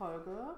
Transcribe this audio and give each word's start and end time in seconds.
Folge 0.00 0.54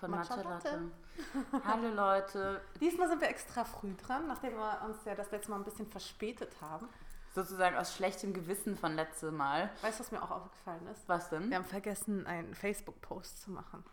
Von 0.00 0.10
Matcha 0.10 0.34
Matcha 0.34 0.50
Latte. 0.50 0.68
Latte. 0.68 1.64
Hallo 1.64 1.94
Leute. 1.94 2.60
Diesmal 2.80 3.06
sind 3.06 3.20
wir 3.20 3.28
extra 3.28 3.64
früh 3.64 3.94
dran, 3.94 4.26
nachdem 4.26 4.56
wir 4.56 4.82
uns 4.84 4.96
ja 5.04 5.14
das 5.14 5.30
letzte 5.30 5.52
Mal 5.52 5.58
ein 5.58 5.64
bisschen 5.64 5.86
verspätet 5.86 6.56
haben. 6.60 6.88
Sozusagen 7.36 7.76
aus 7.76 7.94
schlechtem 7.94 8.34
Gewissen 8.34 8.76
von 8.76 8.96
letztem 8.96 9.36
Mal. 9.36 9.70
Weißt 9.80 10.00
du, 10.00 10.02
was 10.02 10.10
mir 10.10 10.20
auch 10.20 10.32
aufgefallen 10.32 10.84
ist? 10.88 11.08
Was 11.08 11.30
denn? 11.30 11.50
Wir 11.50 11.58
haben 11.58 11.66
vergessen, 11.66 12.26
einen 12.26 12.52
Facebook-Post 12.52 13.42
zu 13.42 13.52
machen. 13.52 13.84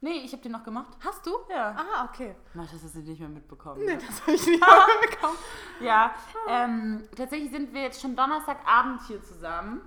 Nee, 0.00 0.22
ich 0.24 0.32
habe 0.32 0.42
den 0.42 0.52
noch 0.52 0.64
gemacht. 0.64 0.96
Hast 1.04 1.26
du? 1.26 1.36
Ja. 1.50 1.76
Ah, 1.76 2.08
okay. 2.10 2.34
Mach, 2.54 2.70
das 2.70 2.82
hast 2.82 2.94
du 2.94 3.00
nicht 3.00 3.20
mehr 3.20 3.28
mitbekommen. 3.28 3.84
Nee, 3.84 3.98
das 3.98 4.22
habe 4.22 4.32
ich 4.32 4.46
nicht 4.46 4.60
bekommen. 5.10 5.36
Ja, 5.80 6.14
ähm, 6.48 7.06
tatsächlich 7.14 7.50
sind 7.50 7.74
wir 7.74 7.82
jetzt 7.82 8.00
schon 8.00 8.16
Donnerstagabend 8.16 9.02
hier 9.06 9.22
zusammen. 9.22 9.82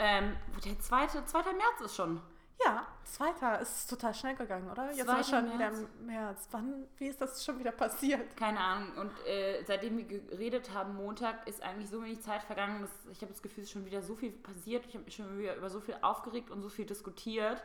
Ähm, 0.00 0.36
der 0.64 0.80
zweite, 0.80 1.24
2. 1.24 1.42
März 1.52 1.80
ist 1.84 1.94
schon. 1.94 2.20
Ja, 2.64 2.86
zweiter. 3.04 3.60
Es 3.60 3.78
ist 3.80 3.90
total 3.90 4.14
schnell 4.14 4.34
gegangen, 4.34 4.70
oder? 4.70 4.90
Jetzt 4.92 5.08
ist 5.08 5.30
schon 5.30 5.46
wieder 5.46 5.70
März. 5.70 5.78
im 6.00 6.06
März. 6.06 6.48
Wann, 6.50 6.86
wie 6.96 7.06
ist 7.06 7.20
das 7.20 7.44
schon 7.44 7.58
wieder 7.58 7.70
passiert? 7.72 8.36
Keine 8.36 8.58
Ahnung. 8.58 8.88
Und 8.96 9.12
äh, 9.26 9.62
seitdem 9.64 9.96
wir 9.96 10.04
geredet 10.04 10.72
haben, 10.74 10.96
Montag, 10.96 11.46
ist 11.46 11.62
eigentlich 11.62 11.88
so 11.88 12.02
wenig 12.02 12.20
Zeit 12.22 12.42
vergangen. 12.42 12.82
Dass 12.82 12.90
ich 13.12 13.20
habe 13.22 13.32
das 13.32 13.42
Gefühl, 13.42 13.62
es 13.62 13.68
ist 13.68 13.72
schon 13.72 13.86
wieder 13.86 14.02
so 14.02 14.16
viel 14.16 14.32
passiert. 14.32 14.84
Ich 14.86 14.94
habe 14.94 15.04
mich 15.04 15.14
schon 15.14 15.38
wieder 15.38 15.54
über 15.56 15.70
so 15.70 15.80
viel 15.80 15.96
aufgeregt 16.02 16.50
und 16.50 16.62
so 16.62 16.68
viel 16.68 16.86
diskutiert. 16.86 17.62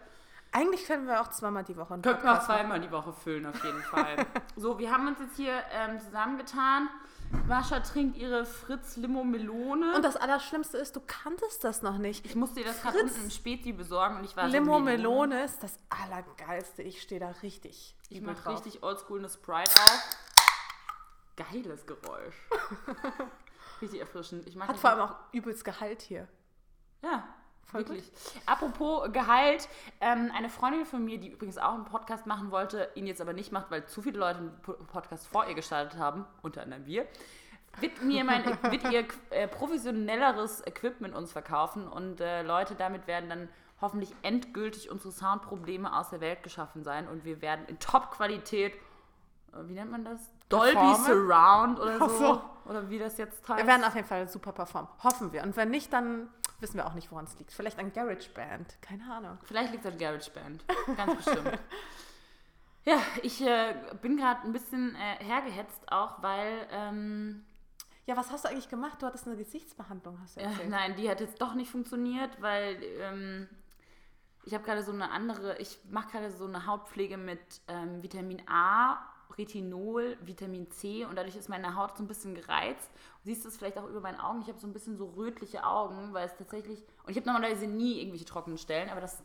Eigentlich 0.51 0.85
können 0.85 1.07
wir 1.07 1.19
auch 1.19 1.29
zweimal 1.31 1.63
die 1.63 1.75
Woche 1.75 1.95
Könnten 1.99 2.05
wir 2.05 2.11
auch 2.13 2.21
Podcast 2.21 2.47
machen. 2.47 2.59
zweimal 2.59 2.79
die 2.79 2.91
Woche 2.91 3.11
füllen, 3.13 3.47
auf 3.47 3.63
jeden 3.63 3.81
Fall. 3.81 4.15
so, 4.55 4.77
wir 4.77 4.91
haben 4.91 5.07
uns 5.07 5.19
jetzt 5.19 5.35
hier 5.35 5.63
ähm, 5.71 5.99
zusammengetan. 5.99 6.89
Mascha 7.47 7.79
trinkt 7.81 8.17
ihre 8.17 8.45
Fritz 8.45 8.97
Limo 8.97 9.23
Melone. 9.23 9.95
Und 9.95 10.03
das 10.03 10.15
Allerschlimmste 10.15 10.77
ist, 10.77 10.95
du 10.95 11.01
kanntest 11.01 11.63
das 11.63 11.81
noch 11.81 11.97
nicht. 11.97 12.25
ich 12.25 12.35
musste 12.35 12.61
ihr 12.61 12.65
das 12.65 12.81
gerade 12.81 12.99
unten 12.99 13.21
im 13.21 13.29
Späti 13.29 13.73
besorgen 13.73 14.17
und 14.17 14.23
ich 14.23 14.35
war 14.35 14.47
Limo 14.47 14.77
so 14.77 14.83
Melone 14.83 15.43
ist 15.43 15.61
das 15.61 15.77
Allergeilste. 15.89 16.81
Ich 16.83 17.01
stehe 17.01 17.19
da 17.19 17.29
richtig. 17.43 17.95
Ich 18.09 18.21
mache 18.21 18.49
richtig 18.49 18.83
oldschool 18.83 19.19
eine 19.19 19.29
Sprite 19.29 19.71
auf. 19.71 20.17
Geiles 21.35 21.85
Geräusch. 21.85 22.35
richtig 23.81 23.99
erfrischend. 23.99 24.47
Ich 24.47 24.55
mag 24.55 24.69
Hat 24.69 24.77
vor 24.77 24.91
allem 24.91 25.01
auch 25.01 25.15
übelst 25.31 25.65
Gehalt 25.65 26.01
hier. 26.01 26.27
Ja, 27.01 27.27
Voll 27.65 27.81
wirklich. 27.81 28.11
Apropos 28.45 29.11
Gehalt, 29.11 29.67
ähm, 29.99 30.31
eine 30.35 30.49
Freundin 30.49 30.85
von 30.85 31.03
mir, 31.03 31.17
die 31.17 31.29
übrigens 31.29 31.57
auch 31.57 31.73
einen 31.73 31.85
Podcast 31.85 32.27
machen 32.27 32.51
wollte, 32.51 32.89
ihn 32.95 33.07
jetzt 33.07 33.19
aber 33.21 33.33
nicht 33.33 33.51
macht, 33.51 33.71
weil 33.71 33.85
zu 33.85 34.01
viele 34.01 34.19
Leute 34.19 34.39
einen 34.39 34.61
Po- 34.61 34.73
Podcast 34.91 35.27
vor 35.27 35.47
ihr 35.47 35.55
gestartet 35.55 35.97
haben, 35.99 36.25
unter 36.43 36.61
anderem 36.61 36.85
wir, 36.85 37.07
wird 37.79 38.03
mir 38.03 38.23
mein, 38.23 38.45
wird 38.45 38.91
ihr 38.91 39.07
äh, 39.31 39.47
professionelleres 39.47 40.65
Equipment 40.67 41.15
uns 41.15 41.31
verkaufen 41.31 41.87
und 41.87 42.21
äh, 42.21 42.43
Leute 42.43 42.75
damit 42.75 43.07
werden 43.07 43.29
dann 43.29 43.49
hoffentlich 43.81 44.13
endgültig 44.21 44.91
unsere 44.91 45.11
Soundprobleme 45.11 45.91
aus 45.97 46.09
der 46.11 46.21
Welt 46.21 46.43
geschaffen 46.43 46.83
sein 46.83 47.07
und 47.07 47.25
wir 47.25 47.41
werden 47.41 47.65
in 47.65 47.79
Top-Qualität, 47.79 48.73
äh, 48.75 48.77
wie 49.63 49.73
nennt 49.73 49.89
man 49.89 50.05
das? 50.05 50.29
Dolby 50.49 50.73
Performen? 50.73 51.05
Surround 51.05 51.79
oder 51.79 51.97
so. 51.97 52.17
so. 52.17 52.41
Oder 52.65 52.89
wie 52.89 52.99
das 52.99 53.17
jetzt 53.17 53.49
heißt. 53.49 53.59
Wir 53.59 53.67
werden 53.67 53.83
auf 53.83 53.95
jeden 53.95 54.07
Fall 54.07 54.27
super 54.27 54.51
performen. 54.51 54.87
Hoffen 55.03 55.33
wir. 55.33 55.41
Und 55.41 55.57
wenn 55.57 55.71
nicht, 55.71 55.91
dann 55.91 56.29
wissen 56.63 56.77
wir 56.77 56.87
auch 56.87 56.95
nicht, 56.95 57.11
woran 57.11 57.25
es 57.25 57.37
liegt. 57.37 57.51
Vielleicht 57.51 57.77
an 57.77 57.93
GarageBand. 57.93 58.81
Keine 58.81 59.03
Ahnung. 59.13 59.37
Vielleicht 59.43 59.71
liegt 59.71 59.85
es 59.85 59.91
an 59.91 59.99
GarageBand. 59.99 60.63
Ganz 60.97 61.23
bestimmt. 61.25 61.59
Ja, 62.85 62.97
ich 63.21 63.39
äh, 63.41 63.75
bin 64.01 64.17
gerade 64.17 64.41
ein 64.43 64.51
bisschen 64.51 64.93
äh, 64.95 65.23
hergehetzt 65.23 65.89
auch, 65.89 66.21
weil, 66.21 66.67
ähm, 66.69 67.45
Ja, 68.05 68.17
was 68.17 68.29
hast 68.29 68.43
du 68.43 68.49
eigentlich 68.49 68.67
gemacht? 68.67 69.01
Du 69.01 69.05
hattest 69.05 69.25
eine 69.25 69.37
Gesichtsbehandlung, 69.37 70.19
hast 70.21 70.35
du 70.35 70.41
erzählt. 70.41 70.69
nein, 70.69 70.97
die 70.97 71.09
hat 71.09 71.21
jetzt 71.21 71.41
doch 71.41 71.53
nicht 71.53 71.71
funktioniert, 71.71 72.41
weil 72.41 72.77
ähm, 72.99 73.47
ich 74.43 74.53
habe 74.53 74.65
gerade 74.65 74.83
so 74.83 74.91
eine 74.91 75.11
andere, 75.11 75.57
ich 75.59 75.79
mache 75.89 76.11
gerade 76.11 76.29
so 76.29 76.45
eine 76.45 76.65
Hautpflege 76.65 77.15
mit 77.15 77.39
ähm, 77.69 78.03
Vitamin 78.03 78.41
A, 78.49 78.97
Retinol, 79.37 80.17
Vitamin 80.21 80.69
C 80.71 81.05
und 81.05 81.15
dadurch 81.17 81.35
ist 81.35 81.49
meine 81.49 81.75
Haut 81.75 81.97
so 81.97 82.03
ein 82.03 82.07
bisschen 82.07 82.35
gereizt. 82.35 82.89
Du 83.23 83.29
siehst 83.29 83.45
es 83.45 83.57
vielleicht 83.57 83.77
auch 83.77 83.87
über 83.87 84.01
meinen 84.01 84.19
Augen, 84.19 84.41
ich 84.41 84.47
habe 84.47 84.59
so 84.59 84.67
ein 84.67 84.73
bisschen 84.73 84.97
so 84.97 85.05
rötliche 85.05 85.63
Augen, 85.65 86.13
weil 86.13 86.27
es 86.27 86.35
tatsächlich, 86.35 86.83
und 87.03 87.11
ich 87.11 87.17
habe 87.17 87.25
normalerweise 87.25 87.67
nie 87.67 87.99
irgendwelche 87.99 88.25
trockenen 88.25 88.57
Stellen, 88.57 88.89
aber 88.89 89.01
das 89.01 89.23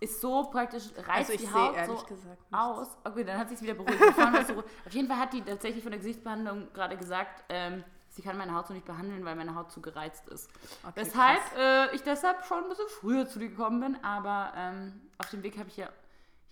ist 0.00 0.20
so 0.20 0.44
praktisch, 0.50 0.84
reizt 1.06 1.30
Also 1.30 1.36
die 1.36 1.52
Haut 1.52 1.76
so 1.86 2.04
aus. 2.50 2.88
Okay, 3.04 3.22
dann 3.24 3.38
hat 3.38 3.48
sich 3.48 3.62
wieder 3.62 3.74
beruhigt. 3.74 4.00
So, 4.48 4.58
auf 4.86 4.92
jeden 4.92 5.06
Fall 5.06 5.18
hat 5.18 5.32
die 5.32 5.42
tatsächlich 5.42 5.82
von 5.82 5.92
der 5.92 6.00
Gesichtsbehandlung 6.00 6.72
gerade 6.72 6.96
gesagt, 6.96 7.44
ähm, 7.48 7.84
sie 8.08 8.22
kann 8.22 8.36
meine 8.36 8.52
Haut 8.54 8.66
so 8.66 8.74
nicht 8.74 8.84
behandeln, 8.84 9.24
weil 9.24 9.36
meine 9.36 9.54
Haut 9.54 9.70
zu 9.70 9.80
gereizt 9.80 10.28
ist. 10.28 10.50
Okay, 10.82 10.92
Weshalb 10.96 11.40
äh, 11.56 11.94
ich 11.94 12.02
deshalb 12.02 12.44
schon 12.46 12.64
ein 12.64 12.68
bisschen 12.68 12.88
früher 12.88 13.28
zu 13.28 13.38
dir 13.38 13.48
gekommen 13.48 13.80
bin, 13.80 14.04
aber 14.04 14.52
ähm, 14.56 15.00
auf 15.18 15.30
dem 15.30 15.42
Weg 15.44 15.56
habe 15.56 15.68
ich 15.68 15.76
ja 15.76 15.88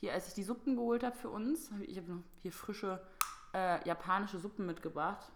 hier, 0.01 0.15
als 0.15 0.29
ich 0.29 0.35
die 0.35 0.43
Suppen 0.43 0.77
geholt 0.77 1.05
habe 1.05 1.17
für 1.17 1.29
uns, 1.29 1.71
hab 1.71 1.81
ich, 1.81 1.97
habe 1.97 2.11
noch 2.11 2.23
hier 2.43 2.53
frische 2.53 3.01
äh, 3.53 3.87
japanische 3.87 4.39
Suppen 4.39 4.67
mitgebracht. 4.67 5.31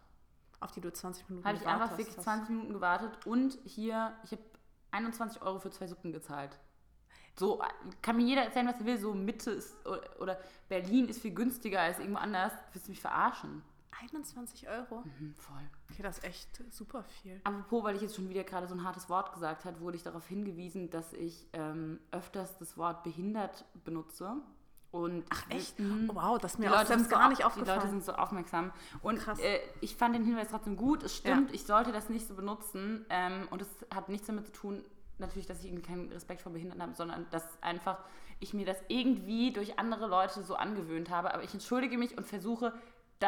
Auf 0.61 0.73
die 0.73 0.81
du 0.81 0.91
20 0.91 1.29
Minuten 1.29 1.47
Habe 1.47 1.57
ich 1.57 1.63
gewartet 1.63 1.83
einfach 1.83 1.99
wirklich 1.99 2.17
hast. 2.17 2.25
20 2.25 2.51
Minuten 2.51 2.73
gewartet 2.73 3.27
und 3.27 3.59
hier, 3.65 4.17
ich 4.25 4.33
habe 4.33 4.43
21 4.93 5.43
Euro 5.43 5.59
für 5.59 5.71
zwei 5.71 5.87
Suppen 5.87 6.13
gezahlt. 6.13 6.59
So 7.37 7.61
kann 8.01 8.17
mir 8.17 8.25
jeder 8.25 8.45
erzählen, 8.45 8.69
was 8.69 8.79
er 8.79 8.87
will. 8.87 8.99
So 8.99 9.13
Mitte 9.13 9.51
ist 9.51 9.75
oder 10.21 10.39
Berlin 10.69 11.09
ist 11.09 11.21
viel 11.21 11.35
günstiger 11.35 11.81
als 11.81 11.99
irgendwo 11.99 12.21
anders. 12.21 12.53
Willst 12.73 12.87
du 12.87 12.93
mich 12.93 13.01
verarschen? 13.01 13.63
21 14.03 14.69
Euro? 14.69 15.05
Hm, 15.05 15.35
voll. 15.35 15.61
Okay, 15.91 16.03
das 16.03 16.19
ist 16.19 16.25
echt 16.25 16.63
super 16.73 17.05
viel. 17.05 17.41
Apropos, 17.45 17.85
weil 17.85 17.97
ich 17.97 18.03
jetzt 18.03 18.17
schon 18.17 18.29
wieder 18.29 18.45
gerade 18.45 18.67
so 18.67 18.75
ein 18.75 18.85
hartes 18.85 19.09
Wort 19.09 19.33
gesagt 19.33 19.65
habe, 19.65 19.81
wurde 19.81 19.97
ich 19.97 20.03
darauf 20.03 20.27
hingewiesen, 20.27 20.91
dass 20.91 21.13
ich 21.13 21.47
ähm, 21.53 22.01
öfters 22.11 22.57
das 22.59 22.77
Wort 22.77 23.03
behindert 23.05 23.65
benutze. 23.85 24.37
Und 24.91 25.25
Ach 25.31 25.45
echt? 25.51 25.79
Mhm. 25.81 26.09
Wow, 26.15 26.39
das 26.39 26.53
ist 26.55 26.59
mir 26.59 26.73
auch 26.73 26.85
so 26.87 27.09
gar 27.09 27.25
auf- 27.25 27.29
nicht 27.31 27.39
die 27.41 27.43
Leute 27.43 27.47
aufgefallen. 27.47 27.91
sind 27.91 28.05
so 28.05 28.13
aufmerksam. 28.13 28.73
Und 29.03 29.19
Krass. 29.19 29.41
äh, 29.41 29.59
ich 29.81 29.97
fand 29.97 30.15
den 30.15 30.25
Hinweis 30.25 30.49
trotzdem 30.51 30.77
gut. 30.77 31.03
Es 31.03 31.17
stimmt, 31.17 31.53
ich 31.53 31.65
sollte 31.65 31.91
das 31.91 32.09
nicht 32.09 32.29
so 32.29 32.35
benutzen. 32.35 33.05
Ähm, 33.11 33.49
und 33.51 33.61
es 33.61 33.69
hat 33.93 34.09
nichts 34.09 34.29
damit 34.29 34.47
zu 34.47 34.53
tun, 34.53 34.85
natürlich, 35.19 35.47
dass 35.49 35.59
ich 35.61 35.67
irgendwie 35.67 35.83
keinen 35.83 36.13
Respekt 36.13 36.43
vor 36.43 36.53
Behinderten 36.53 36.81
habe, 36.83 36.95
sondern 36.95 37.27
dass 37.31 37.45
einfach 37.63 37.99
ich 38.39 38.55
mir 38.55 38.67
das 38.67 38.77
irgendwie 38.89 39.53
durch 39.53 39.79
andere 39.81 40.07
Leute 40.07 40.43
so 40.45 40.55
angewöhnt 40.55 41.11
habe. 41.11 41.35
Aber 41.35 41.43
ich 41.43 41.53
entschuldige 41.55 41.99
mich 41.99 42.17
und 42.17 42.27
versuche, 42.27 42.73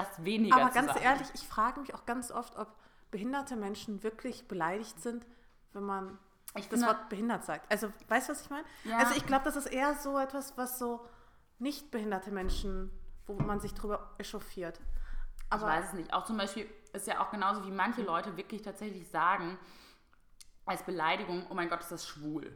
das 0.05 0.25
weniger 0.25 0.57
Aber 0.57 0.71
ganz 0.71 0.89
sagen. 0.89 1.01
ehrlich, 1.03 1.29
ich 1.34 1.47
frage 1.47 1.81
mich 1.81 1.95
auch 1.95 2.05
ganz 2.07 2.31
oft, 2.31 2.57
ob 2.57 2.69
behinderte 3.11 3.57
Menschen 3.57 4.03
wirklich 4.03 4.47
beleidigt 4.49 5.01
sind, 5.01 5.27
wenn 5.73 5.84
man 5.84 6.19
Ich 6.55 6.69
das 6.69 6.81
finde- 6.81 6.87
Wort 6.95 7.09
behindert 7.09 7.45
sagt. 7.45 7.71
Also, 7.71 7.93
weißt 8.09 8.29
du, 8.29 8.33
was 8.33 8.43
ich 8.43 8.51
meine? 8.51 8.65
Ja. 8.85 8.99
Also, 8.99 9.15
ich 9.15 9.27
glaube, 9.27 9.45
das 9.45 9.56
ist 9.56 9.67
eher 9.67 9.95
so 9.95 10.19
etwas, 10.19 10.56
was 10.59 10.79
so 10.79 11.06
nicht 11.59 11.91
behinderte 11.91 12.31
Menschen, 12.31 12.91
wo 13.27 13.35
man 13.35 13.61
sich 13.61 13.75
drüber 13.75 14.15
echauffiert. 14.19 14.79
Ich 14.79 15.53
Aber 15.53 15.67
weiß 15.67 15.87
es 15.89 15.93
nicht. 15.95 16.12
Auch 16.12 16.25
zum 16.25 16.37
Beispiel 16.37 16.69
ist 16.93 17.06
ja 17.06 17.21
auch 17.21 17.31
genauso 17.31 17.65
wie 17.65 17.71
manche 17.71 18.03
Leute 18.03 18.37
wirklich 18.37 18.62
tatsächlich 18.62 19.09
sagen, 19.09 19.59
als 20.65 20.83
Beleidigung, 20.83 21.47
oh 21.51 21.55
mein 21.55 21.69
Gott, 21.69 21.81
ist 21.81 21.93
das 21.93 22.06
schwul. 22.06 22.53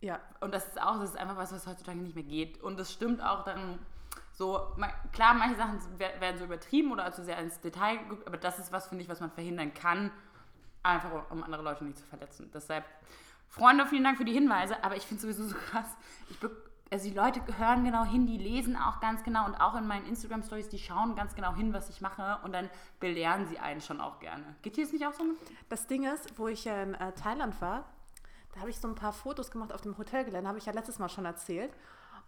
ja, 0.00 0.20
Und 0.40 0.54
das 0.54 0.66
ist 0.68 0.80
auch, 0.80 0.98
das 1.00 1.10
ist 1.10 1.16
einfach 1.16 1.36
was, 1.36 1.52
was 1.52 1.66
heutzutage 1.66 1.98
nicht 1.98 2.14
mehr 2.14 2.24
geht. 2.24 2.62
Und 2.62 2.78
das 2.78 2.92
stimmt 2.92 3.20
auch 3.20 3.44
daran, 3.44 3.78
so, 4.40 4.74
klar, 5.12 5.34
manche 5.34 5.56
Sachen 5.56 5.78
wer- 5.98 6.18
werden 6.18 6.38
so 6.38 6.44
übertrieben 6.46 6.90
oder 6.92 7.12
zu 7.12 7.22
sehr 7.22 7.36
ins 7.38 7.60
Detail 7.60 7.98
geguckt, 7.98 8.26
aber 8.26 8.38
das 8.38 8.58
ist 8.58 8.72
was, 8.72 8.88
finde 8.88 9.04
ich, 9.04 9.10
was 9.10 9.20
man 9.20 9.30
verhindern 9.30 9.74
kann, 9.74 10.10
einfach 10.82 11.10
um 11.30 11.42
andere 11.44 11.62
Leute 11.62 11.84
nicht 11.84 11.98
zu 11.98 12.06
verletzen. 12.06 12.50
Deshalb, 12.54 12.86
Freunde, 13.48 13.86
vielen 13.86 14.02
Dank 14.02 14.16
für 14.16 14.24
die 14.24 14.32
Hinweise, 14.32 14.82
aber 14.82 14.96
ich 14.96 15.02
finde 15.06 15.16
es 15.26 15.36
sowieso 15.36 15.46
so 15.52 15.56
krass. 15.70 15.94
Also 16.90 17.08
die 17.08 17.14
Leute 17.14 17.40
hören 17.58 17.84
genau 17.84 18.04
hin, 18.04 18.26
die 18.26 18.38
lesen 18.38 18.76
auch 18.76 18.98
ganz 19.00 19.22
genau 19.24 19.44
und 19.44 19.54
auch 19.56 19.76
in 19.76 19.86
meinen 19.86 20.06
Instagram-Stories, 20.06 20.70
die 20.70 20.78
schauen 20.78 21.14
ganz 21.14 21.34
genau 21.34 21.54
hin, 21.54 21.74
was 21.74 21.90
ich 21.90 22.00
mache 22.00 22.38
und 22.42 22.52
dann 22.52 22.70
belehren 22.98 23.46
sie 23.46 23.58
einen 23.58 23.82
schon 23.82 24.00
auch 24.00 24.20
gerne. 24.20 24.56
Geht 24.62 24.78
dir 24.78 24.84
das 24.84 24.92
nicht 24.94 25.06
auch 25.06 25.12
so? 25.12 25.22
das 25.68 25.86
Ding 25.86 26.04
ist, 26.04 26.38
wo 26.38 26.48
ich 26.48 26.66
in 26.66 26.94
äh, 26.94 27.12
Thailand 27.12 27.60
war, 27.60 27.84
da 28.54 28.60
habe 28.60 28.70
ich 28.70 28.80
so 28.80 28.88
ein 28.88 28.94
paar 28.94 29.12
Fotos 29.12 29.50
gemacht 29.50 29.72
auf 29.72 29.82
dem 29.82 29.98
Hotelgelände, 29.98 30.48
habe 30.48 30.58
ich 30.58 30.64
ja 30.66 30.72
letztes 30.72 30.98
Mal 30.98 31.08
schon 31.10 31.26
erzählt. 31.26 31.72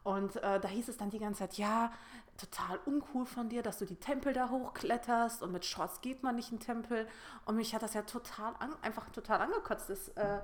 Und 0.04 0.36
äh, 0.36 0.58
da 0.58 0.68
hieß 0.68 0.88
es 0.88 0.96
dann 0.96 1.10
die 1.10 1.18
ganze 1.18 1.40
Zeit, 1.40 1.54
ja, 1.54 1.92
total 2.36 2.78
uncool 2.86 3.26
von 3.26 3.48
dir, 3.48 3.62
dass 3.62 3.78
du 3.78 3.84
die 3.84 3.96
Tempel 3.96 4.32
da 4.32 4.48
hochkletterst 4.48 5.42
und 5.42 5.52
mit 5.52 5.64
Shorts 5.64 6.00
geht 6.00 6.22
man 6.22 6.34
nicht 6.34 6.50
in 6.50 6.58
den 6.58 6.64
Tempel. 6.64 7.06
Und 7.44 7.56
mich 7.56 7.74
hat 7.74 7.82
das 7.82 7.94
ja 7.94 8.02
total 8.02 8.54
an, 8.58 8.74
einfach 8.82 9.08
total 9.10 9.40
angekotzt, 9.40 9.90
dass 9.90 10.08
äh, 10.08 10.40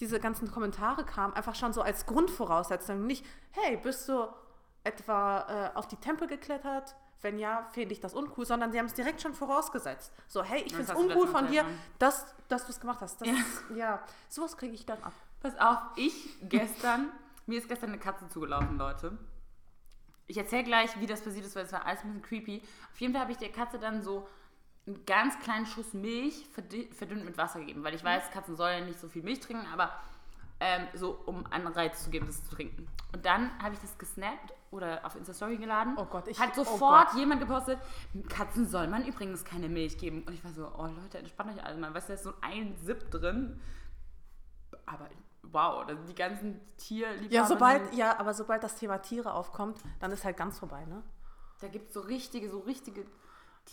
diese 0.00 0.18
ganzen 0.18 0.50
Kommentare 0.50 1.04
kamen, 1.04 1.34
einfach 1.34 1.54
schon 1.54 1.72
so 1.72 1.82
als 1.82 2.06
Grundvoraussetzung. 2.06 3.06
Nicht, 3.06 3.24
hey, 3.52 3.76
bist 3.76 4.08
du 4.08 4.26
etwa 4.82 5.70
äh, 5.74 5.76
auf 5.76 5.86
die 5.86 5.96
Tempel 5.96 6.26
geklettert? 6.26 6.96
Wenn 7.22 7.38
ja, 7.38 7.68
finde 7.72 7.92
ich 7.92 8.00
das 8.00 8.14
uncool, 8.14 8.46
sondern 8.46 8.72
sie 8.72 8.78
haben 8.78 8.86
es 8.86 8.94
direkt 8.94 9.20
schon 9.20 9.34
vorausgesetzt. 9.34 10.10
So, 10.26 10.42
hey, 10.42 10.62
ich 10.62 10.74
finde 10.74 10.90
es 10.90 10.98
uncool 10.98 11.28
von 11.28 11.48
dir, 11.48 11.66
dass, 11.98 12.34
dass 12.48 12.64
du 12.64 12.72
es 12.72 12.80
gemacht 12.80 13.02
hast. 13.02 13.20
Das 13.20 13.28
Ja. 13.28 13.34
Ist, 13.34 13.76
ja, 13.76 14.02
sowas 14.30 14.56
kriege 14.56 14.72
ich 14.72 14.86
dann 14.86 15.02
ab. 15.02 15.12
Pass 15.40 15.58
auf, 15.58 15.78
ich 15.96 16.36
gestern, 16.48 17.10
mir 17.50 17.58
ist 17.58 17.68
gestern 17.68 17.90
eine 17.90 17.98
Katze 17.98 18.28
zugelaufen, 18.28 18.78
Leute. 18.78 19.18
Ich 20.26 20.38
erzähle 20.38 20.64
gleich, 20.64 20.98
wie 21.00 21.06
das 21.06 21.22
passiert 21.22 21.44
ist, 21.44 21.56
weil 21.56 21.64
es 21.64 21.72
war 21.72 21.84
alles 21.84 22.02
ein 22.02 22.20
bisschen 22.20 22.22
creepy. 22.22 22.62
Auf 22.92 23.00
jeden 23.00 23.12
Fall 23.12 23.22
habe 23.22 23.32
ich 23.32 23.38
der 23.38 23.50
Katze 23.50 23.78
dann 23.78 24.00
so 24.02 24.28
einen 24.86 25.04
ganz 25.04 25.38
kleinen 25.40 25.66
Schuss 25.66 25.92
Milch 25.92 26.46
verdünnt 26.52 27.24
mit 27.24 27.36
Wasser 27.36 27.58
gegeben, 27.60 27.82
weil 27.84 27.94
ich 27.94 28.04
weiß, 28.04 28.30
Katzen 28.30 28.56
sollen 28.56 28.86
nicht 28.86 28.98
so 29.00 29.08
viel 29.08 29.22
Milch 29.22 29.40
trinken, 29.40 29.66
aber 29.72 29.92
ähm, 30.60 30.86
so 30.94 31.12
um 31.26 31.44
Anreiz 31.50 32.04
zu 32.04 32.10
geben, 32.10 32.26
das 32.26 32.44
zu 32.44 32.54
trinken. 32.54 32.86
Und 33.12 33.24
dann 33.26 33.50
habe 33.60 33.74
ich 33.74 33.80
das 33.80 33.98
gesnappt 33.98 34.52
oder 34.70 35.04
auf 35.04 35.16
Insta-Story 35.16 35.56
geladen. 35.56 35.94
Oh 35.96 36.04
Gott, 36.04 36.28
ich- 36.28 36.38
Hat 36.38 36.50
oh 36.56 36.62
sofort 36.64 37.08
Gott. 37.08 37.18
jemand 37.18 37.40
gepostet, 37.40 37.78
Katzen 38.28 38.66
soll 38.68 38.86
man 38.86 39.04
übrigens 39.06 39.44
keine 39.44 39.68
Milch 39.68 39.98
geben. 39.98 40.22
Und 40.22 40.32
ich 40.34 40.44
war 40.44 40.52
so, 40.52 40.70
oh 40.78 40.86
Leute, 40.86 41.18
entspannt 41.18 41.56
euch 41.56 41.64
alle 41.64 41.76
mal. 41.76 41.92
Weißt 41.92 42.08
du, 42.08 42.12
da 42.12 42.14
ist 42.14 42.22
so 42.24 42.34
ein 42.40 42.76
Sip 42.76 43.10
drin. 43.10 43.58
Aber 44.86 45.08
wow, 45.42 45.84
die 46.08 46.14
ganzen 46.14 46.60
Tierliebhaber. 46.76 47.34
Ja, 47.34 47.46
sobald, 47.46 47.94
ja, 47.94 48.18
aber 48.18 48.34
sobald 48.34 48.62
das 48.62 48.76
Thema 48.76 48.98
Tiere 48.98 49.34
aufkommt, 49.34 49.78
dann 50.00 50.10
ist 50.12 50.24
halt 50.24 50.36
ganz 50.36 50.58
vorbei, 50.58 50.84
ne? 50.86 51.02
Da 51.60 51.68
gibt 51.68 51.88
es 51.88 51.94
so 51.94 52.00
richtige, 52.00 52.48
so 52.48 52.60
richtige 52.60 53.02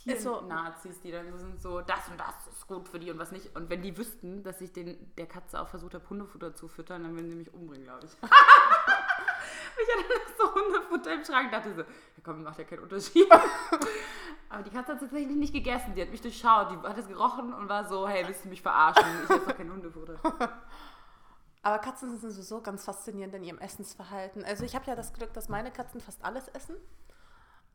Ist 0.05 0.23
so- 0.23 0.39
Tier-Nazis, 0.39 0.99
die 1.01 1.11
dann 1.11 1.31
so 1.31 1.37
sind 1.37 1.61
so, 1.61 1.81
das 1.81 2.07
und 2.09 2.19
das 2.19 2.47
ist 2.51 2.67
gut 2.67 2.87
für 2.89 2.99
die 2.99 3.09
und 3.11 3.17
was 3.19 3.31
nicht. 3.31 3.55
Und 3.55 3.69
wenn 3.69 3.81
die 3.81 3.97
wüssten, 3.97 4.43
dass 4.43 4.59
ich 4.61 4.73
den, 4.73 5.13
der 5.15 5.25
Katze 5.27 5.59
auch 5.61 5.67
versucht 5.67 5.93
habe, 5.93 6.07
Hundefutter 6.09 6.53
zu 6.53 6.67
füttern, 6.67 7.03
dann 7.03 7.15
würden 7.15 7.29
sie 7.29 7.35
mich 7.35 7.53
umbringen, 7.53 7.85
glaube 7.85 8.05
ich. 8.05 8.11
ich 8.21 9.95
hatte 9.95 10.33
so 10.37 10.53
Hundefutter 10.53 11.13
im 11.13 11.23
Schrank, 11.23 11.51
dachte 11.51 11.73
so, 11.73 11.81
ja 11.81 11.87
komm, 12.23 12.43
macht 12.43 12.57
ja 12.59 12.65
keinen 12.65 12.83
Unterschied. 12.83 13.27
Aber 14.49 14.63
die 14.63 14.69
Katze 14.69 14.93
hat 14.93 14.99
tatsächlich 14.99 15.35
nicht 15.35 15.53
gegessen, 15.53 15.93
die 15.95 16.01
hat 16.01 16.09
mich 16.09 16.21
durchschaut, 16.21 16.71
die 16.71 16.77
hat 16.87 16.97
es 16.97 17.07
gerochen 17.07 17.53
und 17.53 17.67
war 17.67 17.87
so, 17.87 18.07
hey, 18.07 18.25
willst 18.27 18.45
du 18.45 18.49
mich 18.49 18.61
verarschen? 18.61 19.03
Ich 19.23 19.29
esse 19.29 19.39
doch 19.45 19.55
kein 19.57 19.71
Hundefutter. 19.71 20.15
Aber 21.67 21.79
Katzen 21.79 22.17
sind 22.17 22.31
sowieso 22.31 22.61
ganz 22.61 22.85
faszinierend 22.85 23.35
in 23.35 23.43
ihrem 23.43 23.59
Essensverhalten. 23.59 24.45
Also 24.45 24.63
ich 24.63 24.73
habe 24.73 24.85
ja 24.85 24.95
das 24.95 25.11
Glück, 25.11 25.33
dass 25.33 25.49
meine 25.49 25.69
Katzen 25.69 25.99
fast 25.99 26.23
alles 26.23 26.47
essen. 26.47 26.77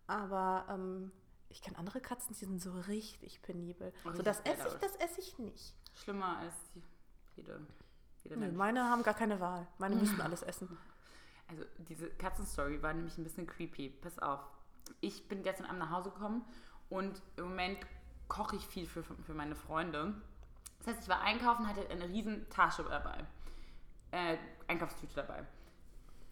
Aber 0.06 0.65
ähm, 0.71 1.12
ich 1.50 1.61
kenne 1.61 1.77
andere 1.77 2.00
Katzen, 2.00 2.35
die 2.35 2.47
sind 2.47 2.62
so 2.62 2.73
richtig 2.73 3.43
penibel. 3.43 3.93
So, 4.03 4.09
Richtig 4.09 4.25
das 4.25 4.41
esse 4.41 4.69
ich, 4.69 4.75
das 4.77 4.97
esse 4.97 5.21
ich 5.21 5.39
nicht. 5.39 5.75
Schlimmer 5.93 6.39
als 6.39 6.55
die, 6.75 6.83
jede, 7.37 7.61
Nö, 8.31 8.37
Mensch. 8.37 8.56
meine 8.56 8.83
haben 8.89 9.03
gar 9.03 9.12
keine 9.12 9.41
Wahl. 9.41 9.69
Meine 9.77 9.97
müssen 9.97 10.21
alles 10.23 10.43
essen. 10.43 10.75
Also 11.49 11.62
diese 11.77 12.09
Katzenstory 12.09 12.83
war 12.83 12.95
nämlich 12.95 13.19
ein 13.19 13.25
bisschen 13.25 13.47
creepy. 13.47 13.91
Pass 13.91 14.19
auf. 14.21 14.41
Ich 15.03 15.29
bin 15.29 15.43
gestern 15.43 15.67
Abend 15.67 15.81
nach 15.81 15.91
Hause 15.91 16.12
gekommen 16.12 16.47
und 16.88 17.21
im 17.37 17.45
Moment 17.45 17.79
koche 18.29 18.56
ich 18.56 18.67
viel 18.67 18.87
für, 18.87 19.03
für 19.03 19.35
meine 19.35 19.55
Freunde. 19.55 20.15
Das 20.79 20.87
heißt, 20.87 21.03
ich 21.03 21.09
war 21.11 21.21
einkaufen, 21.21 21.69
hatte 21.69 21.87
eine 21.91 22.09
riesen 22.09 22.49
Tasche 22.49 22.85
dabei. 22.85 23.27
Äh, 24.12 24.37
Einkaufstüte 24.69 25.14
dabei. 25.17 25.44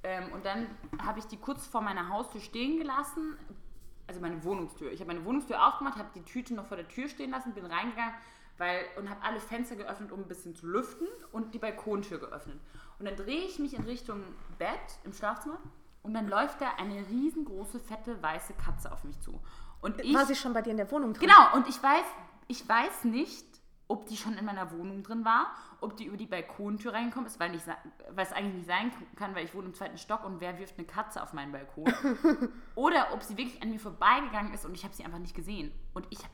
Ähm, 0.03 0.33
und 0.33 0.45
dann 0.47 0.69
habe 1.03 1.19
ich 1.19 1.27
die 1.27 1.37
kurz 1.37 1.67
vor 1.67 1.81
meiner 1.81 2.09
Haustür 2.09 2.41
stehen 2.41 2.79
gelassen. 2.79 3.37
Also 4.07 4.21
meine 4.21 4.43
Wohnungstür. 4.45 4.93
Ich 4.93 5.01
habe 5.01 5.13
meine 5.13 5.25
Wohnungstür 5.25 5.67
aufgemacht, 5.67 5.99
habe 5.99 6.11
die 6.15 6.23
Tüte 6.23 6.55
noch 6.55 6.67
vor 6.67 6.77
der 6.77 6.89
Tür 6.89 7.09
stehen 7.09 7.31
lassen, 7.31 7.53
bin 7.53 7.67
reingegangen 7.67 8.15
weil, 8.61 8.85
und 8.97 9.09
habe 9.09 9.23
alle 9.23 9.41
Fenster 9.41 9.75
geöffnet, 9.75 10.13
um 10.13 10.21
ein 10.21 10.29
bisschen 10.29 10.55
zu 10.55 10.67
lüften 10.67 11.09
und 11.33 11.55
die 11.55 11.59
Balkontür 11.59 12.19
geöffnet. 12.19 12.61
Und 12.99 13.07
dann 13.07 13.17
drehe 13.17 13.45
ich 13.47 13.59
mich 13.59 13.75
in 13.75 13.85
Richtung 13.85 14.23
Bett 14.59 14.99
im 15.03 15.15
Schlafzimmer 15.15 15.59
und 16.03 16.13
dann 16.13 16.29
läuft 16.29 16.61
da 16.61 16.75
eine 16.77 17.07
riesengroße, 17.09 17.81
fette, 17.81 18.23
weiße 18.23 18.53
Katze 18.55 18.93
auf 18.93 19.03
mich 19.03 19.19
zu. 19.21 19.41
Und 19.81 19.99
ich, 20.05 20.15
War 20.15 20.27
sie 20.27 20.37
schon 20.37 20.53
bei 20.53 20.61
dir 20.61 20.73
in 20.73 20.77
der 20.77 20.91
Wohnung 20.91 21.15
drin? 21.15 21.27
Genau, 21.27 21.57
und 21.57 21.69
ich 21.69 21.83
weiß, 21.83 22.05
ich 22.49 22.69
weiß 22.69 23.05
nicht, 23.05 23.47
ob 23.91 24.07
die 24.07 24.17
schon 24.17 24.39
in 24.39 24.45
meiner 24.45 24.71
Wohnung 24.71 25.03
drin 25.03 25.25
war, 25.25 25.51
ob 25.81 25.97
die 25.97 26.05
über 26.05 26.17
die 26.17 26.27
Balkontür 26.27 26.93
reingekommen 26.93 27.27
ist, 27.27 27.41
weil, 27.41 27.51
nicht, 27.51 27.67
weil 27.67 28.25
es 28.25 28.33
eigentlich 28.33 28.55
nicht 28.55 28.67
sein 28.67 28.93
kann, 29.17 29.35
weil 29.35 29.45
ich 29.45 29.55
wohne 29.55 29.67
im 29.67 29.75
zweiten 29.75 29.99
Stock 29.99 30.25
und 30.25 30.41
wer 30.41 30.59
wirft 30.59 30.79
eine 30.79 30.87
Katze 30.87 31.21
auf 31.21 31.33
meinen 31.33 31.51
Balkon? 31.51 31.93
Oder 32.77 33.13
ob 33.13 33.23
sie 33.23 33.37
wirklich 33.37 33.61
an 33.63 33.71
mir 33.71 33.81
vorbeigegangen 33.81 34.55
ist 34.55 34.65
und 34.65 34.75
ich 34.75 34.85
habe 34.85 34.95
sie 34.95 35.05
einfach 35.05 35.19
nicht 35.19 35.35
gesehen. 35.35 35.73
Und 35.93 36.07
ich 36.11 36.19
habe 36.21 36.31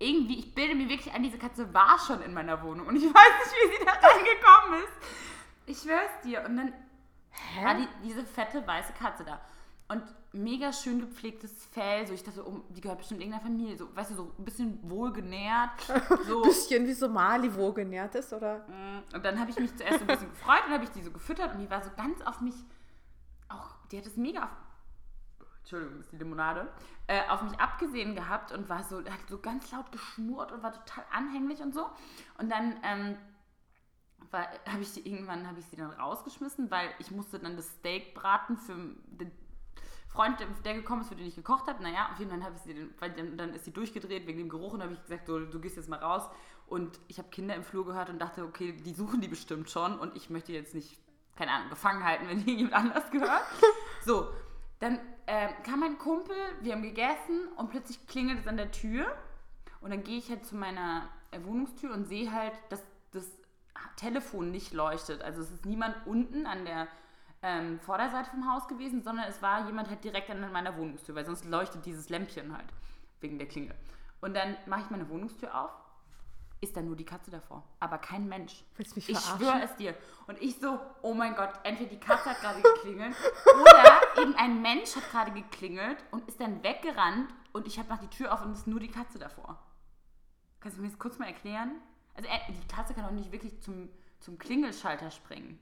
irgendwie, 0.00 0.40
ich 0.40 0.54
bilde 0.54 0.74
mir 0.74 0.88
wirklich 0.88 1.14
an, 1.14 1.22
diese 1.22 1.38
Katze 1.38 1.72
war 1.72 1.98
schon 2.04 2.20
in 2.22 2.34
meiner 2.34 2.62
Wohnung 2.62 2.88
und 2.88 2.96
ich 2.96 3.04
weiß 3.14 3.14
nicht, 3.14 3.56
wie 3.62 3.78
sie 3.78 3.84
da 3.84 3.92
reingekommen 3.92 4.82
ist. 4.82 5.08
Ich 5.66 5.78
schwör's 5.78 6.20
dir. 6.24 6.44
Und 6.44 6.56
dann 6.56 6.72
war 7.62 7.76
die, 7.76 7.88
diese 8.02 8.24
fette 8.24 8.66
weiße 8.66 8.92
Katze 8.94 9.24
da. 9.24 9.40
Und 9.88 10.02
mega 10.32 10.72
schön 10.72 11.00
gepflegtes 11.00 11.66
Fell. 11.66 12.06
So, 12.06 12.12
ich 12.12 12.22
dachte, 12.22 12.46
oh, 12.46 12.60
die 12.68 12.80
gehört 12.80 12.98
bestimmt 12.98 13.20
irgendeiner 13.20 13.42
Familie. 13.44 13.76
So, 13.76 13.94
weißt 13.94 14.10
du, 14.10 14.14
so 14.14 14.32
ein 14.38 14.44
bisschen 14.44 14.78
wohlgenährt. 14.88 15.70
So. 16.26 16.42
Bisschen 16.42 16.86
wie 16.86 16.92
so 16.92 17.08
Mali, 17.08 17.54
wo 17.54 17.72
genährt 17.72 18.14
ist, 18.14 18.32
oder? 18.32 18.58
Mm, 18.68 19.14
Und 19.14 19.24
dann 19.24 19.38
habe 19.38 19.50
ich 19.50 19.58
mich 19.58 19.74
zuerst 19.76 20.00
so 20.00 20.04
ein 20.04 20.06
bisschen 20.06 20.30
gefreut 20.30 20.62
und 20.66 20.72
habe 20.74 20.84
ich 20.84 20.90
die 20.90 21.02
so 21.02 21.10
gefüttert 21.10 21.54
und 21.54 21.60
die 21.60 21.70
war 21.70 21.82
so 21.82 21.90
ganz 21.96 22.20
auf 22.22 22.40
mich, 22.40 22.54
auch, 23.48 23.76
die 23.90 23.98
hat 23.98 24.06
es 24.06 24.16
mega 24.16 24.44
auf, 24.44 25.48
Entschuldigung, 25.60 26.00
ist 26.00 26.12
die 26.12 26.16
Limonade, 26.16 26.68
äh, 27.06 27.26
auf 27.28 27.42
mich 27.42 27.58
abgesehen 27.58 28.14
gehabt 28.14 28.52
und 28.52 28.68
war 28.68 28.84
so, 28.84 28.98
hat 28.98 29.28
so 29.28 29.38
ganz 29.38 29.70
laut 29.70 29.90
geschnurrt 29.92 30.52
und 30.52 30.62
war 30.62 30.72
total 30.72 31.04
anhänglich 31.12 31.60
und 31.60 31.72
so. 31.74 31.86
Und 32.38 32.50
dann 32.50 32.76
ähm, 32.82 33.16
habe 34.32 34.82
ich 34.82 34.92
die 34.92 35.08
irgendwann, 35.08 35.46
habe 35.46 35.60
ich 35.60 35.66
sie 35.66 35.76
dann 35.76 35.90
rausgeschmissen, 35.90 36.70
weil 36.70 36.90
ich 36.98 37.10
musste 37.10 37.38
dann 37.38 37.56
das 37.56 37.68
Steak 37.68 38.14
braten 38.14 38.56
für 38.58 38.74
den 38.74 39.30
Freund, 40.08 40.40
der- 40.64 40.74
gekommen 40.74 41.02
ist, 41.02 41.08
für 41.08 41.16
den 41.16 41.26
ich 41.26 41.36
gekocht 41.36 41.66
habe. 41.68 41.82
Naja, 41.82 42.08
auf 42.12 42.18
jeden 42.18 42.30
Fall 42.30 42.42
habe 42.42 42.56
ich 42.56 42.62
sie, 42.62 42.88
weil 42.98 43.10
dann, 43.36 43.54
ist 43.54 43.64
sie 43.64 43.72
durchgedreht 43.72 44.26
wegen 44.26 44.38
dem 44.38 44.48
Geruch 44.48 44.72
und 44.72 44.82
habe 44.82 44.94
ich 44.94 45.02
gesagt, 45.02 45.26
so, 45.26 45.38
du 45.38 45.60
gehst 45.60 45.76
jetzt 45.76 45.88
mal 45.88 45.98
raus. 45.98 46.28
Und 46.66 46.98
ich 47.08 47.18
habe 47.18 47.28
Kinder 47.28 47.54
im 47.54 47.62
Flur 47.62 47.86
gehört 47.86 48.10
und 48.10 48.18
dachte, 48.18 48.44
okay, 48.44 48.72
die 48.72 48.92
suchen 48.94 49.20
die 49.20 49.28
bestimmt 49.28 49.70
schon 49.70 49.98
und 49.98 50.14
ich 50.16 50.28
möchte 50.28 50.52
jetzt 50.52 50.74
nicht, 50.74 50.98
keine 51.36 51.52
Ahnung, 51.52 51.70
gefangen 51.70 52.04
halten, 52.04 52.28
wenn 52.28 52.38
jemand 52.46 52.74
anders 52.74 53.10
gehört. 53.10 53.42
So, 54.04 54.28
dann 54.80 54.98
äh, 55.26 55.48
kam 55.64 55.80
mein 55.80 55.98
Kumpel, 55.98 56.36
wir 56.60 56.72
haben 56.72 56.82
gegessen 56.82 57.48
und 57.56 57.70
plötzlich 57.70 58.06
klingelt 58.06 58.40
es 58.40 58.46
an 58.46 58.56
der 58.56 58.70
Tür 58.70 59.06
und 59.80 59.90
dann 59.90 60.02
gehe 60.04 60.18
ich 60.18 60.28
halt 60.30 60.44
zu 60.44 60.56
meiner 60.56 61.08
äh, 61.30 61.42
Wohnungstür 61.42 61.92
und 61.92 62.04
sehe 62.06 62.32
halt, 62.32 62.52
dass 62.70 62.82
das 63.12 63.26
Telefon 63.96 64.50
nicht 64.50 64.72
leuchtet. 64.74 65.22
Also 65.22 65.40
es 65.40 65.50
ist 65.50 65.64
niemand 65.66 65.94
unten 66.06 66.46
an 66.46 66.64
der 66.64 66.88
ähm, 67.42 67.78
Vorderseite 67.80 68.30
vom 68.30 68.50
Haus 68.52 68.66
gewesen, 68.68 69.02
sondern 69.02 69.26
es 69.28 69.40
war 69.42 69.66
jemand 69.66 69.88
halt 69.88 70.02
direkt 70.04 70.30
an 70.30 70.52
meiner 70.52 70.76
Wohnungstür, 70.76 71.14
weil 71.14 71.24
sonst 71.24 71.44
leuchtet 71.44 71.86
dieses 71.86 72.08
Lämpchen 72.08 72.56
halt 72.56 72.66
wegen 73.20 73.38
der 73.38 73.48
Klingel. 73.48 73.74
Und 74.20 74.34
dann 74.34 74.56
mache 74.66 74.80
ich 74.82 74.90
meine 74.90 75.08
Wohnungstür 75.08 75.54
auf, 75.60 75.70
ist 76.60 76.76
da 76.76 76.82
nur 76.82 76.96
die 76.96 77.04
Katze 77.04 77.30
davor, 77.30 77.62
aber 77.78 77.98
kein 77.98 78.26
Mensch. 78.28 78.64
Willst 78.76 78.92
du 78.92 78.96
mich 78.98 79.08
Ich 79.08 79.16
verarschen? 79.16 79.46
schwöre 79.46 79.62
es 79.62 79.76
dir. 79.76 79.94
Und 80.26 80.42
ich 80.42 80.58
so, 80.58 80.80
oh 81.02 81.14
mein 81.14 81.36
Gott, 81.36 81.50
entweder 81.62 81.90
die 81.90 82.00
Katze 82.00 82.30
hat 82.30 82.40
gerade 82.40 82.60
geklingelt 82.60 83.14
oder 83.60 84.00
irgendein 84.16 84.60
Mensch 84.60 84.96
hat 84.96 85.08
gerade 85.12 85.30
geklingelt 85.30 86.02
und 86.10 86.26
ist 86.28 86.40
dann 86.40 86.60
weggerannt 86.64 87.32
und 87.52 87.68
ich 87.68 87.78
habe 87.78 87.88
nach 87.88 87.98
die 88.00 88.08
Tür 88.08 88.32
auf 88.32 88.44
und 88.44 88.50
es 88.52 88.58
ist 88.58 88.66
nur 88.66 88.80
die 88.80 88.90
Katze 88.90 89.20
davor. 89.20 89.56
Kannst 90.58 90.78
du 90.78 90.82
mir 90.82 90.88
das 90.88 90.98
kurz 90.98 91.16
mal 91.20 91.26
erklären? 91.26 91.76
Also 92.16 92.28
äh, 92.28 92.52
die 92.52 92.66
Katze 92.66 92.92
kann 92.92 93.04
auch 93.04 93.12
nicht 93.12 93.30
wirklich 93.30 93.60
zum, 93.62 93.88
zum 94.18 94.36
Klingelschalter 94.38 95.12
springen. 95.12 95.60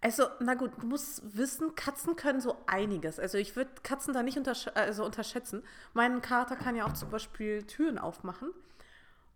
Also, 0.00 0.28
na 0.38 0.54
gut, 0.54 0.80
du 0.80 0.86
musst 0.86 1.36
wissen, 1.36 1.74
Katzen 1.74 2.14
können 2.14 2.40
so 2.40 2.56
einiges. 2.66 3.18
Also 3.18 3.36
ich 3.36 3.56
würde 3.56 3.70
Katzen 3.82 4.14
da 4.14 4.22
nicht 4.22 4.38
untersch 4.38 4.68
also 4.74 5.04
unterschätzen. 5.04 5.64
Mein 5.92 6.22
Kater 6.22 6.54
kann 6.54 6.76
ja 6.76 6.86
auch 6.86 6.92
zum 6.92 7.10
Beispiel 7.10 7.64
Türen 7.64 7.98
aufmachen. 7.98 8.52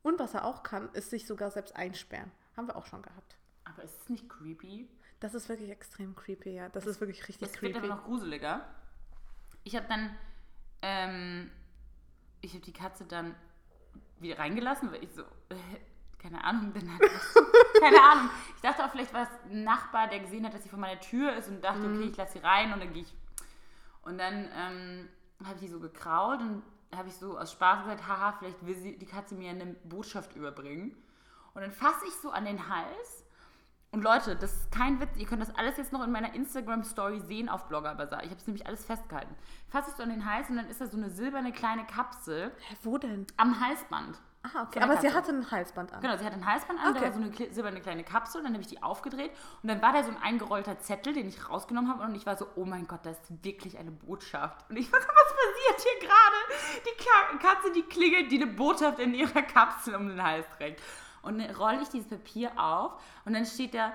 Und 0.02 0.20
was 0.20 0.34
er 0.34 0.44
auch 0.44 0.62
kann, 0.62 0.88
ist 0.92 1.10
sich 1.10 1.26
sogar 1.26 1.50
selbst 1.50 1.74
einsperren. 1.74 2.30
Haben 2.56 2.68
wir 2.68 2.76
auch 2.76 2.86
schon 2.86 3.02
gehabt. 3.02 3.36
Aber 3.64 3.82
ist 3.82 4.02
es 4.02 4.08
nicht 4.08 4.28
creepy? 4.28 4.88
Das 5.20 5.34
ist 5.34 5.48
wirklich 5.48 5.70
extrem 5.70 6.14
creepy, 6.14 6.50
ja. 6.50 6.68
Das 6.68 6.86
ist 6.86 7.00
wirklich 7.00 7.26
richtig 7.28 7.48
wird 7.48 7.56
creepy. 7.56 7.78
aber 7.78 7.86
noch 7.88 8.04
gruseliger. 8.04 8.66
Ich 9.64 9.76
habe 9.76 9.86
dann, 9.88 10.16
ähm, 10.82 11.50
ich 12.40 12.54
habe 12.54 12.64
die 12.64 12.72
Katze 12.72 13.04
dann 13.04 13.34
wieder 14.18 14.38
reingelassen, 14.38 14.92
weil 14.92 15.02
ich 15.02 15.12
so, 15.12 15.24
keine 16.22 16.42
Ahnung, 16.44 16.72
dann 16.72 16.92
hat 16.94 17.00
keine 17.80 18.00
Ahnung. 18.00 18.30
Ich 18.56 18.62
dachte 18.62 18.84
auch, 18.84 18.90
vielleicht 18.90 19.12
war 19.12 19.22
es 19.22 19.50
ein 19.50 19.64
Nachbar, 19.64 20.08
der 20.08 20.20
gesehen 20.20 20.44
hat, 20.46 20.54
dass 20.54 20.62
sie 20.62 20.68
vor 20.68 20.78
meiner 20.78 21.00
Tür 21.00 21.32
ist 21.34 21.48
und 21.48 21.62
dachte, 21.62 21.80
Mhm. 21.80 21.96
okay, 21.98 22.08
ich 22.10 22.16
lasse 22.16 22.32
sie 22.34 22.38
rein 22.44 22.72
und 22.72 22.80
dann 22.80 22.92
gehe 22.92 23.02
ich. 23.02 23.14
Und 24.02 24.18
dann 24.18 24.48
ähm, 24.56 25.08
habe 25.44 25.54
ich 25.56 25.60
die 25.62 25.68
so 25.68 25.80
gekrault 25.80 26.40
und 26.40 26.62
habe 26.96 27.08
ich 27.08 27.14
so 27.16 27.38
aus 27.38 27.52
Spaß 27.52 27.84
gesagt, 27.84 28.06
haha, 28.06 28.32
vielleicht 28.38 28.64
will 28.66 28.76
sie, 28.76 28.98
die 28.98 29.06
Katze 29.06 29.34
mir 29.34 29.50
eine 29.50 29.66
Botschaft 29.84 30.34
überbringen. 30.36 30.96
Und 31.54 31.62
dann 31.62 31.72
fasse 31.72 32.04
ich 32.06 32.14
so 32.14 32.30
an 32.30 32.44
den 32.44 32.68
Hals 32.68 33.24
und 33.90 34.02
Leute, 34.02 34.36
das 34.36 34.54
ist 34.54 34.72
kein 34.72 35.00
Witz, 35.00 35.10
ihr 35.18 35.26
könnt 35.26 35.42
das 35.42 35.54
alles 35.54 35.76
jetzt 35.76 35.92
noch 35.92 36.02
in 36.02 36.10
meiner 36.10 36.34
Instagram-Story 36.34 37.20
sehen 37.20 37.50
auf 37.50 37.68
Blogger 37.68 37.94
Bazaar. 37.94 38.22
Ich 38.24 38.30
habe 38.30 38.40
es 38.40 38.46
nämlich 38.46 38.66
alles 38.66 38.86
festgehalten. 38.86 39.34
Fass 39.68 39.86
ich 39.88 39.94
so 39.94 40.02
an 40.02 40.08
den 40.08 40.24
Hals 40.24 40.48
und 40.48 40.56
dann 40.56 40.68
ist 40.68 40.80
da 40.80 40.86
so 40.86 40.96
eine 40.96 41.10
silberne 41.10 41.52
kleine 41.52 41.84
Kapsel 41.84 42.52
Hä, 42.68 42.76
wo 42.84 42.96
denn? 42.96 43.26
am 43.36 43.60
Halsband. 43.60 44.18
Ah, 44.44 44.62
okay. 44.62 44.80
Aber 44.80 44.96
sie 44.96 45.06
Katze. 45.06 45.16
hatte 45.16 45.30
ein 45.32 45.50
Halsband 45.50 45.92
an. 45.92 46.00
Genau, 46.00 46.16
sie 46.16 46.24
hat 46.24 46.32
ein 46.32 46.44
Halsband 46.44 46.80
an, 46.80 46.94
da 46.94 47.00
Okay. 47.00 47.08
war 47.08 47.12
so 47.12 47.20
eine 47.20 47.52
silberne 47.52 47.80
kleine 47.80 48.02
Kapsel, 48.02 48.42
dann 48.42 48.52
habe 48.52 48.62
ich 48.62 48.66
die 48.68 48.82
aufgedreht 48.82 49.30
und 49.62 49.68
dann 49.68 49.80
war 49.80 49.92
da 49.92 50.02
so 50.02 50.10
ein 50.10 50.20
eingerollter 50.20 50.78
Zettel, 50.80 51.12
den 51.12 51.28
ich 51.28 51.48
rausgenommen 51.48 51.88
habe 51.90 52.02
und 52.02 52.14
ich 52.16 52.26
war 52.26 52.36
so, 52.36 52.46
oh 52.56 52.64
mein 52.64 52.86
Gott, 52.88 53.00
das 53.04 53.18
ist 53.20 53.44
wirklich 53.44 53.78
eine 53.78 53.92
Botschaft. 53.92 54.68
Und 54.68 54.76
ich 54.76 54.92
war 54.92 55.00
so, 55.00 55.06
was 55.06 55.32
passiert 55.76 55.88
hier 56.00 56.08
gerade? 56.08 56.82
Die 56.86 57.04
Ka 57.04 57.48
Katze, 57.52 57.72
die 57.72 57.82
klingelt, 57.82 58.32
die 58.32 58.42
eine 58.42 58.50
Botschaft 58.52 58.98
in 58.98 59.14
ihrer 59.14 59.42
Kapsel 59.42 59.94
um 59.94 60.08
den 60.08 60.22
Hals 60.22 60.46
trägt. 60.56 60.82
Und 61.22 61.38
dann 61.38 61.54
rolle 61.54 61.80
ich 61.82 61.88
dieses 61.88 62.08
Papier 62.08 62.50
auf 62.56 63.00
und 63.24 63.34
dann 63.34 63.46
steht 63.46 63.74
da, 63.74 63.92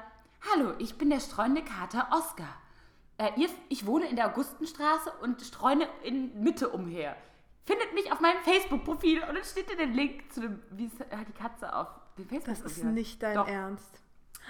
hallo, 0.54 0.74
ich 0.78 0.98
bin 0.98 1.10
der 1.10 1.20
streunende 1.20 1.64
Kater 1.64 2.08
Oskar. 2.12 2.48
Äh, 3.18 3.32
ich 3.68 3.86
wohne 3.86 4.06
in 4.08 4.16
der 4.16 4.28
Augustenstraße 4.28 5.12
und 5.22 5.42
streune 5.42 5.90
in 6.04 6.42
Mitte 6.42 6.70
umher. 6.70 7.18
Findet 7.68 7.94
mich 7.94 8.12
auf 8.12 8.20
meinem 8.22 8.42
Facebook-Profil 8.44 9.20
und 9.24 9.36
dann 9.36 9.44
steht 9.44 9.70
da 9.70 9.76
der 9.76 9.86
Link 9.88 10.32
zu 10.34 10.40
dem, 10.42 10.64
wie 10.72 10.86
es 10.86 10.94
halt 11.16 11.28
die 11.28 11.34
Katze 11.34 11.72
auf 11.76 11.88
dem 12.18 12.28
Das 12.30 12.38
Facebook-Profil 12.44 12.72
ist 12.72 12.84
hat. 12.86 12.94
nicht 12.94 13.22
dein 13.24 13.36
Doch. 13.36 13.48
Ernst. 13.48 14.02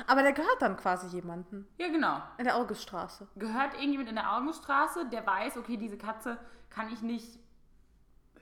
Aber 0.06 0.22
der 0.22 0.32
gehört 0.34 0.62
dann 0.62 0.78
quasi 0.78 1.08
jemanden 1.08 1.68
Ja, 1.80 1.88
genau. 1.88 2.22
in 2.38 2.44
der 2.46 2.56
Auguststraße. 2.58 3.28
Gehört 3.36 3.74
irgendjemand 3.74 4.10
in 4.10 4.16
der 4.16 4.32
Augenstraße, 4.38 5.08
der 5.10 5.26
weiß, 5.26 5.58
okay, 5.58 5.76
diese 5.78 5.98
Katze 5.98 6.38
kann 6.70 6.94
ich 6.94 7.02
nicht 7.02 7.40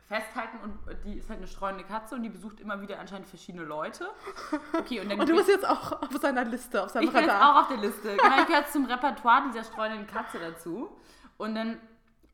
festhalten 0.07 0.57
und 0.61 0.77
die 1.05 1.17
ist 1.17 1.29
halt 1.29 1.39
eine 1.39 1.47
streunende 1.47 1.83
Katze 1.85 2.13
und 2.15 2.21
die 2.23 2.29
besucht 2.29 2.59
immer 2.59 2.79
wieder 2.81 2.99
anscheinend 2.99 3.27
verschiedene 3.27 3.63
Leute. 3.63 4.07
Okay, 4.73 4.99
und 4.99 5.09
dann 5.09 5.19
Und 5.21 5.27
du 5.29 5.35
bist 5.35 5.47
jetzt 5.47 5.67
auch 5.67 5.93
auf 5.93 6.11
seiner 6.21 6.43
Liste, 6.43 6.83
auf 6.83 6.89
seinem 6.89 7.05
Ich 7.05 7.11
bin 7.11 7.21
jetzt 7.21 7.31
Radar. 7.31 7.55
auch 7.55 7.61
auf 7.61 7.67
der 7.69 7.77
Liste. 7.77 8.15
Genau, 8.15 8.41
ich 8.41 8.45
gehöre 8.47 8.67
zum 8.67 8.85
Repertoire 8.85 9.43
dieser 9.47 9.63
streunenden 9.63 10.05
Katze 10.05 10.37
dazu. 10.39 10.95
Und 11.37 11.55
dann 11.55 11.79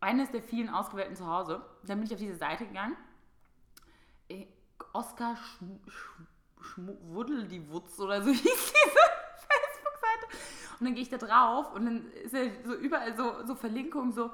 eines 0.01 0.31
der 0.31 0.41
vielen 0.41 0.69
ausgewählten 0.69 1.15
Zuhause. 1.15 1.61
Dann 1.83 1.99
bin 1.99 2.07
ich 2.07 2.13
auf 2.13 2.19
diese 2.19 2.35
Seite 2.35 2.65
gegangen. 2.65 2.97
Äh, 4.27 4.47
Oskar 4.93 5.37
Schm 5.37 5.79
Schm 5.87 6.27
Schmuddel 6.61 7.47
die 7.47 7.69
Wutz 7.69 7.99
oder 7.99 8.21
so 8.21 8.29
hieß 8.31 8.41
diese 8.41 8.53
Facebook-Seite. 8.53 10.27
Und 10.79 10.85
dann 10.85 10.93
gehe 10.93 11.03
ich 11.03 11.09
da 11.09 11.17
drauf 11.17 11.73
und 11.73 11.85
dann 11.85 12.11
ist 12.11 12.33
ja 12.33 12.41
so 12.63 12.73
überall 12.73 13.15
so, 13.15 13.45
so 13.45 13.55
Verlinkungen 13.55 14.11
so. 14.11 14.31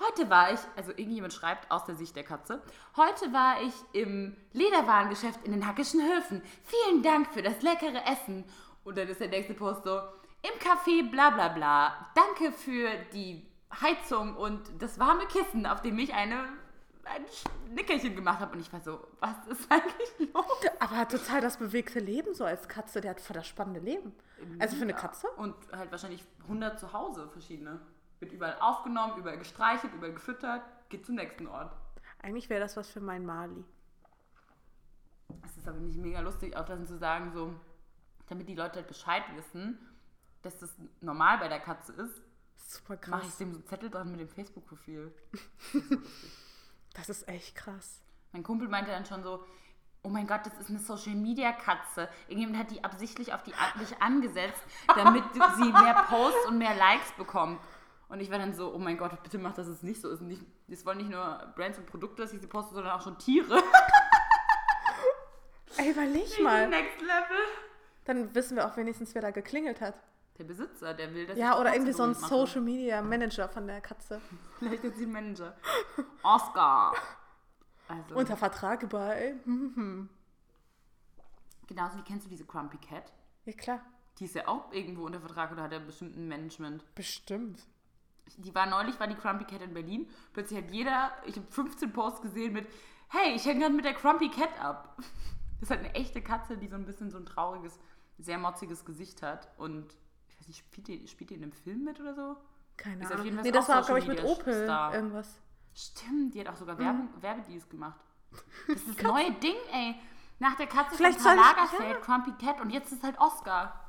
Heute 0.00 0.30
war 0.30 0.52
ich, 0.52 0.60
also 0.76 0.92
irgendjemand 0.92 1.32
schreibt 1.32 1.70
aus 1.72 1.84
der 1.84 1.96
Sicht 1.96 2.14
der 2.14 2.22
Katze, 2.22 2.62
heute 2.96 3.32
war 3.32 3.62
ich 3.62 3.74
im 3.92 4.36
Lederwarengeschäft 4.52 5.44
in 5.44 5.52
den 5.52 5.66
Hackischen 5.66 6.00
Höfen. 6.00 6.42
Vielen 6.62 7.02
Dank 7.02 7.32
für 7.32 7.42
das 7.42 7.62
leckere 7.62 8.06
Essen. 8.06 8.44
Und 8.84 8.96
dann 8.96 9.08
ist 9.08 9.20
der 9.20 9.28
nächste 9.28 9.54
Post 9.54 9.84
so, 9.84 9.98
im 10.42 10.58
Café 10.60 11.10
bla 11.10 11.30
bla 11.30 11.48
bla. 11.48 12.12
Danke 12.14 12.52
für 12.52 12.90
die 13.12 13.44
Heizung 13.80 14.36
und 14.36 14.60
das 14.82 14.98
warme 14.98 15.26
Kissen, 15.26 15.66
auf 15.66 15.82
dem 15.82 15.98
ich 15.98 16.14
eine, 16.14 16.44
ein 17.04 17.24
Nickerchen 17.74 18.14
gemacht 18.14 18.40
habe. 18.40 18.52
Und 18.54 18.60
ich 18.60 18.72
war 18.72 18.80
so, 18.80 19.06
was 19.20 19.46
ist 19.48 19.70
eigentlich 19.70 20.32
los? 20.32 20.44
Aber 20.80 21.08
total 21.08 21.40
das 21.40 21.56
bewegte 21.56 22.00
Leben 22.00 22.34
so 22.34 22.44
als 22.44 22.68
Katze. 22.68 23.00
Der 23.00 23.12
hat 23.12 23.20
voll 23.20 23.34
das 23.34 23.46
spannende 23.46 23.80
Leben. 23.80 24.12
Also 24.58 24.76
für 24.76 24.82
eine 24.82 24.94
Katze? 24.94 25.28
Und 25.36 25.54
halt 25.72 25.90
wahrscheinlich 25.90 26.24
100 26.42 26.78
zu 26.78 26.92
Hause 26.92 27.28
verschiedene. 27.28 27.80
Wird 28.20 28.32
überall 28.32 28.56
aufgenommen, 28.60 29.16
überall 29.18 29.38
gestreichelt, 29.38 29.94
überall 29.94 30.12
gefüttert, 30.12 30.62
geht 30.88 31.06
zum 31.06 31.14
nächsten 31.14 31.46
Ort. 31.46 31.72
Eigentlich 32.20 32.50
wäre 32.50 32.60
das 32.60 32.76
was 32.76 32.90
für 32.90 33.00
meinen 33.00 33.26
Mali. 33.26 33.64
Es 35.44 35.56
ist 35.56 35.68
aber 35.68 35.78
nicht 35.78 35.98
mega 35.98 36.20
lustig, 36.20 36.56
auch 36.56 36.64
dann 36.64 36.86
zu 36.86 36.98
sagen, 36.98 37.32
so, 37.32 37.54
damit 38.28 38.48
die 38.48 38.54
Leute 38.54 38.76
halt 38.76 38.88
Bescheid 38.88 39.22
wissen, 39.36 39.78
dass 40.42 40.58
das 40.58 40.76
normal 41.00 41.38
bei 41.38 41.48
der 41.48 41.60
Katze 41.60 41.92
ist, 41.92 42.22
Super 42.58 42.98
mache 43.08 43.20
ich 43.22 43.28
krass. 43.28 43.38
dem 43.38 43.52
so 43.52 43.58
einen 43.58 43.66
Zettel 43.66 43.90
dran 43.90 44.10
mit 44.10 44.20
dem 44.20 44.28
Facebook-Profil. 44.28 45.12
Das 46.94 47.08
ist 47.08 47.28
echt 47.28 47.54
krass. 47.54 48.00
Mein 48.32 48.42
Kumpel 48.42 48.66
meinte 48.66 48.90
dann 48.90 49.06
schon 49.06 49.22
so, 49.22 49.44
oh 50.02 50.08
mein 50.08 50.26
Gott, 50.26 50.40
das 50.44 50.58
ist 50.58 50.68
eine 50.68 50.80
Social-Media-Katze. 50.80 52.08
Irgendjemand 52.26 52.58
hat 52.58 52.70
die 52.72 52.82
absichtlich 52.82 53.32
auf 53.32 53.42
die 53.44 53.54
An- 53.54 53.78
dich 53.80 54.02
angesetzt, 54.02 54.60
damit 54.88 55.22
sie 55.58 55.72
mehr 55.72 56.06
Posts 56.08 56.46
und 56.48 56.58
mehr 56.58 56.74
Likes 56.74 57.12
bekommt. 57.12 57.60
Und 58.08 58.18
ich 58.20 58.30
war 58.32 58.38
dann 58.38 58.52
so, 58.54 58.74
oh 58.74 58.78
mein 58.78 58.96
Gott, 58.98 59.22
bitte 59.22 59.38
mach, 59.38 59.52
dass 59.54 59.68
es 59.68 59.82
nicht 59.84 60.00
so 60.00 60.10
ist. 60.10 60.22
Nicht, 60.22 60.42
es 60.66 60.84
wollen 60.84 60.98
nicht 60.98 61.10
nur 61.10 61.52
Brands 61.54 61.78
und 61.78 61.86
Produkte, 61.86 62.22
dass 62.22 62.32
ich 62.32 62.40
sie 62.40 62.46
poste, 62.48 62.74
sondern 62.74 62.92
auch 62.98 63.02
schon 63.02 63.16
Tiere. 63.18 63.62
Ey, 65.76 65.90
überleg 65.92 66.42
mal. 66.42 66.68
Next 66.68 67.00
Level. 67.00 67.36
Dann 68.06 68.34
wissen 68.34 68.56
wir 68.56 68.66
auch 68.66 68.76
wenigstens, 68.76 69.14
wer 69.14 69.22
da 69.22 69.30
geklingelt 69.30 69.80
hat. 69.80 69.94
Der 70.38 70.44
Besitzer, 70.44 70.94
der 70.94 71.12
will, 71.14 71.26
dass 71.26 71.36
Ja, 71.36 71.58
oder 71.58 71.72
irgendwie 71.74 71.92
so 71.92 72.04
ein 72.04 72.10
Posts 72.12 72.28
berühmt 72.28 72.40
mache. 72.40 72.46
Social 72.46 72.60
Media 72.62 73.02
Manager 73.02 73.48
von 73.48 73.66
der 73.66 73.80
Katze. 73.80 74.20
Vielleicht 74.58 74.84
ist 74.84 74.96
sie 74.96 75.06
ein 75.06 75.12
Manager. 75.12 75.56
Oscar. 76.22 76.94
Also, 77.88 78.14
Unter 78.14 78.36
Vertrag 78.36 78.88
bei. 78.88 79.34
genauso 81.66 81.98
wie 81.98 82.02
kennst 82.02 82.26
du 82.26 82.30
diese 82.30 82.44
Crumpy 82.44 82.78
Cat? 82.78 83.12
Ja, 83.46 83.52
klar. 83.52 83.80
Die 84.18 84.24
ist 84.26 84.34
ja 84.34 84.46
auch 84.48 84.72
irgendwo 84.72 85.06
unter 85.06 85.20
Vertrag 85.20 85.52
oder 85.52 85.62
hat 85.62 85.72
ja 85.72 85.78
bestimmt 85.78 86.16
ein 86.16 86.28
Management. 86.28 86.84
Bestimmt. 86.94 87.66
Die 88.36 88.54
war 88.54 88.66
neulich, 88.66 88.98
war 89.00 89.06
die 89.06 89.14
Crumpy 89.14 89.44
Cat 89.44 89.62
in 89.62 89.72
Berlin. 89.74 90.08
Plötzlich 90.32 90.62
hat 90.62 90.70
jeder, 90.70 91.12
ich 91.24 91.36
habe 91.36 91.46
15 91.50 91.92
Posts 91.92 92.22
gesehen 92.22 92.52
mit, 92.52 92.68
hey, 93.08 93.34
ich 93.34 93.44
hänge 93.46 93.60
gerade 93.60 93.74
mit 93.74 93.84
der 93.84 93.94
Crumpy 93.94 94.28
Cat 94.30 94.60
ab. 94.60 94.96
Das 95.60 95.62
ist 95.62 95.70
halt 95.70 95.80
eine 95.80 95.94
echte 95.94 96.20
Katze, 96.22 96.56
die 96.58 96.68
so 96.68 96.76
ein 96.76 96.84
bisschen 96.84 97.10
so 97.10 97.16
ein 97.18 97.26
trauriges, 97.26 97.78
sehr 98.18 98.38
motziges 98.38 98.84
Gesicht 98.84 99.22
hat. 99.22 99.48
Und 99.56 99.96
weiß 100.48 100.56
nicht, 100.56 100.58
spielt 100.58 100.88
die, 100.88 101.06
spielt 101.08 101.30
die 101.30 101.34
in 101.34 101.42
einem 101.42 101.52
Film 101.52 101.84
mit 101.84 102.00
oder 102.00 102.14
so? 102.14 102.36
Keine 102.76 103.02
Ist 103.04 103.12
Ahnung. 103.12 103.40
Nee, 103.42 103.50
das 103.50 103.68
war, 103.68 103.82
glaube 103.82 103.98
ich, 104.00 104.06
mit 104.06 104.22
Opel 104.24 104.64
Star. 104.64 104.94
irgendwas. 104.94 105.40
Stimmt, 105.74 106.34
die 106.34 106.40
hat 106.40 106.48
auch 106.48 106.56
sogar 106.56 106.78
Werbung, 106.78 107.08
Werbedeals 107.20 107.68
gemacht. 107.68 108.00
Das 108.66 108.76
ist 108.82 108.98
das 108.98 109.02
neue 109.02 109.32
Ding, 109.34 109.56
ey. 109.72 109.94
Nach 110.38 110.56
der 110.56 110.66
Katze 110.66 110.96
Vielleicht 110.96 111.20
von 111.20 111.36
Lagerfeld, 111.36 112.00
Crumpy 112.02 112.32
Cat 112.44 112.60
und 112.60 112.70
jetzt 112.70 112.92
ist 112.92 113.02
halt 113.02 113.18
Oscar. 113.18 113.84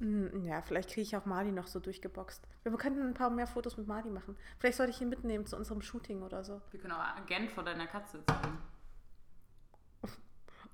Hm, 0.00 0.42
Ja, 0.44 0.62
vielleicht 0.62 0.88
kriege 0.88 1.02
ich 1.02 1.16
auch 1.16 1.26
Mali 1.26 1.52
noch 1.52 1.66
so 1.66 1.78
durchgeboxt. 1.80 2.46
Wir 2.62 2.72
könnten 2.76 3.02
ein 3.02 3.14
paar 3.14 3.30
mehr 3.30 3.46
Fotos 3.46 3.76
mit 3.76 3.86
Mali 3.86 4.10
machen. 4.10 4.36
Vielleicht 4.58 4.78
sollte 4.78 4.92
ich 4.92 5.00
ihn 5.00 5.08
mitnehmen 5.10 5.46
zu 5.46 5.56
unserem 5.56 5.82
Shooting 5.82 6.22
oder 6.22 6.42
so. 6.42 6.60
Wir 6.70 6.80
können 6.80 6.94
auch 6.94 7.16
Agent 7.16 7.50
vor 7.52 7.62
deiner 7.64 7.86
Katze 7.86 8.22
sein. 8.26 8.58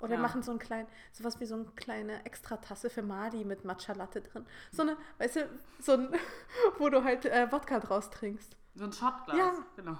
Oder 0.00 0.12
Ja. 0.12 0.16
wir 0.18 0.22
machen 0.22 0.42
so 0.42 0.50
ein 0.52 0.58
klein, 0.58 0.86
sowas 1.12 1.38
wie 1.40 1.46
so 1.46 1.54
eine 1.54 1.64
kleine 1.76 2.24
Extratasse 2.24 2.90
für 2.90 3.02
Mali 3.02 3.44
mit 3.44 3.64
Matcha 3.64 3.92
Latte 3.92 4.20
drin. 4.22 4.46
So 4.72 4.82
eine, 4.82 4.96
weißt 5.18 5.36
du, 5.36 5.48
so 5.80 5.92
ein, 5.92 6.08
wo 6.78 6.88
du 6.88 7.04
halt 7.04 7.26
äh, 7.26 7.50
Wodka 7.52 7.78
draus 7.80 8.10
trinkst. 8.10 8.56
So 8.74 8.84
ein 8.84 8.92
Shotglas. 8.92 9.36
Ja. 9.36 9.52
Genau. 9.76 9.98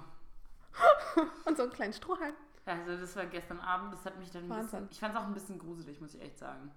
Und 1.45 1.57
so 1.57 1.63
einen 1.63 1.71
kleinen 1.73 1.93
Strohhalm. 1.93 2.33
Also 2.65 2.97
das 2.97 3.15
war 3.15 3.25
gestern 3.25 3.59
Abend, 3.59 3.93
das 3.93 4.05
hat 4.05 4.17
mich 4.19 4.29
dann 4.31 4.43
ein 4.43 4.49
Wahnsinn. 4.49 4.65
bisschen, 4.87 4.87
ich 4.91 4.99
fand 4.99 5.13
es 5.15 5.19
auch 5.19 5.25
ein 5.25 5.33
bisschen 5.33 5.59
gruselig, 5.59 5.99
muss 5.99 6.13
ich 6.13 6.21
echt 6.21 6.37
sagen. 6.39 6.71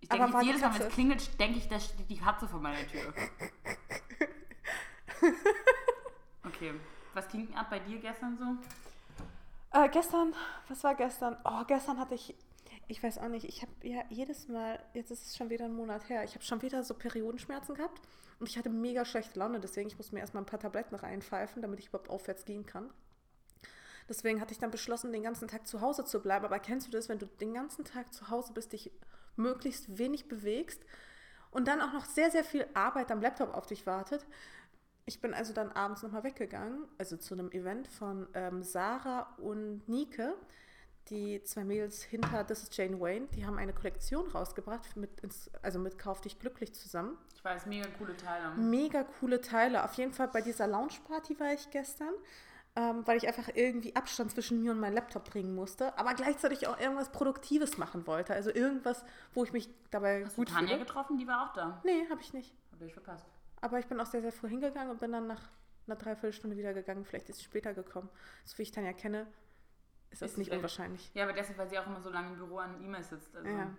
Ich 0.00 0.08
denke 0.08 0.26
jetzt 0.30 0.42
jedes 0.44 0.60
Mal, 0.60 0.68
wenn 0.74 0.80
Katze- 0.80 0.86
es 0.88 0.92
klingelt, 0.94 1.40
denke 1.40 1.58
ich, 1.58 1.68
da 1.68 1.80
steht 1.80 2.08
die 2.10 2.18
Katze 2.18 2.46
vor 2.46 2.60
meiner 2.60 2.86
Tür. 2.86 3.12
Okay, 6.44 6.74
was 7.14 7.28
ging 7.28 7.52
ab 7.54 7.68
bei 7.70 7.78
dir 7.80 7.98
gestern 7.98 8.36
so? 8.38 8.44
Äh, 9.76 9.90
gestern, 9.90 10.34
was 10.68 10.82
war 10.84 10.94
gestern? 10.94 11.36
Oh, 11.44 11.62
gestern 11.66 11.98
hatte 11.98 12.14
ich, 12.14 12.34
ich 12.88 13.02
weiß 13.02 13.18
auch 13.18 13.28
nicht, 13.28 13.44
ich 13.44 13.60
habe 13.60 13.72
ja 13.82 14.02
jedes 14.08 14.48
Mal, 14.48 14.82
jetzt 14.94 15.10
ist 15.10 15.26
es 15.26 15.36
schon 15.36 15.50
wieder 15.50 15.66
ein 15.66 15.74
Monat 15.74 16.08
her, 16.08 16.24
ich 16.24 16.32
habe 16.34 16.42
schon 16.42 16.62
wieder 16.62 16.82
so 16.82 16.94
Periodenschmerzen 16.94 17.74
gehabt 17.74 18.00
und 18.40 18.48
ich 18.48 18.56
hatte 18.56 18.70
mega 18.70 19.04
schlechte 19.04 19.38
Laune, 19.38 19.60
deswegen 19.60 19.88
ich 19.88 19.98
musste 19.98 20.14
mir 20.14 20.22
erstmal 20.22 20.44
ein 20.44 20.46
paar 20.46 20.60
Tabletten 20.60 20.94
reinpfeifen, 20.94 21.60
damit 21.60 21.80
ich 21.80 21.88
überhaupt 21.88 22.08
aufwärts 22.08 22.46
gehen 22.46 22.64
kann. 22.64 22.88
Deswegen 24.08 24.40
hatte 24.40 24.52
ich 24.52 24.58
dann 24.58 24.70
beschlossen, 24.70 25.12
den 25.12 25.24
ganzen 25.24 25.46
Tag 25.46 25.66
zu 25.66 25.82
Hause 25.82 26.06
zu 26.06 26.22
bleiben. 26.22 26.44
Aber 26.46 26.60
kennst 26.60 26.86
du 26.86 26.92
das, 26.92 27.10
wenn 27.10 27.18
du 27.18 27.26
den 27.26 27.52
ganzen 27.52 27.84
Tag 27.84 28.14
zu 28.14 28.30
Hause 28.30 28.54
bist, 28.54 28.72
dich 28.72 28.92
möglichst 29.34 29.98
wenig 29.98 30.26
bewegst 30.28 30.80
und 31.50 31.68
dann 31.68 31.82
auch 31.82 31.92
noch 31.92 32.04
sehr, 32.06 32.30
sehr 32.30 32.44
viel 32.44 32.66
Arbeit 32.72 33.10
am 33.10 33.20
Laptop 33.20 33.52
auf 33.52 33.66
dich 33.66 33.84
wartet? 33.84 34.24
Ich 35.08 35.20
bin 35.20 35.34
also 35.34 35.52
dann 35.52 35.70
abends 35.70 36.02
nochmal 36.02 36.24
weggegangen, 36.24 36.84
also 36.98 37.16
zu 37.16 37.34
einem 37.34 37.52
Event 37.52 37.86
von 37.86 38.26
ähm, 38.34 38.64
Sarah 38.64 39.32
und 39.38 39.88
Nike, 39.88 40.32
die 41.10 41.40
zwei 41.44 41.62
Mädels 41.62 42.02
hinter 42.02 42.44
This 42.44 42.64
is 42.64 42.76
Jane 42.76 42.98
Wayne. 42.98 43.28
Die 43.28 43.46
haben 43.46 43.56
eine 43.56 43.72
Kollektion 43.72 44.26
rausgebracht, 44.26 44.96
mit 44.96 45.20
ins, 45.20 45.48
also 45.62 45.78
mit 45.78 45.96
Kauf 45.96 46.22
dich 46.22 46.40
glücklich 46.40 46.74
zusammen. 46.74 47.16
Ich 47.36 47.44
weiß, 47.44 47.66
mega 47.66 47.86
coole 47.98 48.16
Teile. 48.16 48.50
Mega 48.56 49.04
coole 49.20 49.40
Teile. 49.40 49.84
Auf 49.84 49.94
jeden 49.94 50.12
Fall 50.12 50.26
bei 50.26 50.40
dieser 50.40 50.66
Lounge-Party 50.66 51.38
war 51.38 51.52
ich 51.52 51.70
gestern, 51.70 52.12
ähm, 52.74 53.06
weil 53.06 53.16
ich 53.16 53.28
einfach 53.28 53.48
irgendwie 53.54 53.94
Abstand 53.94 54.32
zwischen 54.32 54.60
mir 54.60 54.72
und 54.72 54.80
meinem 54.80 54.94
Laptop 54.94 55.30
bringen 55.30 55.54
musste, 55.54 55.96
aber 55.96 56.14
gleichzeitig 56.14 56.66
auch 56.66 56.80
irgendwas 56.80 57.12
Produktives 57.12 57.78
machen 57.78 58.08
wollte. 58.08 58.34
Also 58.34 58.50
irgendwas, 58.50 59.04
wo 59.34 59.44
ich 59.44 59.52
mich 59.52 59.68
dabei 59.92 60.24
Hast 60.24 60.32
du 60.36 60.40
gut 60.40 60.48
Tanja 60.48 60.70
fühle. 60.70 60.80
getroffen? 60.80 61.16
Die 61.16 61.28
war 61.28 61.48
auch 61.48 61.52
da. 61.52 61.80
Nee, 61.84 62.08
habe 62.10 62.20
ich 62.20 62.32
nicht. 62.32 62.52
Hab 62.72 62.82
ich 62.82 62.92
verpasst. 62.92 63.24
Aber 63.60 63.78
ich 63.78 63.86
bin 63.86 63.98
auch 64.00 64.06
sehr, 64.06 64.22
sehr 64.22 64.32
früh 64.32 64.48
hingegangen 64.48 64.90
und 64.90 65.00
bin 65.00 65.12
dann 65.12 65.26
nach 65.26 65.48
einer 65.86 65.96
Dreiviertelstunde 65.96 66.56
wieder 66.56 66.74
gegangen. 66.74 67.04
Vielleicht 67.04 67.28
ist 67.30 67.38
sie 67.38 67.44
später 67.44 67.72
gekommen. 67.74 68.08
So 68.44 68.58
wie 68.58 68.62
ich 68.62 68.70
Tanja 68.70 68.92
kenne, 68.92 69.26
ist 70.10 70.22
das 70.22 70.32
Ist 70.32 70.38
nicht 70.38 70.50
sie- 70.50 70.56
unwahrscheinlich. 70.56 71.10
Ja, 71.14 71.24
aber 71.24 71.32
deshalb, 71.32 71.58
weil 71.58 71.68
sie 71.68 71.78
auch 71.78 71.86
immer 71.86 72.00
so 72.00 72.10
lange 72.10 72.28
im 72.32 72.36
Büro 72.36 72.58
an 72.58 72.82
E-Mails 72.82 73.08
sitzt. 73.08 73.34
Also. 73.36 73.48
Ja. 73.48 73.70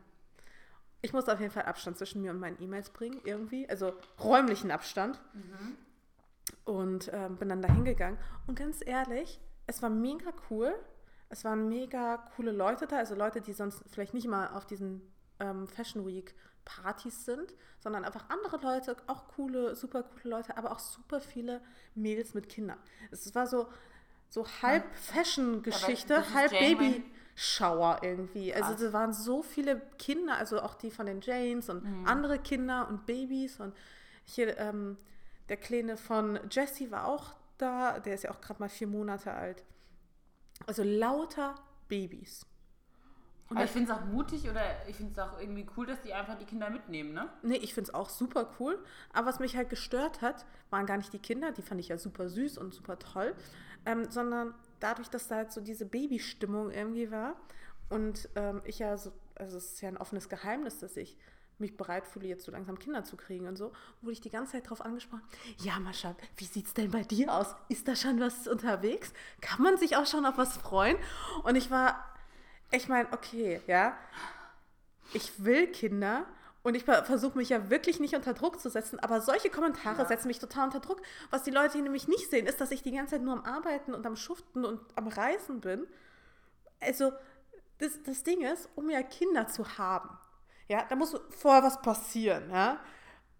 Ich 1.01 1.13
muss 1.13 1.29
auf 1.29 1.39
jeden 1.39 1.51
Fall 1.51 1.63
Abstand 1.65 1.97
zwischen 1.97 2.21
mir 2.21 2.31
und 2.31 2.39
meinen 2.39 2.61
E-Mails 2.61 2.89
bringen, 2.89 3.21
irgendwie. 3.23 3.69
Also 3.69 3.93
räumlichen 4.19 4.71
Abstand. 4.71 5.21
Und 6.65 7.09
ähm, 7.13 7.37
bin 7.37 7.49
dann 7.49 7.61
da 7.61 7.71
hingegangen. 7.71 8.19
Und 8.47 8.57
ganz 8.57 8.81
ehrlich, 8.85 9.39
es 9.67 9.81
war 9.81 9.89
mega 9.89 10.31
cool. 10.49 10.73
Es 11.29 11.43
waren 11.43 11.67
mega 11.67 12.17
coole 12.35 12.51
Leute 12.51 12.87
da. 12.87 12.97
Also 12.97 13.15
Leute, 13.15 13.41
die 13.41 13.53
sonst 13.53 13.83
vielleicht 13.89 14.13
nicht 14.13 14.27
mal 14.27 14.47
auf 14.49 14.65
diesen 14.65 15.01
ähm, 15.39 15.67
Fashion 15.67 16.05
Week 16.05 16.33
Partys 16.67 17.25
sind, 17.25 17.53
sondern 17.79 18.03
einfach 18.03 18.25
andere 18.29 18.57
Leute, 18.57 18.95
auch 19.07 19.27
coole, 19.29 19.75
super 19.75 20.03
coole 20.03 20.35
Leute, 20.35 20.57
aber 20.57 20.71
auch 20.71 20.79
super 20.79 21.19
viele 21.21 21.61
Mädels 21.95 22.33
mit 22.33 22.49
Kindern. 22.49 22.77
Es 23.09 23.33
war 23.33 23.47
so, 23.47 23.67
so 24.29 24.45
halb 24.61 24.83
Fashion-Geschichte, 24.95 26.33
halb 26.33 26.51
Janeway. 26.51 26.75
Baby. 26.75 27.03
Shower 27.39 27.99
irgendwie. 28.01 28.51
Also 28.51 28.73
da 28.87 28.93
waren 28.93 29.13
so 29.13 29.43
viele 29.43 29.79
Kinder, 29.99 30.37
also 30.37 30.59
auch 30.59 30.73
die 30.73 30.89
von 30.89 31.05
den 31.05 31.21
Janes 31.21 31.69
und 31.69 31.83
Mhm. 31.83 32.07
andere 32.07 32.39
Kinder 32.39 32.87
und 32.89 33.05
Babys 33.05 33.59
und 33.59 33.75
hier 34.25 34.57
ähm, 34.57 34.97
der 35.47 35.57
Kleine 35.57 35.97
von 35.97 36.39
Jesse 36.49 36.89
war 36.89 37.05
auch 37.05 37.35
da, 37.59 37.99
der 37.99 38.15
ist 38.15 38.23
ja 38.23 38.31
auch 38.31 38.41
gerade 38.41 38.59
mal 38.59 38.69
vier 38.69 38.87
Monate 38.87 39.31
alt. 39.31 39.63
Also 40.65 40.81
lauter 40.81 41.53
Babys. 41.87 42.43
Aber 43.49 43.63
ich 43.63 43.71
finde 43.71 43.91
es 43.91 43.97
auch 43.97 44.05
mutig 44.05 44.49
oder 44.49 44.61
ich 44.87 44.95
finde 44.95 45.13
es 45.13 45.19
auch 45.19 45.39
irgendwie 45.39 45.65
cool, 45.77 45.85
dass 45.85 46.01
die 46.01 46.13
einfach 46.13 46.37
die 46.37 46.45
Kinder 46.45 46.69
mitnehmen, 46.69 47.13
ne? 47.13 47.29
Nee, 47.43 47.55
ich 47.57 47.73
finde 47.73 47.89
es 47.89 47.93
auch 47.93 48.09
super 48.09 48.49
cool. 48.59 48.77
Aber 49.13 49.27
was 49.27 49.39
mich 49.39 49.55
halt 49.55 49.69
gestört 49.69 50.21
hat, 50.21 50.45
waren 50.69 50.85
gar 50.85 50.97
nicht 50.97 51.13
die 51.13 51.19
Kinder, 51.19 51.51
die 51.51 51.61
fand 51.61 51.79
ich 51.79 51.87
ja 51.87 51.97
super 51.97 52.29
süß 52.29 52.57
und 52.57 52.73
super 52.73 52.99
toll, 52.99 53.35
ähm, 53.85 54.09
sondern 54.09 54.53
dadurch, 54.79 55.09
dass 55.09 55.27
da 55.27 55.35
halt 55.37 55.51
so 55.51 55.61
diese 55.61 55.85
Babystimmung 55.85 56.71
irgendwie 56.71 57.09
war 57.09 57.35
und 57.89 58.29
ähm, 58.35 58.61
ich 58.65 58.79
ja 58.79 58.97
so, 58.97 59.11
also 59.35 59.57
es 59.57 59.73
ist 59.73 59.81
ja 59.81 59.89
ein 59.89 59.97
offenes 59.97 60.29
Geheimnis, 60.29 60.79
dass 60.79 60.97
ich 60.97 61.17
mich 61.59 61.75
bereit 61.75 62.05
fühle, 62.05 62.27
jetzt 62.27 62.45
so 62.45 62.51
langsam 62.51 62.77
Kinder 62.77 63.03
zu 63.03 63.17
kriegen 63.17 63.47
und 63.47 63.57
so, 63.57 63.71
wurde 64.01 64.13
ich 64.13 64.21
die 64.21 64.29
ganze 64.29 64.53
Zeit 64.53 64.69
drauf 64.69 64.81
angesprochen. 64.81 65.23
Ja, 65.59 65.79
Mascha, 65.79 66.15
wie 66.35 66.45
sieht's 66.45 66.73
denn 66.73 66.91
bei 66.91 67.01
dir 67.01 67.33
aus? 67.33 67.55
Ist 67.69 67.87
da 67.87 67.95
schon 67.95 68.19
was 68.19 68.47
unterwegs? 68.47 69.11
Kann 69.41 69.63
man 69.63 69.77
sich 69.77 69.97
auch 69.97 70.05
schon 70.05 70.25
auf 70.25 70.37
was 70.37 70.55
freuen? 70.57 70.97
Und 71.43 71.55
ich 71.55 71.71
war, 71.71 72.03
ich 72.71 72.87
meine, 72.87 73.11
okay, 73.13 73.61
ja, 73.67 73.97
ich 75.13 75.43
will 75.43 75.67
Kinder 75.67 76.25
und 76.63 76.75
ich 76.75 76.83
versuche 76.83 77.37
mich 77.37 77.49
ja 77.49 77.69
wirklich 77.69 77.99
nicht 77.99 78.13
unter 78.15 78.33
Druck 78.33 78.59
zu 78.59 78.69
setzen, 78.69 78.99
aber 78.99 79.21
solche 79.21 79.49
Kommentare 79.49 80.01
Ja. 80.01 80.05
setzen 80.05 80.27
mich 80.27 80.39
total 80.39 80.65
unter 80.65 80.81
Druck. 80.81 81.01
Was 81.29 81.43
die 81.43 81.51
Leute 81.51 81.73
hier 81.73 81.83
nämlich 81.83 82.07
nicht 82.07 82.29
sehen, 82.29 82.45
ist, 82.45 82.59
dass 82.59 82.71
ich 82.71 82.83
die 82.83 82.91
ganze 82.91 83.11
Zeit 83.15 83.21
nur 83.21 83.33
am 83.33 83.45
Arbeiten 83.45 83.93
und 83.93 84.05
am 84.05 84.15
Schuften 84.17 84.65
und 84.65 84.81
am 84.95 85.07
Reisen 85.07 85.61
bin. 85.61 85.87
Also, 86.81 87.13
das, 87.79 88.01
das 88.03 88.23
Ding 88.23 88.41
ist, 88.41 88.69
um 88.75 88.89
ja 88.89 89.01
Kinder 89.01 89.47
zu 89.47 89.77
haben, 89.77 90.09
ja, 90.67 90.83
da 90.89 90.95
muss 90.95 91.15
vorher 91.29 91.63
was 91.63 91.81
passieren, 91.81 92.49
ja. 92.51 92.79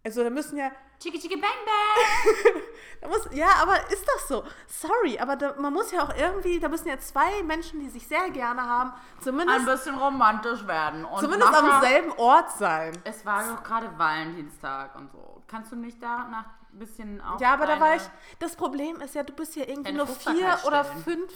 Also, 0.06 0.24
da 0.24 0.30
müssen 0.30 0.58
ja, 0.58 0.72
Chicki 1.00 1.20
chicki 1.20 1.36
bang 1.36 1.52
bang! 1.66 2.62
da 3.02 3.08
muss, 3.08 3.28
ja, 3.32 3.50
aber 3.62 3.76
ist 3.92 4.06
das 4.08 4.28
so? 4.28 4.44
Sorry, 4.68 5.20
aber 5.20 5.36
da, 5.36 5.54
man 5.60 5.72
muss 5.74 5.92
ja 5.92 6.04
auch 6.04 6.16
irgendwie, 6.16 6.60
da 6.60 6.70
müssen 6.70 6.88
ja 6.88 6.98
zwei 7.00 7.44
Menschen, 7.44 7.80
die 7.80 7.90
sich 7.90 8.08
sehr 8.08 8.30
gerne 8.32 8.64
haben, 8.64 8.94
zumindest, 9.22 9.60
Ein 9.60 9.66
bisschen 9.66 9.96
romantisch 9.96 10.66
werden. 10.66 11.06
Und 11.06 11.20
zumindest 11.20 11.52
Mascha- 11.52 11.76
am 11.76 11.82
selben 11.82 12.12
Ort 12.14 12.52
sein. 12.52 12.98
Es 13.04 13.26
war 13.26 13.44
doch 13.48 13.64
gerade 13.64 13.92
Valentinstag 13.98 14.96
und 14.96 15.12
so. 15.12 15.44
Kannst 15.48 15.72
du 15.72 15.76
nicht 15.76 16.02
da 16.02 16.28
nach 16.30 16.46
ein 16.74 16.80
bisschen 16.80 17.22
auch. 17.22 17.40
Ja, 17.40 17.54
aber 17.54 17.68
da 17.68 17.80
war 17.80 17.96
ich. 17.96 18.02
Das 18.40 18.56
Problem 18.56 19.00
ist 19.02 19.16
ja, 19.16 19.24
du 19.24 19.34
bist 19.34 19.56
ja 19.56 19.66
irgendwie 19.68 19.94
nur 19.94 20.08
vier 20.08 20.58
oder 20.66 20.84
fünf 20.84 21.32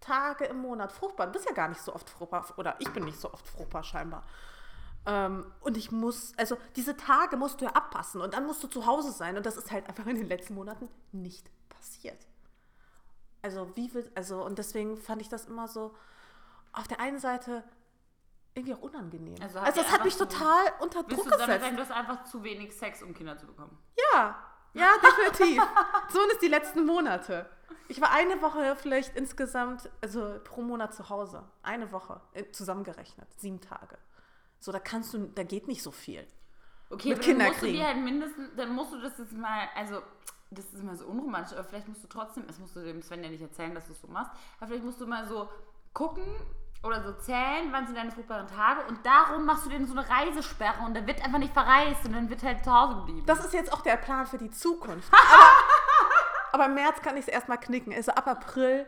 Tage 0.00 0.44
im 0.46 0.58
Monat 0.58 0.92
fruchtbar. 0.92 1.26
Du 1.28 1.32
bist 1.32 1.46
ja 1.46 1.52
gar 1.52 1.68
nicht 1.68 1.80
so 1.80 1.94
oft 1.94 2.10
fruchtbar. 2.10 2.44
Oder 2.56 2.74
ich 2.78 2.90
bin 2.92 3.04
nicht 3.04 3.18
so 3.18 3.32
oft 3.32 3.46
fruchtbar 3.48 3.82
scheinbar. 3.84 4.24
Ähm, 5.06 5.44
und 5.60 5.76
ich 5.76 5.92
muss, 5.92 6.32
also 6.38 6.56
diese 6.76 6.96
Tage 6.96 7.36
musst 7.36 7.60
du 7.60 7.66
ja 7.66 7.72
abpassen 7.72 8.20
und 8.22 8.34
dann 8.34 8.46
musst 8.46 8.62
du 8.62 8.68
zu 8.68 8.86
Hause 8.86 9.12
sein. 9.12 9.36
Und 9.36 9.44
das 9.46 9.56
ist 9.56 9.70
halt 9.70 9.86
einfach 9.88 10.06
in 10.06 10.16
den 10.16 10.28
letzten 10.28 10.54
Monaten 10.54 10.88
nicht 11.12 11.50
passiert. 11.68 12.26
Also 13.42 13.70
wie 13.76 13.92
will, 13.92 14.10
also 14.14 14.42
und 14.44 14.58
deswegen 14.58 14.96
fand 14.96 15.20
ich 15.20 15.28
das 15.28 15.44
immer 15.46 15.68
so 15.68 15.94
auf 16.72 16.88
der 16.88 17.00
einen 17.00 17.18
Seite 17.18 17.62
irgendwie 18.54 18.74
auch 18.74 18.80
unangenehm. 18.82 19.36
Also 19.42 19.58
Also, 19.58 19.80
es 19.82 19.90
hat 19.92 20.04
mich 20.04 20.14
so- 20.14 20.24
total 20.24 20.64
unter 20.80 21.02
Druck 21.02 21.24
gesetzt. 21.24 21.46
sagen, 21.46 21.76
du 21.76 21.82
hast 21.82 21.90
einfach 21.90 22.24
zu 22.24 22.42
wenig 22.42 22.74
Sex, 22.74 23.02
um 23.02 23.12
Kinder 23.12 23.36
zu 23.36 23.46
bekommen? 23.46 23.76
Ja, 24.14 24.36
ja, 24.72 24.88
definitiv. 25.02 25.62
Zumindest 26.10 26.40
die 26.42 26.48
letzten 26.48 26.86
Monate. 26.86 27.50
Ich 27.88 28.00
war 28.00 28.10
eine 28.12 28.40
Woche 28.40 28.76
vielleicht 28.76 29.14
insgesamt, 29.16 29.90
also 30.00 30.38
pro 30.44 30.62
Monat 30.62 30.94
zu 30.94 31.10
Hause. 31.10 31.42
Eine 31.62 31.92
Woche 31.92 32.20
äh, 32.32 32.50
zusammengerechnet, 32.50 33.28
sieben 33.38 33.60
Tage. 33.60 33.98
So, 34.64 34.72
da 34.72 34.78
kannst 34.78 35.12
du, 35.12 35.26
da 35.26 35.42
geht 35.42 35.68
nicht 35.68 35.82
so 35.82 35.90
viel. 35.90 36.26
Okay, 36.88 37.10
Mit 37.10 37.20
Kinder 37.20 37.44
dann 37.44 37.52
musst 37.52 37.62
du 37.62 37.66
dir 37.66 37.86
halt 37.86 37.98
mindestens, 37.98 38.48
dann 38.56 38.74
musst 38.74 38.92
du 38.94 38.98
das 38.98 39.18
jetzt 39.18 39.34
mal, 39.34 39.68
also 39.74 40.00
das 40.50 40.64
ist 40.72 40.80
immer 40.80 40.96
so 40.96 41.04
unromantisch, 41.04 41.52
aber 41.52 41.64
vielleicht 41.64 41.86
musst 41.86 42.02
du 42.02 42.08
trotzdem, 42.08 42.46
das 42.46 42.58
musst 42.58 42.74
du 42.74 42.80
dem 42.80 43.02
Sven 43.02 43.22
ja 43.22 43.28
nicht 43.28 43.42
erzählen, 43.42 43.74
dass 43.74 43.84
du 43.88 43.92
es 43.92 44.00
so 44.00 44.08
machst, 44.08 44.30
aber 44.56 44.68
vielleicht 44.68 44.84
musst 44.84 45.02
du 45.02 45.06
mal 45.06 45.26
so 45.26 45.50
gucken 45.92 46.24
oder 46.82 47.02
so 47.02 47.12
zählen, 47.12 47.72
wann 47.72 47.84
sind 47.84 47.98
deine 47.98 48.10
fruchtbaren 48.10 48.46
Tage 48.46 48.86
und 48.88 49.04
darum 49.04 49.44
machst 49.44 49.66
du 49.66 49.68
denen 49.68 49.86
so 49.86 49.98
eine 49.98 50.08
Reisesperre 50.08 50.82
und 50.86 50.94
der 50.94 51.06
wird 51.06 51.22
einfach 51.22 51.40
nicht 51.40 51.52
verreist 51.52 52.02
und 52.06 52.14
dann 52.14 52.30
wird 52.30 52.42
halt 52.42 52.64
zu 52.64 52.72
Hause 52.72 52.94
geblieben. 53.00 53.24
Das 53.26 53.44
ist 53.44 53.52
jetzt 53.52 53.70
auch 53.70 53.82
der 53.82 53.98
Plan 53.98 54.24
für 54.24 54.38
die 54.38 54.50
Zukunft. 54.50 55.12
Aber, 56.52 56.62
aber 56.64 56.66
im 56.66 56.74
März 56.74 57.02
kann 57.02 57.18
ich 57.18 57.26
es 57.26 57.28
erstmal 57.28 57.60
knicken. 57.60 57.92
Also 57.92 58.12
ab 58.12 58.26
April 58.28 58.86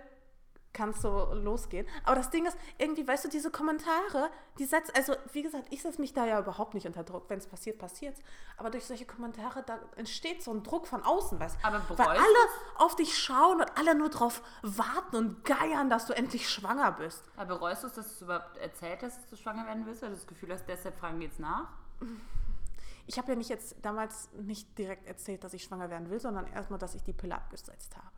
kann 0.76 0.90
es 0.90 1.00
so 1.00 1.32
losgehen. 1.32 1.86
Aber 2.04 2.16
das 2.16 2.30
Ding 2.30 2.44
ist, 2.44 2.56
irgendwie, 2.76 3.08
weißt 3.08 3.24
du, 3.24 3.28
diese 3.28 3.50
Kommentare, 3.50 4.30
die 4.58 4.66
setzt, 4.66 4.94
also 4.94 5.14
wie 5.32 5.42
gesagt, 5.42 5.68
ich 5.70 5.80
setze 5.80 6.00
mich 6.00 6.12
da 6.12 6.26
ja 6.26 6.38
überhaupt 6.38 6.74
nicht 6.74 6.86
unter 6.86 7.02
Druck. 7.02 7.24
Wenn 7.28 7.38
es 7.38 7.46
passiert, 7.46 7.78
passiert 7.78 8.16
Aber 8.58 8.70
durch 8.70 8.84
solche 8.84 9.06
Kommentare, 9.06 9.62
da 9.64 9.78
entsteht 9.96 10.42
so 10.42 10.52
ein 10.52 10.62
Druck 10.62 10.86
von 10.86 11.02
außen, 11.02 11.40
weißt 11.40 11.56
du? 11.56 11.66
Aber 11.66 11.78
Weil 11.88 11.96
bereust 11.96 12.20
alle 12.20 12.84
auf 12.84 12.94
dich 12.94 13.16
schauen 13.18 13.60
und 13.60 13.78
alle 13.78 13.94
nur 13.94 14.10
drauf 14.10 14.42
warten 14.62 15.16
und 15.16 15.44
geiern, 15.44 15.88
dass 15.88 16.06
du 16.06 16.12
endlich 16.12 16.48
schwanger 16.48 16.92
bist. 16.92 17.24
aber 17.36 17.56
bereust 17.56 17.82
du 17.82 17.86
es, 17.86 17.94
dass 17.94 18.18
du 18.18 18.26
überhaupt 18.26 18.58
erzählt 18.58 19.02
hast, 19.02 19.22
dass 19.22 19.30
du 19.30 19.36
schwanger 19.36 19.66
werden 19.66 19.86
willst, 19.86 20.02
weil 20.02 20.10
du 20.10 20.16
das 20.16 20.26
Gefühl 20.26 20.52
hast, 20.52 20.66
deshalb 20.68 20.98
fragen 20.98 21.18
die 21.20 21.26
jetzt 21.26 21.40
nach? 21.40 21.68
Ich 23.06 23.16
habe 23.18 23.32
ja 23.32 23.36
nicht 23.36 23.48
jetzt 23.48 23.76
damals 23.82 24.28
nicht 24.32 24.76
direkt 24.76 25.06
erzählt, 25.06 25.42
dass 25.42 25.54
ich 25.54 25.64
schwanger 25.64 25.88
werden 25.88 26.10
will, 26.10 26.20
sondern 26.20 26.46
erstmal, 26.48 26.78
dass 26.78 26.94
ich 26.94 27.02
die 27.02 27.12
Pille 27.12 27.34
abgesetzt 27.34 27.96
habe. 27.96 28.10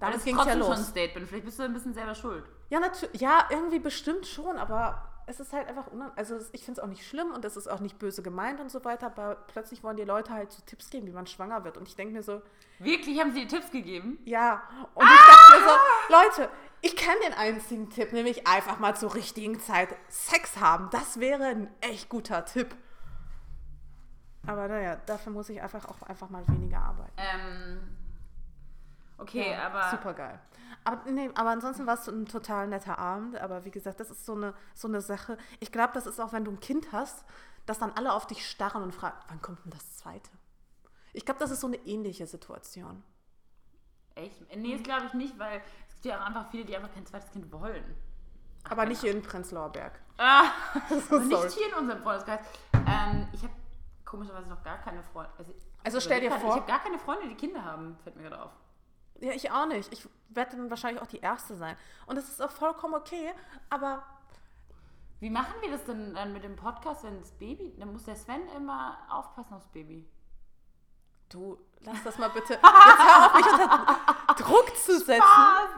Damit 0.00 0.24
ging 0.24 0.38
es 0.38 0.46
ja 0.46 0.54
los. 0.54 0.66
schon 0.68 0.76
ein 0.76 0.84
Statement. 0.84 1.28
Vielleicht 1.28 1.44
bist 1.44 1.58
du 1.58 1.62
ein 1.64 1.72
bisschen 1.72 1.94
selber 1.94 2.14
schuld. 2.14 2.44
Ja, 2.70 2.78
natürlich. 2.80 3.20
Ja, 3.20 3.46
irgendwie 3.50 3.78
bestimmt 3.80 4.26
schon, 4.26 4.56
aber 4.56 5.04
es 5.26 5.40
ist 5.40 5.52
halt 5.52 5.68
einfach 5.68 5.88
unan 5.88 6.10
Also 6.16 6.38
ich 6.52 6.64
finde 6.64 6.80
es 6.80 6.84
auch 6.84 6.88
nicht 6.88 7.06
schlimm 7.06 7.32
und 7.32 7.44
es 7.44 7.56
ist 7.56 7.66
auch 7.68 7.80
nicht 7.80 7.98
böse 7.98 8.22
gemeint 8.22 8.60
und 8.60 8.70
so 8.70 8.84
weiter, 8.84 9.06
aber 9.06 9.34
plötzlich 9.48 9.82
wollen 9.82 9.96
die 9.96 10.04
Leute 10.04 10.32
halt 10.32 10.52
so 10.52 10.62
Tipps 10.64 10.88
geben, 10.90 11.06
wie 11.06 11.12
man 11.12 11.26
schwanger 11.26 11.64
wird. 11.64 11.76
Und 11.76 11.86
ich 11.88 11.96
denke 11.96 12.14
mir 12.14 12.22
so, 12.22 12.40
Wirklich, 12.78 13.20
haben 13.20 13.32
sie 13.32 13.40
dir 13.46 13.48
Tipps 13.48 13.70
gegeben? 13.70 14.18
ja. 14.24 14.62
Und 14.94 15.04
ich 15.04 15.20
dachte 15.26 15.58
mir 15.60 15.68
so, 15.68 15.74
Leute, 16.44 16.50
ich 16.80 16.96
kenne 16.96 17.18
den 17.26 17.34
einzigen 17.34 17.90
Tipp, 17.90 18.12
nämlich 18.12 18.46
einfach 18.46 18.78
mal 18.78 18.94
zur 18.96 19.14
richtigen 19.14 19.58
Zeit 19.60 19.88
Sex 20.08 20.58
haben. 20.60 20.88
Das 20.92 21.18
wäre 21.20 21.44
ein 21.44 21.74
echt 21.80 22.08
guter 22.08 22.44
Tipp. 22.44 22.74
Aber 24.46 24.68
naja, 24.68 24.96
dafür 25.06 25.32
muss 25.32 25.48
ich 25.50 25.60
einfach 25.60 25.84
auch 25.86 26.00
einfach 26.02 26.30
mal 26.30 26.46
weniger 26.48 26.78
arbeiten. 26.78 27.12
Ähm, 27.18 27.80
okay, 29.18 29.54
aber 29.54 29.90
Super 29.90 30.14
geil. 30.14 30.40
Aber, 30.84 31.10
nee, 31.10 31.30
aber 31.34 31.50
ansonsten 31.50 31.86
war 31.86 31.94
es 31.94 32.04
so 32.04 32.12
ein 32.12 32.26
total 32.26 32.66
netter 32.68 32.98
Abend. 32.98 33.36
Aber 33.38 33.64
wie 33.64 33.70
gesagt, 33.70 34.00
das 34.00 34.10
ist 34.10 34.24
so 34.24 34.34
eine, 34.34 34.54
so 34.74 34.88
eine 34.88 35.00
Sache. 35.00 35.36
Ich 35.60 35.72
glaube, 35.72 35.92
das 35.94 36.06
ist 36.06 36.20
auch, 36.20 36.32
wenn 36.32 36.44
du 36.44 36.50
ein 36.52 36.60
Kind 36.60 36.92
hast, 36.92 37.24
dass 37.66 37.78
dann 37.78 37.92
alle 37.92 38.12
auf 38.12 38.26
dich 38.26 38.48
starren 38.48 38.82
und 38.82 38.94
fragen, 38.94 39.16
wann 39.28 39.42
kommt 39.42 39.64
denn 39.64 39.72
das 39.72 39.96
zweite? 39.96 40.30
Ich 41.12 41.24
glaube, 41.24 41.40
das 41.40 41.50
ist 41.50 41.60
so 41.60 41.66
eine 41.66 41.76
ähnliche 41.78 42.26
Situation. 42.26 43.02
echt? 44.14 44.56
Nee, 44.56 44.74
das 44.74 44.82
glaube 44.82 45.06
ich 45.06 45.14
nicht, 45.14 45.38
weil 45.38 45.60
es 45.88 45.94
gibt 45.94 46.06
ja 46.06 46.20
auch 46.20 46.26
einfach 46.26 46.50
viele, 46.50 46.64
die 46.64 46.76
einfach 46.76 46.92
kein 46.94 47.06
zweites 47.06 47.30
Kind 47.30 47.50
wollen. 47.52 47.84
Aber 48.70 48.86
nicht 48.86 49.00
hier 49.00 49.12
in 49.12 49.22
Prenzlauer 49.22 49.70
Berg. 49.70 49.98
Ah, 50.18 50.44
So, 50.88 51.16
aber 51.16 51.24
sorry. 51.24 51.44
nicht 51.46 51.56
hier 51.58 51.68
in 51.68 51.74
unserem 51.74 52.02
Freundeskreis. 52.02 52.40
Ähm, 52.74 53.28
ich 53.32 53.42
habe 53.42 53.52
komischerweise 54.04 54.48
noch 54.48 54.62
gar 54.62 54.78
keine 54.78 55.02
Freunde. 55.02 55.30
Also, 55.38 55.54
Also 55.84 56.00
stell 56.00 56.20
dir 56.20 56.28
ich 56.28 56.34
vor- 56.42 56.56
habe 56.56 56.66
gar 56.66 56.80
keine 56.80 56.98
Freunde, 56.98 57.28
die 57.28 57.34
Kinder 57.34 57.64
haben, 57.64 57.96
fällt 58.02 58.16
mir 58.16 58.22
gerade 58.24 58.42
auf. 58.42 58.50
Ja, 59.20 59.32
ich 59.32 59.50
auch 59.50 59.66
nicht. 59.66 59.92
Ich 59.92 60.08
werde 60.28 60.56
dann 60.56 60.70
wahrscheinlich 60.70 61.02
auch 61.02 61.06
die 61.06 61.20
Erste 61.20 61.56
sein. 61.56 61.76
Und 62.06 62.16
das 62.16 62.28
ist 62.28 62.40
auch 62.42 62.50
vollkommen 62.50 62.94
okay. 62.94 63.32
Aber 63.70 64.02
Wie 65.20 65.30
machen 65.30 65.54
wir 65.60 65.70
das 65.70 65.84
denn 65.84 66.14
dann 66.14 66.32
mit 66.32 66.44
dem 66.44 66.56
Podcast, 66.56 67.04
wenn 67.04 67.18
das 67.20 67.32
Baby, 67.32 67.74
dann 67.78 67.92
muss 67.92 68.04
der 68.04 68.16
Sven 68.16 68.46
immer 68.56 68.96
aufpassen 69.10 69.54
aufs 69.54 69.66
Baby. 69.68 70.06
du, 71.30 71.58
lass 71.80 72.02
das 72.04 72.16
mal 72.18 72.28
bitte. 72.30 72.54
Jetzt 72.54 72.62
hör 72.62 73.26
auf, 73.26 73.34
mich 73.34 73.46
unter 73.46 74.34
Druck 74.38 74.76
zu 74.76 74.98
setzen. 74.98 75.22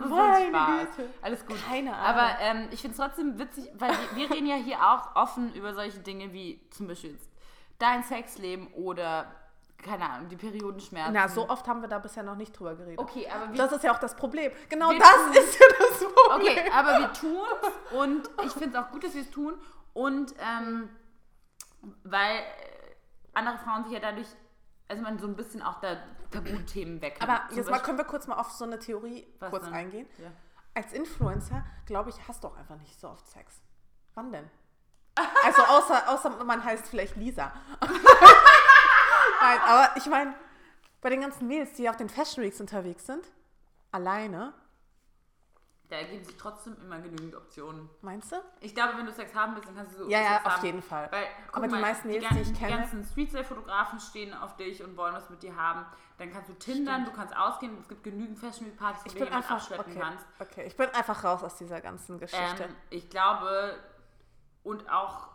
ist 0.01 0.09
Meine 0.11 0.49
Spaß. 0.49 0.97
Güte. 0.97 1.11
Alles 1.23 1.47
gut. 1.47 1.57
Keine 1.67 1.97
Ahnung. 1.97 2.21
Aber 2.21 2.41
ähm, 2.41 2.69
ich 2.71 2.81
finde 2.83 2.93
es 2.93 2.99
trotzdem 2.99 3.39
witzig, 3.39 3.71
weil 3.75 3.91
wir, 3.91 4.17
wir 4.17 4.31
reden 4.31 4.47
ja 4.47 4.57
hier 4.57 4.79
auch 4.79 5.17
offen 5.17 5.55
über 5.55 5.75
solche 5.75 5.99
Dinge 6.01 6.33
wie 6.33 6.61
zum 6.71 6.87
Beispiel 6.87 7.13
jetzt 7.13 7.31
dein 7.79 8.05
Sexleben 8.05 8.69
oder, 8.75 9.35
keine 9.83 10.09
Ahnung, 10.09 10.29
die 10.29 10.37
Periodenschmerzen. 10.37 11.13
Na, 11.15 11.29
so 11.29 11.49
oft 11.49 11.67
haben 11.69 11.81
wir 11.81 11.89
da 11.89 11.99
bisher 11.99 12.23
noch 12.23 12.37
nicht 12.37 12.53
drüber 12.59 12.75
geredet. 12.75 12.99
Okay, 12.99 13.29
aber 13.29 13.51
wir, 13.51 13.57
Das 13.57 13.73
ist 13.73 13.83
ja 13.85 13.93
auch 13.95 13.99
das 13.99 14.15
Problem. 14.15 14.53
Genau 14.69 14.93
das 14.93 15.09
tun- 15.09 15.33
ist 15.33 15.59
ja 15.59 15.67
das 15.79 15.99
Problem. 16.13 16.53
okay, 16.59 16.71
aber 16.73 16.99
wir 16.99 17.13
tun 17.13 17.99
und 17.99 18.31
ich 18.45 18.53
finde 18.53 18.79
es 18.79 18.85
auch 18.85 18.91
gut, 18.91 19.05
dass 19.05 19.15
wir 19.15 19.23
es 19.23 19.31
tun 19.31 19.55
und 19.95 20.35
ähm, 20.39 20.89
weil 22.05 22.37
äh, 22.37 22.43
andere 23.35 23.59
Frauen 23.59 23.85
sich 23.85 23.93
ja 23.93 24.01
dadurch, 24.01 24.27
also 24.89 25.03
man 25.03 25.19
so 25.19 25.27
ein 25.27 25.37
bisschen 25.37 25.63
auch 25.63 25.81
da 25.81 25.97
Tabuthemen 26.31 27.01
weg 27.03 27.17
Aber 27.21 27.43
jetzt 27.51 27.65
mal 27.67 27.73
Beispiel- 27.73 27.81
können 27.87 27.99
wir 27.99 28.05
kurz 28.05 28.27
mal 28.27 28.37
auf 28.37 28.51
so 28.53 28.65
eine 28.65 28.79
Theorie 28.79 29.27
kurz 29.51 29.65
denn? 29.65 29.75
eingehen. 29.75 30.07
Ja. 30.19 30.31
Als 30.75 30.93
Influencer, 30.93 31.65
glaube 31.87 32.11
ich, 32.11 32.17
hast 32.29 32.45
du 32.45 32.49
auch 32.49 32.57
einfach 32.57 32.77
nicht 32.77 32.99
so 33.01 33.09
oft 33.09 33.27
Sex. 33.29 33.61
Wann 34.15 34.31
denn? 34.31 34.49
Also 35.45 35.63
außer, 35.63 36.09
außer 36.09 36.45
man 36.45 36.63
heißt 36.63 36.89
vielleicht 36.89 37.17
Lisa. 37.17 37.53
Nein, 39.41 39.59
aber 39.67 39.97
ich 39.97 40.07
meine, 40.07 40.35
bei 41.01 41.11
den 41.11 41.21
ganzen 41.23 41.47
Mädels, 41.47 41.73
die 41.75 41.89
auf 41.89 41.97
den 41.97 42.09
Fashion 42.09 42.45
Weeks 42.45 42.61
unterwegs 42.61 43.07
sind, 43.07 43.25
alleine, 43.93 44.53
Da 45.89 45.97
ergeben 45.97 46.23
sich 46.25 46.37
trotzdem 46.37 46.77
immer 46.85 46.99
genügend 47.01 47.35
Optionen. 47.35 47.89
meinst 48.03 48.31
du? 48.31 48.37
Ich 48.61 48.75
glaube, 48.75 48.97
wenn 48.97 49.07
du 49.07 49.13
Sex 49.13 49.35
haben 49.35 49.55
willst, 49.57 49.69
dann 49.69 49.77
kannst 49.77 49.95
du 49.99 50.05
so 50.05 50.11
Ja, 50.11 50.21
ja, 50.21 50.35
Sex 50.35 50.47
auf 50.47 50.53
haben. 50.59 50.65
jeden 50.67 50.83
Fall. 50.83 51.09
Weil, 51.11 51.25
Aber 51.53 51.67
die 51.67 51.73
mal, 51.73 51.81
meisten 51.81 52.07
Mädels, 52.09 52.29
gan- 52.29 52.37
die 52.37 52.43
ich 52.43 52.55
kenne- 52.59 52.73
Die 52.73 52.79
ganzen 52.79 53.05
Streetstyle-Fotografen 53.05 53.99
stehen 53.99 54.33
auf 54.35 54.55
dich 54.57 54.85
und 54.85 54.97
wollen 54.97 55.15
was 55.15 55.29
mit 55.31 55.43
dir 55.43 55.57
haben. 55.57 55.85
Dann 56.19 56.31
kannst 56.31 56.51
du 56.51 56.55
tindern, 56.55 57.07
du 57.07 57.13
kannst 57.13 57.35
ausgehen. 57.35 57.77
Es 57.81 57.89
gibt 57.89 58.05
genügend 58.05 58.39
Fashion 58.39 58.67
Week 58.67 58.77
Partys, 58.79 59.03
Ich 59.07 59.15
du 59.15 59.25
einfach, 59.25 59.51
abschleppen 59.57 59.91
okay, 59.91 60.01
kannst. 60.01 60.27
okay, 60.39 60.65
ich 60.67 60.77
bin 60.77 60.89
einfach 60.91 61.25
raus 61.25 61.43
aus 61.43 61.57
dieser 61.57 61.81
ganzen 61.81 62.19
Geschichte. 62.21 62.65
Ähm, 62.65 62.77
ich 62.91 63.09
glaube, 63.11 63.75
und 64.63 64.89
auch 64.91 65.29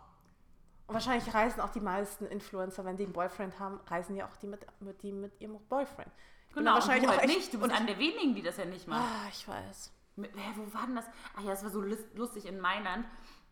wahrscheinlich 0.94 1.32
reisen 1.34 1.60
auch 1.60 1.70
die 1.70 1.80
meisten 1.80 2.26
Influencer, 2.26 2.84
wenn 2.84 2.96
die 2.96 3.04
einen 3.04 3.12
Boyfriend 3.12 3.58
haben, 3.58 3.80
reisen 3.86 4.16
ja 4.16 4.26
auch 4.26 4.36
die 4.36 4.46
mit, 4.46 4.64
mit, 4.80 5.02
die 5.02 5.12
mit 5.12 5.40
ihrem 5.40 5.58
Boyfriend. 5.68 6.10
Ich 6.48 6.54
genau, 6.54 6.78
du 6.78 6.86
halt 6.86 7.02
echt- 7.02 7.26
nicht. 7.26 7.52
Du 7.52 7.58
bist 7.58 7.70
und 7.70 7.76
einer 7.76 7.86
der 7.86 7.98
wenigen, 7.98 8.34
die 8.34 8.42
das 8.42 8.56
ja 8.56 8.64
nicht 8.64 8.86
macht. 8.86 9.02
Ah, 9.02 9.28
ich 9.30 9.46
weiß. 9.46 9.92
Mit, 10.16 10.34
hä, 10.34 10.52
wo 10.54 10.72
war 10.72 10.86
denn 10.86 10.96
das? 10.96 11.06
Ach 11.36 11.42
ja, 11.42 11.50
das 11.50 11.62
war 11.62 11.70
so 11.70 11.80
lus- 11.80 12.06
lustig 12.14 12.46
in 12.46 12.58
Mailand. 12.60 13.06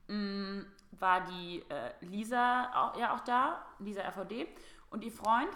Mm, 0.06 0.60
war 0.92 1.22
die 1.22 1.64
äh, 1.68 1.92
Lisa 2.00 2.70
auch, 2.74 2.98
ja 2.98 3.14
auch 3.14 3.20
da, 3.20 3.64
Lisa 3.78 4.02
RVD 4.02 4.46
und 4.90 5.02
ihr 5.04 5.12
Freund. 5.12 5.50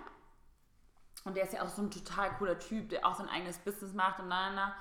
Und 1.25 1.37
der 1.37 1.45
ist 1.45 1.53
ja 1.53 1.63
auch 1.63 1.69
so 1.69 1.83
ein 1.83 1.91
total 1.91 2.31
cooler 2.37 2.59
Typ, 2.59 2.89
der 2.91 3.07
auch 3.07 3.15
sein 3.15 3.29
eigenes 3.29 3.59
Business 3.59 3.93
macht 3.93 4.21
und 4.21 4.29
na, 4.29 4.51
na, 4.51 4.55
na. 4.55 4.75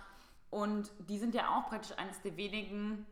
Und 0.50 0.92
die 1.00 1.18
sind 1.20 1.36
ja 1.36 1.50
auch 1.50 1.68
praktisch 1.70 1.98
eines 1.98 2.22
der 2.22 2.38
wenigen 2.38 3.06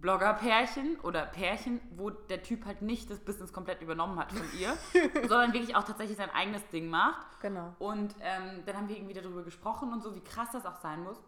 Blogger-Pärchen 0.00 0.98
oder 1.00 1.26
Pärchen, 1.26 1.80
wo 1.96 2.10
der 2.10 2.42
Typ 2.42 2.64
halt 2.64 2.82
nicht 2.82 3.10
das 3.10 3.20
Business 3.20 3.52
komplett 3.52 3.82
übernommen 3.82 4.18
hat 4.18 4.32
von 4.32 4.46
ihr, 4.58 4.76
sondern 5.28 5.52
wirklich 5.52 5.76
auch 5.76 5.84
tatsächlich 5.84 6.16
sein 6.16 6.30
eigenes 6.30 6.66
Ding 6.68 6.88
macht. 6.88 7.40
Genau. 7.40 7.74
Und 7.78 8.14
ähm, 8.20 8.62
dann 8.66 8.76
haben 8.76 8.88
wir 8.88 8.96
irgendwie 8.96 9.14
darüber 9.14 9.42
gesprochen 9.42 9.92
und 9.92 10.02
so, 10.02 10.14
wie 10.14 10.24
krass 10.24 10.48
das 10.52 10.64
auch 10.66 10.76
sein 10.76 11.02
muss, 11.02 11.20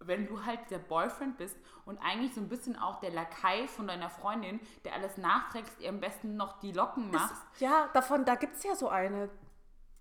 wenn 0.00 0.26
du 0.26 0.44
halt 0.44 0.70
der 0.70 0.78
Boyfriend 0.78 1.36
bist 1.36 1.56
und 1.84 1.98
eigentlich 1.98 2.34
so 2.34 2.40
ein 2.40 2.48
bisschen 2.48 2.76
auch 2.76 3.00
der 3.00 3.10
Lakai 3.10 3.68
von 3.68 3.86
deiner 3.86 4.08
Freundin, 4.08 4.60
der 4.84 4.94
alles 4.94 5.18
nachträgst, 5.18 5.80
ihr 5.80 5.90
am 5.90 6.00
besten 6.00 6.36
noch 6.36 6.58
die 6.60 6.72
Locken 6.72 7.10
machst. 7.10 7.42
Ja, 7.58 7.88
davon, 7.92 8.24
da 8.24 8.34
gibt 8.34 8.56
es 8.56 8.62
ja 8.62 8.74
so 8.74 8.88
eine, 8.88 9.28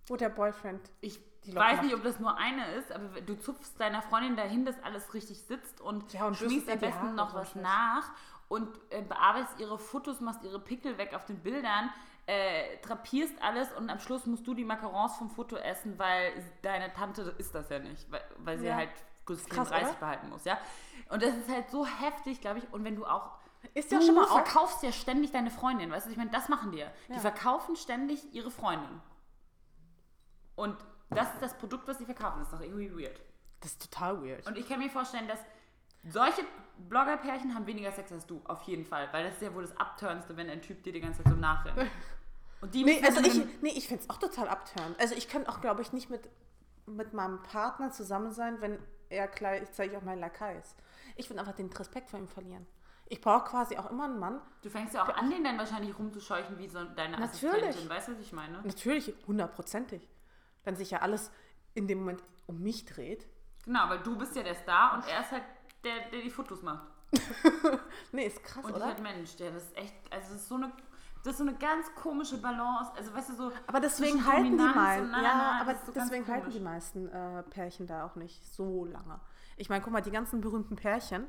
wo 0.10 0.16
der 0.18 0.30
Boyfriend. 0.30 0.82
Ich 1.02 1.20
weiß 1.46 1.82
nicht, 1.84 1.94
ob 1.96 2.04
das 2.04 2.20
nur 2.20 2.36
eine 2.38 2.66
ist, 2.74 2.92
aber 2.92 3.22
du 3.22 3.36
zupfst 3.40 3.80
deiner 3.80 4.02
Freundin 4.02 4.36
dahin, 4.36 4.66
dass 4.66 4.82
alles 4.84 5.14
richtig 5.14 5.42
sitzt 5.44 5.80
und, 5.82 6.12
Ja, 6.14 6.26
und 6.28 6.38
bürstet 6.38 6.70
am 6.70 6.80
besten 6.80 7.16
noch 7.16 7.34
was 7.34 7.56
nach 7.56 8.12
und 8.50 8.68
äh, 8.90 9.02
bearbeitest 9.02 9.60
ihre 9.60 9.78
Fotos, 9.80 10.20
machst 10.20 10.44
ihre 10.44 10.60
Pickel 10.60 10.98
weg 10.98 11.14
auf 11.14 11.26
den 11.26 11.40
Bildern, 11.40 11.90
äh, 12.26 12.78
trapierst 12.82 13.34
alles 13.42 13.72
und 13.74 13.90
am 13.90 14.00
Schluss 14.00 14.26
musst 14.26 14.46
du 14.46 14.54
die 14.54 14.66
Macarons 14.66 15.16
vom 15.16 15.30
Foto 15.30 15.56
essen, 15.56 15.98
weil 15.98 16.34
deine 16.62 16.92
Tante 16.94 17.22
ist 17.38 17.56
das 17.56 17.70
ja 17.70 17.80
nicht, 17.80 18.12
weil, 18.12 18.22
weil 18.40 18.58
sie 18.60 18.66
Ja. 18.68 18.76
halt 18.76 18.90
krass, 19.26 19.42
34 19.50 19.88
oder? 19.90 20.00
behalten 20.00 20.30
muss, 20.30 20.44
ja. 20.46 20.58
Und 21.10 21.24
das 21.24 21.36
ist 21.36 21.50
halt 21.50 21.70
so 21.70 21.86
heftig, 21.86 22.42
glaube 22.42 22.60
ich. 22.60 22.72
Und 22.74 22.84
wenn 22.84 22.96
du 22.96 23.06
auch 23.06 23.32
Ist 23.74 23.92
ja 23.92 24.02
schon 24.02 24.16
mal 24.16 24.26
auch. 24.26 24.42
verkaufst 24.44 24.84
ja 24.84 24.92
ständig 24.92 25.32
deine 25.32 25.50
Freundin, 25.52 25.90
weißt 25.92 26.06
du? 26.08 26.12
Ich 26.12 26.18
meine, 26.18 26.30
das 26.32 26.50
machen 26.50 26.72
die 26.72 26.80
ja. 26.80 26.88
Die 27.08 27.20
verkaufen 27.20 27.76
ständig 27.76 28.34
ihre 28.34 28.52
Freundin. 28.52 29.02
Und 30.60 30.76
das 31.10 31.34
ist 31.34 31.42
das 31.42 31.58
Produkt, 31.58 31.88
was 31.88 31.98
sie 31.98 32.06
verkaufen. 32.06 32.40
Das 32.40 32.50
ist 32.50 32.54
doch 32.54 32.62
irgendwie 32.62 32.92
weird. 32.92 33.20
Das 33.62 33.72
ist 33.72 33.82
total 33.82 34.22
weird. 34.22 34.46
Und 34.46 34.58
ich 34.58 34.68
kann 34.68 34.80
mir 34.80 34.90
vorstellen, 34.90 35.28
dass 35.28 35.40
solche 36.04 36.42
Blogger-Pärchen 36.90 37.56
haben 37.56 37.66
weniger 37.66 37.92
Sex 37.92 38.12
als 38.12 38.26
du, 38.26 38.42
auf 38.44 38.62
jeden 38.64 38.86
Fall. 38.86 39.08
Weil 39.12 39.24
das 39.24 39.36
ist 39.36 39.42
ja 39.42 39.54
wohl 39.54 39.62
das 39.62 39.76
Abturnste, 39.78 40.36
wenn 40.36 40.50
ein 40.50 40.62
Typ 40.62 40.84
dir 40.84 40.92
die 40.92 41.00
ganze 41.00 41.24
Zeit 41.24 41.32
so 41.32 41.40
nachrennt. 41.40 41.90
Und 42.62 42.74
die 42.74 42.84
Nee, 42.84 43.02
also 43.06 43.22
ich, 43.22 43.42
nee, 43.62 43.70
ich 43.70 43.88
finde 43.88 44.04
es 44.04 44.10
auch 44.10 44.18
total 44.18 44.50
abtörend. 44.50 45.00
Also 45.00 45.16
ich 45.16 45.30
könnte 45.30 45.50
auch, 45.50 45.62
glaube 45.62 45.82
ich, 45.82 45.94
nicht 45.94 46.10
mit, 46.10 46.28
mit 46.86 47.14
meinem 47.14 47.42
Partner 47.42 47.92
zusammen 47.92 48.32
sein, 48.32 48.60
wenn 48.60 48.80
er 49.08 49.30
gleichzeitig 49.30 49.96
auch 49.96 50.02
mein 50.02 50.20
Lakai 50.20 50.58
ist. 50.58 50.76
Ich 51.16 51.30
würde 51.30 51.40
einfach 51.40 51.56
den 51.56 51.72
Respekt 51.72 52.10
vor 52.10 52.20
ihm 52.20 52.28
verlieren. 52.28 52.68
Ich 53.08 53.22
brauche 53.22 53.50
quasi 53.50 53.78
auch 53.78 53.90
immer 53.90 54.06
einen 54.06 54.20
Mann. 54.20 54.42
Du 54.62 54.70
fängst 54.70 54.94
ja 54.94 55.04
auch 55.04 55.16
an, 55.16 55.30
den 55.32 55.44
dann 55.44 55.58
wahrscheinlich 55.58 55.98
rumzuscheuchen 55.98 56.58
wie 56.60 56.68
so 56.68 56.84
deine 56.84 57.18
Natürlich. 57.18 57.64
Assistentin. 57.64 57.90
Weißt 57.90 58.08
du, 58.10 58.12
was 58.12 58.20
ich 58.20 58.34
meine? 58.34 58.62
Natürlich, 58.62 59.14
hundertprozentig. 59.26 60.08
Wenn 60.70 60.76
sich 60.76 60.92
ja 60.92 61.00
alles 61.00 61.32
in 61.74 61.88
dem 61.88 61.98
Moment 62.02 62.22
um 62.46 62.62
mich 62.62 62.86
dreht. 62.86 63.26
Genau, 63.66 63.90
weil 63.90 64.04
du 64.04 64.16
bist 64.16 64.36
ja 64.36 64.44
der 64.44 64.54
Star 64.54 64.94
und 64.94 65.08
er 65.08 65.22
ist 65.22 65.32
halt 65.32 65.42
der, 65.84 66.10
der 66.12 66.22
die 66.22 66.30
Fotos 66.30 66.62
macht. 66.62 66.86
Nee, 68.12 68.28
ist 68.28 68.44
krass, 68.44 68.64
Und 68.64 68.76
oder? 68.76 68.86
halt 68.86 69.02
Mensch, 69.02 69.36
der 69.38 69.50
das 69.50 69.64
ist 69.64 69.76
echt, 69.76 69.96
also 70.12 70.28
das 70.34 70.42
ist 70.42 70.48
so 70.48 70.56
eine, 70.56 70.72
das 71.24 71.32
ist 71.34 71.38
so 71.40 71.44
eine 71.44 71.56
ganz 71.58 71.92
komische 71.96 72.38
Balance. 72.38 72.92
Also 72.96 73.12
weißt 73.16 73.30
du 73.30 73.34
so. 73.34 73.52
Aber 73.66 73.80
deswegen 73.80 74.24
halten 74.28 74.58
die 74.60 74.64
meisten, 74.64 75.12
und 75.16 75.24
ja, 75.24 75.58
aber 75.60 75.74
so 75.74 75.92
deswegen 75.92 76.28
halten 76.28 76.52
die 76.52 76.60
meisten 76.60 77.10
äh, 77.10 77.42
Pärchen 77.50 77.88
da 77.88 78.06
auch 78.06 78.16
nicht 78.16 78.46
so 78.54 78.86
lange. 78.86 79.20
Ich 79.58 79.70
meine, 79.70 79.84
guck 79.84 79.92
mal, 79.92 80.02
die 80.04 80.12
ganzen 80.12 80.40
berühmten 80.40 80.76
Pärchen, 80.76 81.26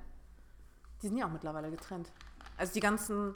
die 1.00 1.06
sind 1.08 1.16
ja 1.16 1.24
auch 1.26 1.30
mittlerweile 1.32 1.70
getrennt. 1.70 2.12
Also 2.58 2.74
die 2.74 2.80
ganzen 2.80 3.34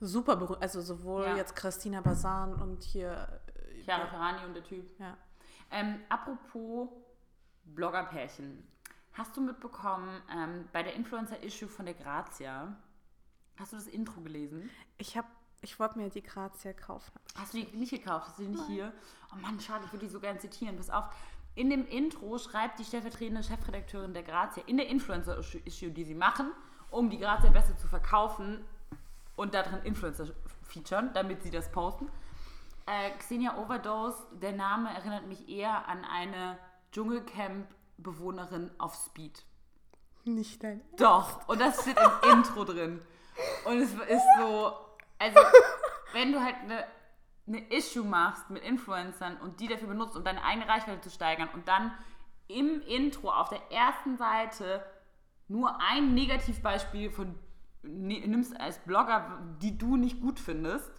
super 0.00 0.36
berühmten, 0.36 0.62
also 0.62 0.80
sowohl 0.80 1.24
Ja. 1.24 1.36
jetzt 1.36 1.54
Christina 1.54 2.00
Basan 2.00 2.54
und 2.54 2.82
hier, 2.82 3.12
äh, 3.70 3.82
Chiara 3.82 4.06
Ferrani 4.06 4.46
und 4.46 4.54
der 4.54 4.64
Typ. 4.64 4.98
ja. 4.98 5.18
Ähm, 5.74 5.98
apropos 6.08 6.88
Bloggerpärchen. 7.64 8.62
Hast 9.14 9.36
du 9.36 9.40
mitbekommen, 9.40 10.22
ähm, 10.32 10.68
bei 10.72 10.84
der 10.84 10.94
Influencer-Issue 10.94 11.68
von 11.68 11.84
der 11.84 11.94
Grazia, 11.94 12.76
hast 13.58 13.72
du 13.72 13.76
das 13.76 13.88
Intro 13.88 14.20
gelesen? 14.20 14.70
Ich 14.98 15.16
habe, 15.16 15.26
ich 15.62 15.80
wollte 15.80 15.98
mir 15.98 16.10
die 16.10 16.22
Grazia 16.22 16.72
kaufen. 16.72 17.10
Hast 17.36 17.54
du 17.54 17.58
die 17.58 17.76
nicht 17.76 17.90
gekauft? 17.90 18.28
Hast 18.28 18.38
du 18.38 18.44
die 18.44 18.50
nicht 18.50 18.66
hier? 18.68 18.92
Oh 19.32 19.36
Mann, 19.40 19.58
schade, 19.58 19.84
ich 19.86 19.92
würde 19.92 20.06
die 20.06 20.12
so 20.12 20.20
gerne 20.20 20.38
zitieren. 20.38 20.76
Pass 20.76 20.90
auf. 20.90 21.06
In 21.56 21.70
dem 21.70 21.86
Intro 21.88 22.38
schreibt 22.38 22.78
die 22.78 22.84
stellvertretende 22.84 23.42
Chefredakteurin 23.42 24.14
der 24.14 24.22
Grazia 24.22 24.62
in 24.66 24.76
der 24.76 24.88
Influencer-Issue, 24.88 25.90
die 25.90 26.04
sie 26.04 26.14
machen, 26.14 26.52
um 26.90 27.10
die 27.10 27.18
Grazia 27.18 27.50
besser 27.50 27.76
zu 27.76 27.88
verkaufen 27.88 28.64
und 29.34 29.54
darin 29.54 29.82
Influencer 29.82 30.28
featuren, 30.62 31.10
damit 31.14 31.42
sie 31.42 31.50
das 31.50 31.72
posten. 31.72 32.08
Äh, 32.86 33.10
Xenia 33.18 33.56
Overdose, 33.56 34.26
der 34.32 34.52
Name 34.52 34.90
erinnert 34.94 35.26
mich 35.26 35.48
eher 35.48 35.88
an 35.88 36.04
eine 36.04 36.58
Dschungelcamp-Bewohnerin 36.92 38.70
auf 38.78 38.94
Speed. 38.94 39.42
Nicht 40.24 40.62
dein. 40.62 40.82
Doch, 40.96 41.48
und 41.48 41.60
das 41.60 41.82
steht 41.82 41.98
im 41.98 42.30
Intro 42.30 42.64
drin. 42.64 43.00
Und 43.64 43.78
es 43.78 43.92
ist 43.92 44.24
so, 44.38 44.72
also 45.18 45.40
wenn 46.12 46.32
du 46.32 46.42
halt 46.42 46.56
eine, 46.62 46.84
eine 47.46 47.68
Issue 47.70 48.04
machst 48.04 48.50
mit 48.50 48.62
Influencern 48.62 49.38
und 49.38 49.60
die 49.60 49.68
dafür 49.68 49.88
benutzt, 49.88 50.16
um 50.16 50.24
deine 50.24 50.44
eigene 50.44 50.68
Reichweite 50.68 51.00
zu 51.00 51.10
steigern 51.10 51.48
und 51.52 51.66
dann 51.68 51.92
im 52.48 52.82
Intro 52.82 53.30
auf 53.30 53.48
der 53.48 53.72
ersten 53.72 54.16
Seite 54.16 54.84
nur 55.48 55.80
ein 55.80 56.14
Negativbeispiel 56.14 57.10
von 57.10 57.34
nimmst 57.82 58.58
als 58.58 58.78
Blogger, 58.78 59.42
die 59.60 59.76
du 59.76 59.96
nicht 59.96 60.20
gut 60.20 60.38
findest 60.38 60.90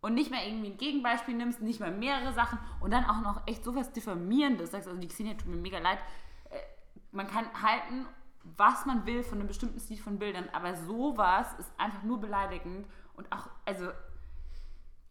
und 0.00 0.14
nicht 0.14 0.30
mehr 0.30 0.46
irgendwie 0.46 0.70
ein 0.70 0.76
Gegenbeispiel 0.78 1.34
nimmst, 1.34 1.60
nicht 1.60 1.80
mehr 1.80 1.90
mehrere 1.90 2.32
Sachen 2.32 2.58
und 2.80 2.90
dann 2.92 3.04
auch 3.04 3.20
noch 3.20 3.46
echt 3.46 3.64
sowas 3.64 3.92
diffamierendes 3.92 4.70
sagst, 4.70 4.88
also 4.88 4.98
die 5.00 5.08
Xenia 5.08 5.34
tut 5.34 5.46
mir 5.48 5.56
mega 5.56 5.78
leid, 5.78 5.98
Äh, 6.50 6.56
man 7.12 7.26
kann 7.26 7.46
halten, 7.62 8.06
was 8.56 8.86
man 8.86 9.04
will 9.06 9.22
von 9.22 9.38
einem 9.38 9.48
bestimmten 9.48 9.78
Stil 9.80 9.98
von 9.98 10.18
Bildern, 10.18 10.48
aber 10.52 10.74
sowas 10.74 11.52
ist 11.58 11.70
einfach 11.78 12.02
nur 12.02 12.18
beleidigend 12.20 12.86
und 13.14 13.30
auch, 13.30 13.48
also 13.66 13.90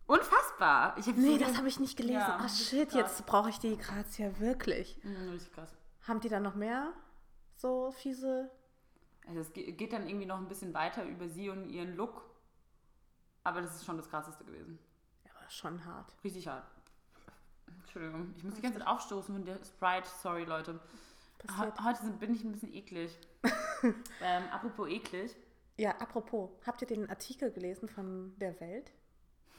unfassbar. 0.07 0.97
Ich 0.97 1.05
Nee, 1.07 1.33
so 1.33 1.37
das 1.37 1.57
habe 1.57 1.67
ich 1.67 1.79
nicht 1.79 1.97
gelesen. 1.97 2.19
Ja, 2.19 2.39
Ach 2.41 2.49
shit, 2.49 2.93
jetzt 2.93 3.25
brauche 3.25 3.49
ich 3.49 3.59
die 3.59 3.77
Grazia 3.77 4.39
wirklich. 4.39 4.99
Mhm, 5.03 5.29
richtig 5.29 5.53
krass. 5.53 5.75
Haben 6.07 6.19
die 6.21 6.29
da 6.29 6.39
noch 6.39 6.55
mehr 6.55 6.93
so 7.55 7.91
fiese? 7.91 8.49
Also 9.27 9.41
es 9.41 9.53
ge- 9.53 9.71
geht 9.73 9.93
dann 9.93 10.07
irgendwie 10.07 10.25
noch 10.25 10.37
ein 10.37 10.47
bisschen 10.47 10.73
weiter 10.73 11.03
über 11.05 11.27
sie 11.29 11.49
und 11.49 11.69
ihren 11.69 11.95
Look, 11.95 12.23
aber 13.43 13.61
das 13.61 13.75
ist 13.75 13.85
schon 13.85 13.97
das 13.97 14.09
krasseste 14.09 14.43
gewesen. 14.43 14.79
Ja, 15.25 15.31
aber 15.39 15.49
schon 15.49 15.83
hart. 15.85 16.13
Richtig 16.23 16.47
hart. 16.47 16.65
Entschuldigung, 17.81 18.33
ich 18.37 18.43
muss 18.43 18.55
die 18.55 18.61
ganze 18.61 18.79
Zeit 18.79 18.87
aufstoßen 18.87 19.33
von 19.33 19.45
der 19.45 19.57
Sprite. 19.63 20.07
Sorry, 20.21 20.43
Leute. 20.45 20.79
He- 21.43 21.83
Heute 21.83 22.01
sind, 22.01 22.19
bin 22.19 22.33
ich 22.33 22.43
ein 22.43 22.51
bisschen 22.51 22.73
eklig. 22.73 23.17
ähm, 24.21 24.43
apropos 24.51 24.87
eklig. 24.89 25.35
Ja, 25.77 25.91
apropos, 25.91 26.49
habt 26.65 26.81
ihr 26.81 26.87
den 26.87 27.09
Artikel 27.09 27.51
gelesen 27.51 27.87
von 27.87 28.33
der 28.37 28.59
Welt? 28.59 28.91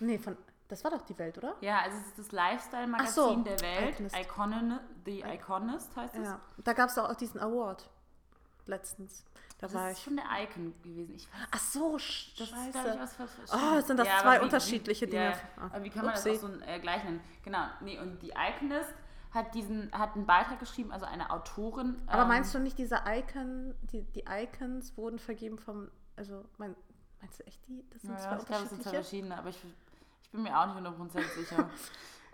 Nee, 0.01 0.19
von. 0.19 0.37
Das 0.69 0.85
war 0.85 0.90
doch 0.93 1.03
die 1.03 1.19
Welt, 1.19 1.37
oder? 1.38 1.57
Ja, 1.62 1.81
also 1.81 1.97
es 1.99 2.07
ist 2.09 2.19
das 2.19 2.33
Lifestyle-Magazin 2.33 3.12
so, 3.14 3.37
der 3.43 3.61
Welt. 3.61 3.95
Iconist. 3.95 4.16
Iconin, 4.16 4.79
The 5.05 5.21
Iconist 5.23 5.97
heißt 5.97 6.14
es. 6.16 6.29
Ja. 6.29 6.40
Da 6.59 6.73
gab 6.75 6.90
es 6.90 6.99
auch 6.99 7.12
diesen 7.16 7.40
Award 7.40 7.90
letztens. 8.66 9.25
Da 9.61 9.66
Das 9.66 9.75
war 9.75 9.90
ist 9.90 9.99
ich. 9.99 10.05
schon 10.05 10.16
der 10.16 10.25
Icon 10.42 10.73
gewesen. 10.83 11.14
Ich 11.16 11.27
weiß 11.31 11.49
Ach 11.51 11.59
so, 11.59 11.96
sch- 11.96 12.31
Das 12.38 12.49
ist, 12.49 12.55
scheiße. 12.57 12.99
ich, 13.44 13.53
Oh, 13.53 13.81
sind 13.83 13.99
das 13.99 14.09
Ja, 14.09 14.18
zwei 14.23 14.38
wie- 14.40 14.44
unterschiedliche 14.44 15.07
wie, 15.07 15.11
Dinge? 15.11 15.25
Ja, 15.33 15.40
Ah, 15.59 15.66
aber 15.66 15.85
wie 15.85 15.90
kann 15.90 16.05
man 16.07 16.14
upsie. 16.14 16.31
das 16.31 16.42
auch 16.44 16.49
so 16.49 16.61
äh, 16.62 16.81
gleich 16.81 17.05
nennen? 17.05 17.20
Genau, 17.44 17.66
nee, 17.83 17.99
und 17.99 18.20
die 18.23 18.31
Iconist 18.31 18.94
hat 19.33 19.55
diesen, 19.55 19.92
hat 19.92 20.14
einen 20.16 20.25
Beitrag 20.25 20.59
geschrieben, 20.61 20.90
also 20.92 21.05
eine 21.05 21.31
Autorin. 21.31 22.01
Aber 22.07 22.23
ähm, 22.23 22.29
meinst 22.29 22.55
du 22.55 22.59
nicht, 22.59 22.79
diese 22.79 23.03
Icon, 23.07 23.75
die, 23.92 24.03
die 24.03 24.25
Icons 24.27 24.96
wurden 24.96 25.18
vergeben 25.18 25.59
vom. 25.59 25.90
Also, 26.16 26.44
mein, 26.57 26.75
meinst 27.20 27.38
du 27.40 27.46
echt 27.46 27.66
die? 27.68 27.85
Das 27.90 28.01
sind 28.03 28.12
Ja, 28.12 28.18
zwei 28.18 28.37
ich 28.38 28.46
glaube, 28.46 28.62
es 28.64 28.70
sind 28.70 28.83
zwei 28.83 28.90
unterschiedliche? 28.90 29.03
verschiedene, 29.03 29.38
aber 29.38 29.49
ich, 29.51 29.59
ich 30.23 30.31
bin 30.31 30.42
mir 30.42 30.59
auch 30.59 30.66
nicht 30.75 30.87
100% 30.87 31.20
sicher. 31.38 31.68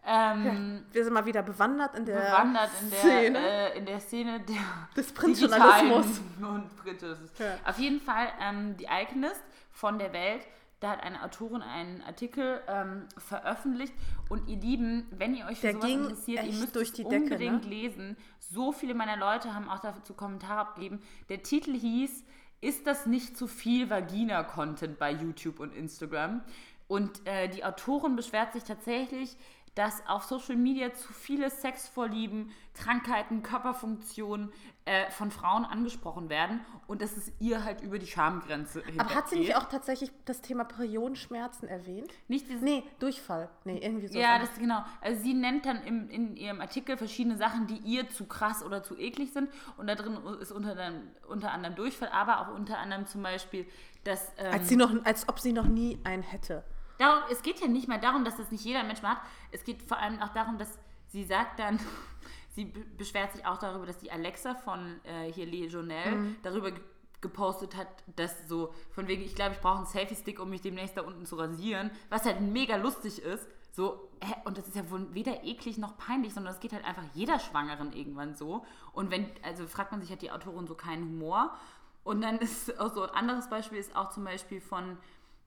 ähm, 0.06 0.84
Wir 0.92 1.04
sind 1.04 1.12
mal 1.12 1.26
wieder 1.26 1.42
bewandert 1.42 1.96
in 1.96 2.06
der 2.06 2.16
bewandert 2.16 2.70
in 2.80 2.90
der 2.90 2.98
Szene 2.98 3.38
äh, 3.38 3.78
in 3.78 3.86
der 3.86 4.00
Szene 4.00 4.40
der 4.40 4.56
des 4.96 5.12
Printjournalismus. 5.12 6.20
und 6.40 6.76
Print. 6.76 7.02
Ja. 7.02 7.58
Auf 7.64 7.78
jeden 7.78 8.00
Fall 8.00 8.28
ähm, 8.40 8.76
die 8.76 8.86
Iconist 8.86 9.42
von 9.70 9.98
der 9.98 10.12
Welt. 10.12 10.46
Da 10.80 10.90
hat 10.90 11.02
eine 11.02 11.22
Autorin 11.22 11.62
einen 11.62 12.02
Artikel 12.02 12.60
ähm, 12.68 13.06
veröffentlicht 13.16 13.94
und 14.28 14.46
ihr 14.46 14.58
Lieben, 14.58 15.06
wenn 15.10 15.34
ihr 15.34 15.46
euch 15.46 15.58
für 15.60 15.68
Der 15.68 15.76
sowas 15.76 15.90
interessiert, 15.90 16.44
ihr 16.44 16.52
müsst 16.52 16.76
durch 16.76 16.92
die 16.92 17.04
Decke, 17.04 17.22
unbedingt 17.24 17.64
ne? 17.64 17.70
lesen. 17.70 18.16
So 18.38 18.72
viele 18.72 18.94
meiner 18.94 19.16
Leute 19.16 19.54
haben 19.54 19.70
auch 19.70 19.78
dazu 19.78 20.12
Kommentare 20.12 20.60
abgegeben. 20.60 21.00
Der 21.30 21.42
Titel 21.42 21.72
hieß 21.72 22.24
ist 22.60 22.86
das 22.86 23.06
nicht 23.06 23.36
zu 23.36 23.46
viel 23.46 23.90
Vagina-Content 23.90 24.98
bei 24.98 25.12
YouTube 25.12 25.60
und 25.60 25.74
Instagram? 25.74 26.42
Und 26.88 27.26
äh, 27.26 27.48
die 27.48 27.64
Autorin 27.64 28.16
beschwert 28.16 28.52
sich 28.52 28.64
tatsächlich, 28.64 29.36
dass 29.76 30.04
auf 30.08 30.24
Social 30.24 30.56
Media 30.56 30.92
zu 30.94 31.12
viele 31.12 31.48
Sexvorlieben, 31.50 32.50
Krankheiten, 32.74 33.42
Körperfunktionen 33.42 34.50
äh, 34.86 35.10
von 35.10 35.30
Frauen 35.30 35.64
angesprochen 35.64 36.28
werden 36.30 36.60
und 36.86 37.02
dass 37.02 37.16
es 37.16 37.30
ihr 37.40 37.62
halt 37.62 37.82
über 37.82 37.98
die 37.98 38.06
Schamgrenze 38.06 38.82
Aber 38.96 39.14
hat 39.14 39.28
sie 39.28 39.38
nicht 39.38 39.54
auch 39.54 39.68
tatsächlich 39.68 40.10
das 40.24 40.40
Thema 40.40 40.64
Periodenschmerzen 40.64 41.68
erwähnt? 41.68 42.10
Nicht 42.28 42.48
dieses, 42.48 42.62
Nee, 42.62 42.84
Durchfall. 43.00 43.50
Nee, 43.64 43.78
irgendwie 43.78 44.06
so. 44.08 44.18
Ja, 44.18 44.38
das 44.38 44.54
genau. 44.58 44.82
Also 45.02 45.22
sie 45.22 45.34
nennt 45.34 45.66
dann 45.66 45.82
im, 45.84 46.08
in 46.08 46.36
ihrem 46.36 46.60
Artikel 46.62 46.96
verschiedene 46.96 47.36
Sachen, 47.36 47.66
die 47.66 47.76
ihr 47.78 48.08
zu 48.08 48.24
krass 48.24 48.62
oder 48.62 48.82
zu 48.82 48.96
eklig 48.96 49.32
sind. 49.32 49.50
Und 49.76 49.88
da 49.88 49.94
drin 49.94 50.16
ist 50.40 50.52
unter, 50.52 50.70
anderem- 50.70 51.08
unter 51.28 51.52
anderem 51.52 51.74
Durchfall, 51.76 52.08
aber 52.08 52.40
auch 52.40 52.54
unter 52.54 52.78
anderem 52.78 53.06
zum 53.06 53.22
Beispiel, 53.22 53.66
dass. 54.04 54.32
Ähm, 54.38 54.52
als, 54.54 54.68
sie 54.68 54.76
noch, 54.76 54.90
als 55.04 55.28
ob 55.28 55.38
sie 55.38 55.52
noch 55.52 55.66
nie 55.66 55.98
einen 56.04 56.22
hätte. 56.22 56.64
Darum, 56.98 57.22
es 57.30 57.42
geht 57.42 57.60
ja 57.60 57.66
nicht 57.68 57.88
mal 57.88 58.00
darum, 58.00 58.24
dass 58.24 58.36
das 58.36 58.50
nicht 58.50 58.64
jeder 58.64 58.82
Mensch 58.84 59.02
macht. 59.02 59.22
Es 59.52 59.64
geht 59.64 59.82
vor 59.82 59.98
allem 59.98 60.20
auch 60.20 60.30
darum, 60.30 60.58
dass 60.58 60.78
sie 61.08 61.24
sagt 61.24 61.58
dann, 61.58 61.78
sie 62.54 62.66
be- 62.66 62.80
beschwert 62.96 63.32
sich 63.32 63.44
auch 63.46 63.58
darüber, 63.58 63.86
dass 63.86 63.98
die 63.98 64.10
Alexa 64.10 64.54
von 64.54 65.00
äh, 65.04 65.32
hier 65.32 65.46
Legionelle 65.46 66.12
darüber 66.42 66.70
ge- 66.70 66.82
gepostet 67.20 67.76
hat, 67.76 67.88
dass 68.14 68.46
so 68.48 68.72
von 68.90 69.08
wegen, 69.08 69.22
ich 69.22 69.34
glaube, 69.34 69.54
ich 69.54 69.60
brauche 69.60 69.78
einen 69.78 69.86
Selfie-Stick, 69.86 70.38
um 70.40 70.50
mich 70.50 70.60
demnächst 70.60 70.96
da 70.96 71.02
unten 71.02 71.24
zu 71.26 71.36
rasieren, 71.36 71.90
was 72.10 72.24
halt 72.24 72.40
mega 72.40 72.76
lustig 72.76 73.20
ist. 73.22 73.46
So, 73.72 74.08
hä, 74.22 74.34
und 74.44 74.56
das 74.56 74.68
ist 74.68 74.76
ja 74.76 74.88
wohl 74.90 75.12
weder 75.14 75.44
eklig 75.44 75.76
noch 75.76 75.98
peinlich, 75.98 76.32
sondern 76.32 76.54
es 76.54 76.60
geht 76.60 76.72
halt 76.72 76.84
einfach 76.84 77.04
jeder 77.14 77.38
Schwangeren 77.38 77.92
irgendwann 77.92 78.34
so. 78.34 78.64
Und 78.92 79.10
wenn, 79.10 79.28
also 79.42 79.66
fragt 79.66 79.92
man 79.92 80.00
sich, 80.00 80.10
hat 80.10 80.22
die 80.22 80.30
Autorin 80.30 80.66
so 80.66 80.74
keinen 80.74 81.04
Humor? 81.04 81.54
Und 82.04 82.20
dann 82.22 82.38
ist 82.38 82.78
auch 82.78 82.94
so 82.94 83.02
ein 83.02 83.10
anderes 83.10 83.50
Beispiel 83.50 83.78
ist 83.78 83.94
auch 83.96 84.10
zum 84.10 84.24
Beispiel 84.24 84.60
von 84.60 84.96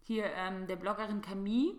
hier 0.09 0.25
ähm, 0.35 0.65
der 0.65 0.75
Bloggerin 0.75 1.21
Camille. 1.21 1.75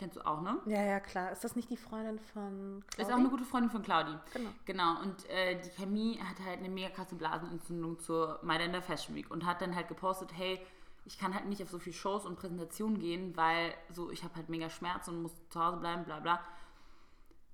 Kennst 0.00 0.16
du 0.16 0.26
auch, 0.26 0.42
ne? 0.42 0.58
Ja, 0.66 0.82
ja, 0.82 0.98
klar. 0.98 1.30
Ist 1.30 1.44
das 1.44 1.54
nicht 1.54 1.70
die 1.70 1.76
Freundin 1.76 2.18
von 2.18 2.82
Claudi? 2.88 3.02
Ist 3.02 3.12
auch 3.12 3.18
eine 3.18 3.28
gute 3.28 3.44
Freundin 3.44 3.70
von 3.70 3.82
Claudi. 3.82 4.16
Genau. 4.32 4.50
Genau. 4.64 5.00
Und 5.00 5.28
äh, 5.30 5.60
die 5.60 5.70
Camille 5.70 6.18
hat 6.20 6.36
halt 6.44 6.58
eine 6.58 6.68
mega 6.68 6.88
krasse 6.88 7.14
Blasenentzündung 7.14 8.00
zur 8.00 8.40
Mailänder 8.42 8.82
Fashion 8.82 9.14
Week 9.14 9.30
und 9.30 9.46
hat 9.46 9.60
dann 9.60 9.76
halt 9.76 9.86
gepostet, 9.86 10.30
hey, 10.34 10.60
ich 11.04 11.18
kann 11.18 11.34
halt 11.34 11.46
nicht 11.46 11.62
auf 11.62 11.70
so 11.70 11.78
viele 11.78 11.94
Shows 11.94 12.26
und 12.26 12.36
Präsentationen 12.36 12.98
gehen, 12.98 13.36
weil 13.36 13.72
so 13.92 14.10
ich 14.10 14.24
habe 14.24 14.34
halt 14.34 14.48
mega 14.48 14.70
Schmerz 14.70 15.06
und 15.06 15.22
muss 15.22 15.32
zu 15.50 15.64
Hause 15.64 15.76
bleiben, 15.76 16.04
bla 16.04 16.18
bla. 16.18 16.40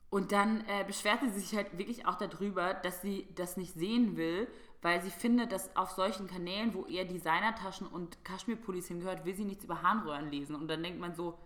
Und 0.08 0.32
dann 0.32 0.64
äh, 0.68 0.84
beschwerte 0.86 1.28
sie 1.30 1.40
sich 1.40 1.54
halt 1.54 1.76
wirklich 1.76 2.06
auch 2.06 2.16
darüber, 2.16 2.72
dass 2.72 3.02
sie 3.02 3.28
das 3.34 3.58
nicht 3.58 3.74
sehen 3.74 4.16
will, 4.16 4.48
weil 4.84 5.00
sie 5.02 5.10
findet, 5.10 5.50
dass 5.50 5.74
auf 5.76 5.92
solchen 5.92 6.26
Kanälen, 6.28 6.74
wo 6.74 6.84
eher 6.84 7.06
Designertaschen 7.06 7.86
und 7.86 8.22
Kaschmirpullis 8.22 8.86
hingehört, 8.88 9.24
will 9.24 9.34
sie 9.34 9.46
nichts 9.46 9.64
über 9.64 9.80
Harnröhren 9.82 10.30
lesen. 10.30 10.54
Und 10.54 10.68
dann 10.68 10.82
denkt 10.82 11.00
man 11.00 11.14
so, 11.14 11.38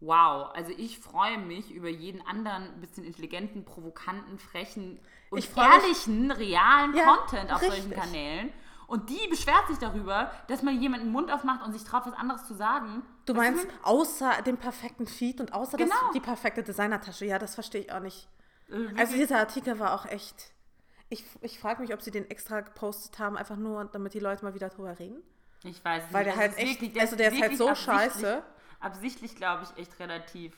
wow, 0.00 0.50
also 0.54 0.72
ich 0.76 0.98
freue 0.98 1.38
mich 1.38 1.70
über 1.70 1.88
jeden 1.88 2.26
anderen 2.26 2.80
bisschen 2.80 3.04
intelligenten, 3.04 3.64
provokanten, 3.66 4.38
frechen 4.38 4.98
und 5.30 5.38
Ich 5.38 5.48
freu 5.48 5.62
mich- 5.68 5.82
ehrlichen, 5.82 6.30
realen 6.30 6.94
Ja, 6.96 7.04
Content 7.16 7.52
auf 7.52 7.60
solchen 7.60 7.88
richtig. 7.90 7.98
Kanälen. 7.98 8.50
Und 8.86 9.08
die 9.10 9.28
beschwert 9.28 9.66
sich 9.68 9.78
darüber, 9.78 10.30
dass 10.48 10.62
man 10.62 10.78
jemanden 10.80 11.06
den 11.06 11.12
Mund 11.12 11.30
aufmacht 11.32 11.62
und 11.64 11.72
sich 11.72 11.84
traut, 11.84 12.04
was 12.06 12.14
anderes 12.14 12.46
zu 12.46 12.54
sagen. 12.54 13.02
Du 13.26 13.34
meinst, 13.34 13.66
außer 13.82 14.42
dem 14.42 14.56
perfekten 14.58 15.06
Feed 15.06 15.40
und 15.40 15.52
außer 15.52 15.76
das, 15.76 15.88
Genau. 15.90 16.12
die 16.12 16.20
perfekte 16.20 16.62
Designertasche. 16.62 17.24
Ja, 17.24 17.38
das 17.38 17.54
verstehe 17.54 17.82
ich 17.82 17.92
auch 17.92 18.00
nicht. 18.00 18.28
Äh, 18.70 18.88
Also 18.98 19.14
dieser 19.16 19.38
Artikel 19.38 19.78
war 19.78 19.94
auch 19.94 20.06
echt. 20.06 20.52
Ich, 21.10 21.24
ich 21.42 21.58
frage 21.58 21.82
mich, 21.82 21.92
ob 21.92 22.02
sie 22.02 22.10
den 22.10 22.28
extra 22.30 22.60
gepostet 22.60 23.18
haben, 23.18 23.36
einfach 23.36 23.56
nur, 23.56 23.84
damit 23.86 24.14
die 24.14 24.20
Leute 24.20 24.44
mal 24.44 24.54
wieder 24.54 24.68
drüber 24.68 24.98
reden. 24.98 25.22
Ich 25.62 25.84
weiß 25.84 26.04
es 26.06 26.12
Weil 26.12 26.24
nicht. 26.24 26.34
der 26.36 26.42
halt 26.42 26.58
echt- 26.58 26.80
wirklich- 26.80 27.00
also 27.00 27.16
der 27.16 27.32
ist 27.32 27.40
halt 27.40 27.56
so 27.56 27.68
absichtlich- 27.68 27.96
scheiße. 28.12 28.42
Absichtlich, 28.80 29.36
glaube 29.36 29.64
ich, 29.64 29.80
echt 29.82 29.98
relativ. 29.98 30.54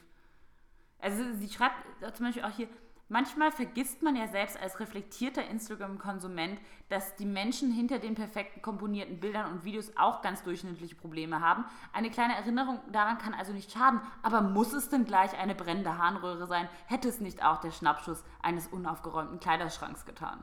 Also 0.99 1.23
sie 1.39 1.49
schreibt 1.49 1.77
zum 2.17 2.27
Beispiel 2.27 2.43
auch 2.45 2.51
hier, 2.51 2.69
manchmal 3.09 3.53
vergisst 3.53 4.03
man 4.03 4.17
ja 4.17 4.27
selbst 4.29 4.61
als 4.61 4.81
reflektierter 4.81 5.45
Instagram-Konsument, 5.47 6.61
dass 6.89 7.17
die 7.17 7.27
Menschen 7.27 7.71
hinter 7.73 7.99
den 7.99 8.15
perfekten 8.15 8.63
komponierten 8.63 9.21
Bildern 9.21 9.51
und 9.53 9.65
Videos 9.65 9.93
auch 9.97 10.23
ganz 10.23 10.43
durchschnittliche 10.43 10.95
Probleme 10.95 11.41
haben. 11.41 11.65
Eine 11.93 12.11
kleine 12.11 12.35
Erinnerung 12.37 12.81
daran 12.93 13.19
kann 13.19 13.35
also 13.35 13.53
nicht 13.53 13.73
schaden. 13.73 14.01
Aber 14.23 14.41
muss 14.41 14.73
es 14.73 14.89
denn 14.89 15.05
gleich 15.05 15.37
eine 15.39 15.55
brennende 15.55 15.99
Harnröhre 15.99 16.47
sein? 16.47 16.69
Hätte 16.87 17.09
es 17.09 17.21
nicht 17.21 17.45
auch 17.45 17.61
der 17.61 17.71
Schnappschuss 17.71 18.25
eines 18.43 18.67
unaufgeräumten 18.69 19.41
Kleiderschranks 19.41 20.05
getan? 20.05 20.43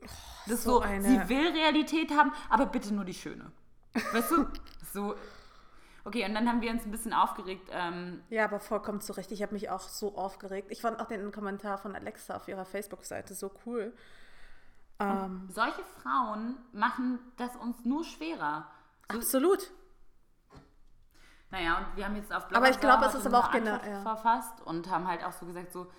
Das 0.00 0.10
ist 0.46 0.64
so 0.64 0.78
so, 0.78 0.80
eine- 0.80 1.02
sie 1.02 1.28
will 1.28 1.48
Realität 1.48 2.10
haben, 2.12 2.32
aber 2.48 2.66
bitte 2.66 2.94
nur 2.94 3.04
die 3.04 3.14
schöne. 3.14 3.52
Weißt 4.12 4.30
du? 4.30 4.46
So. 4.92 5.14
Okay, 6.04 6.24
und 6.26 6.34
dann 6.34 6.48
haben 6.48 6.60
wir 6.62 6.70
uns 6.70 6.84
ein 6.84 6.90
bisschen 6.90 7.12
aufgeregt. 7.12 7.68
Ähm, 7.72 8.22
Ja, 8.30 8.44
aber 8.44 8.58
vollkommen 8.60 9.00
zu 9.00 9.12
Recht. 9.12 9.30
Ich 9.32 9.42
habe 9.42 9.52
mich 9.52 9.68
auch 9.70 9.80
so 9.80 10.16
aufgeregt. 10.16 10.68
Ich 10.70 10.80
fand 10.80 10.98
auch 11.00 11.06
den 11.06 11.30
Kommentar 11.32 11.76
von 11.78 11.94
Alexa 11.94 12.36
auf 12.36 12.48
ihrer 12.48 12.64
Facebook-Seite 12.64 13.34
so 13.34 13.50
cool. 13.66 13.94
Ähm, 14.98 15.48
solche 15.50 15.82
Frauen 16.02 16.56
machen 16.72 17.18
das 17.36 17.56
uns 17.56 17.84
nur 17.84 18.04
schwerer. 18.04 18.70
absolut. 19.08 19.70
Naja, 21.50 21.78
und 21.78 21.96
wir 21.96 22.04
haben 22.04 22.14
jetzt 22.16 22.32
auf 22.32 22.44
Aber 22.54 22.70
ich 22.70 22.78
glaube, 22.78 23.06
es 23.06 23.14
ist 23.14 23.26
aber 23.26 23.40
auch 23.40 23.50
genau- 23.50 23.72
Antwort 23.72 23.90
ja. 23.90 24.00
verfasst 24.02 24.60
und 24.64 24.88
haben 24.88 25.08
halt 25.08 25.24
auch 25.24 25.32
so 25.32 25.46
gesagt, 25.46 25.72
so, 25.72 25.90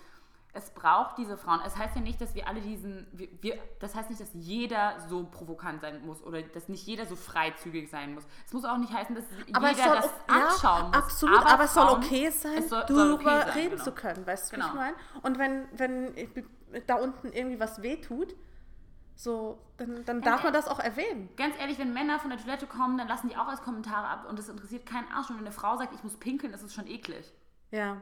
es 0.54 0.70
braucht 0.74 1.16
diese 1.16 1.36
Frauen. 1.38 1.60
Es 1.64 1.76
heißt 1.76 1.96
ja 1.96 2.02
nicht, 2.02 2.20
dass 2.20 2.34
wir 2.34 2.46
alle 2.46 2.60
diesen, 2.60 3.06
wir, 3.12 3.28
wir, 3.40 3.58
das 3.80 3.94
heißt 3.94 4.10
nicht, 4.10 4.20
dass 4.20 4.28
jeder 4.34 5.00
so 5.08 5.24
provokant 5.24 5.80
sein 5.80 6.04
muss 6.04 6.22
oder 6.22 6.42
dass 6.42 6.68
nicht 6.68 6.86
jeder 6.86 7.06
so 7.06 7.16
freizügig 7.16 7.88
sein 7.90 8.14
muss. 8.14 8.24
Es 8.46 8.52
muss 8.52 8.64
auch 8.64 8.76
nicht 8.76 8.92
heißen, 8.92 9.14
dass 9.14 9.24
Aber 9.54 9.70
jeder 9.70 9.82
soll, 9.84 9.96
das 9.96 10.10
ja, 10.28 10.46
anschauen 10.48 10.86
muss. 10.88 10.96
absolut, 10.96 11.46
aber, 11.46 11.64
es 11.64 11.72
soll 11.74 11.88
okay 11.88 12.30
sein, 12.30 12.52
es 12.58 12.68
soll- 12.68 12.84
darüber 12.86 13.14
okay 13.14 13.24
sein, 13.24 13.48
reden 13.54 13.70
genau. 13.70 13.84
zu 13.84 13.92
können, 13.92 14.26
weißt 14.26 14.52
du, 14.52 14.56
wie 14.56 14.60
Genau. 14.60 14.72
ich 14.72 14.78
meine? 14.78 14.96
Und 15.22 15.38
wenn, 15.38 15.68
wenn 15.72 16.14
da 16.86 16.96
unten 16.96 17.32
irgendwie 17.32 17.58
was 17.58 17.80
wehtut, 17.82 18.34
so, 19.14 19.58
dann, 19.76 20.04
dann 20.04 20.20
darf 20.20 20.42
man 20.42 20.52
das 20.52 20.66
auch 20.68 20.80
erwähnen. 20.80 21.28
Ganz 21.36 21.54
ehrlich, 21.58 21.78
wenn 21.78 21.92
Männer 21.92 22.18
von 22.18 22.30
der 22.30 22.38
Toilette 22.38 22.66
kommen, 22.66 22.98
dann 22.98 23.08
lassen 23.08 23.28
die 23.28 23.36
auch 23.36 23.46
als 23.46 23.62
Kommentare 23.62 24.06
ab 24.06 24.26
und 24.28 24.38
das 24.38 24.48
interessiert 24.48 24.84
keinen 24.86 25.10
Arsch. 25.12 25.30
Und 25.30 25.36
wenn 25.36 25.44
eine 25.46 25.52
Frau 25.52 25.76
sagt, 25.76 25.94
ich 25.94 26.02
muss 26.02 26.16
pinkeln, 26.16 26.52
ist 26.52 26.62
es 26.62 26.74
schon 26.74 26.86
eklig. 26.86 27.30
Ja. 27.70 27.98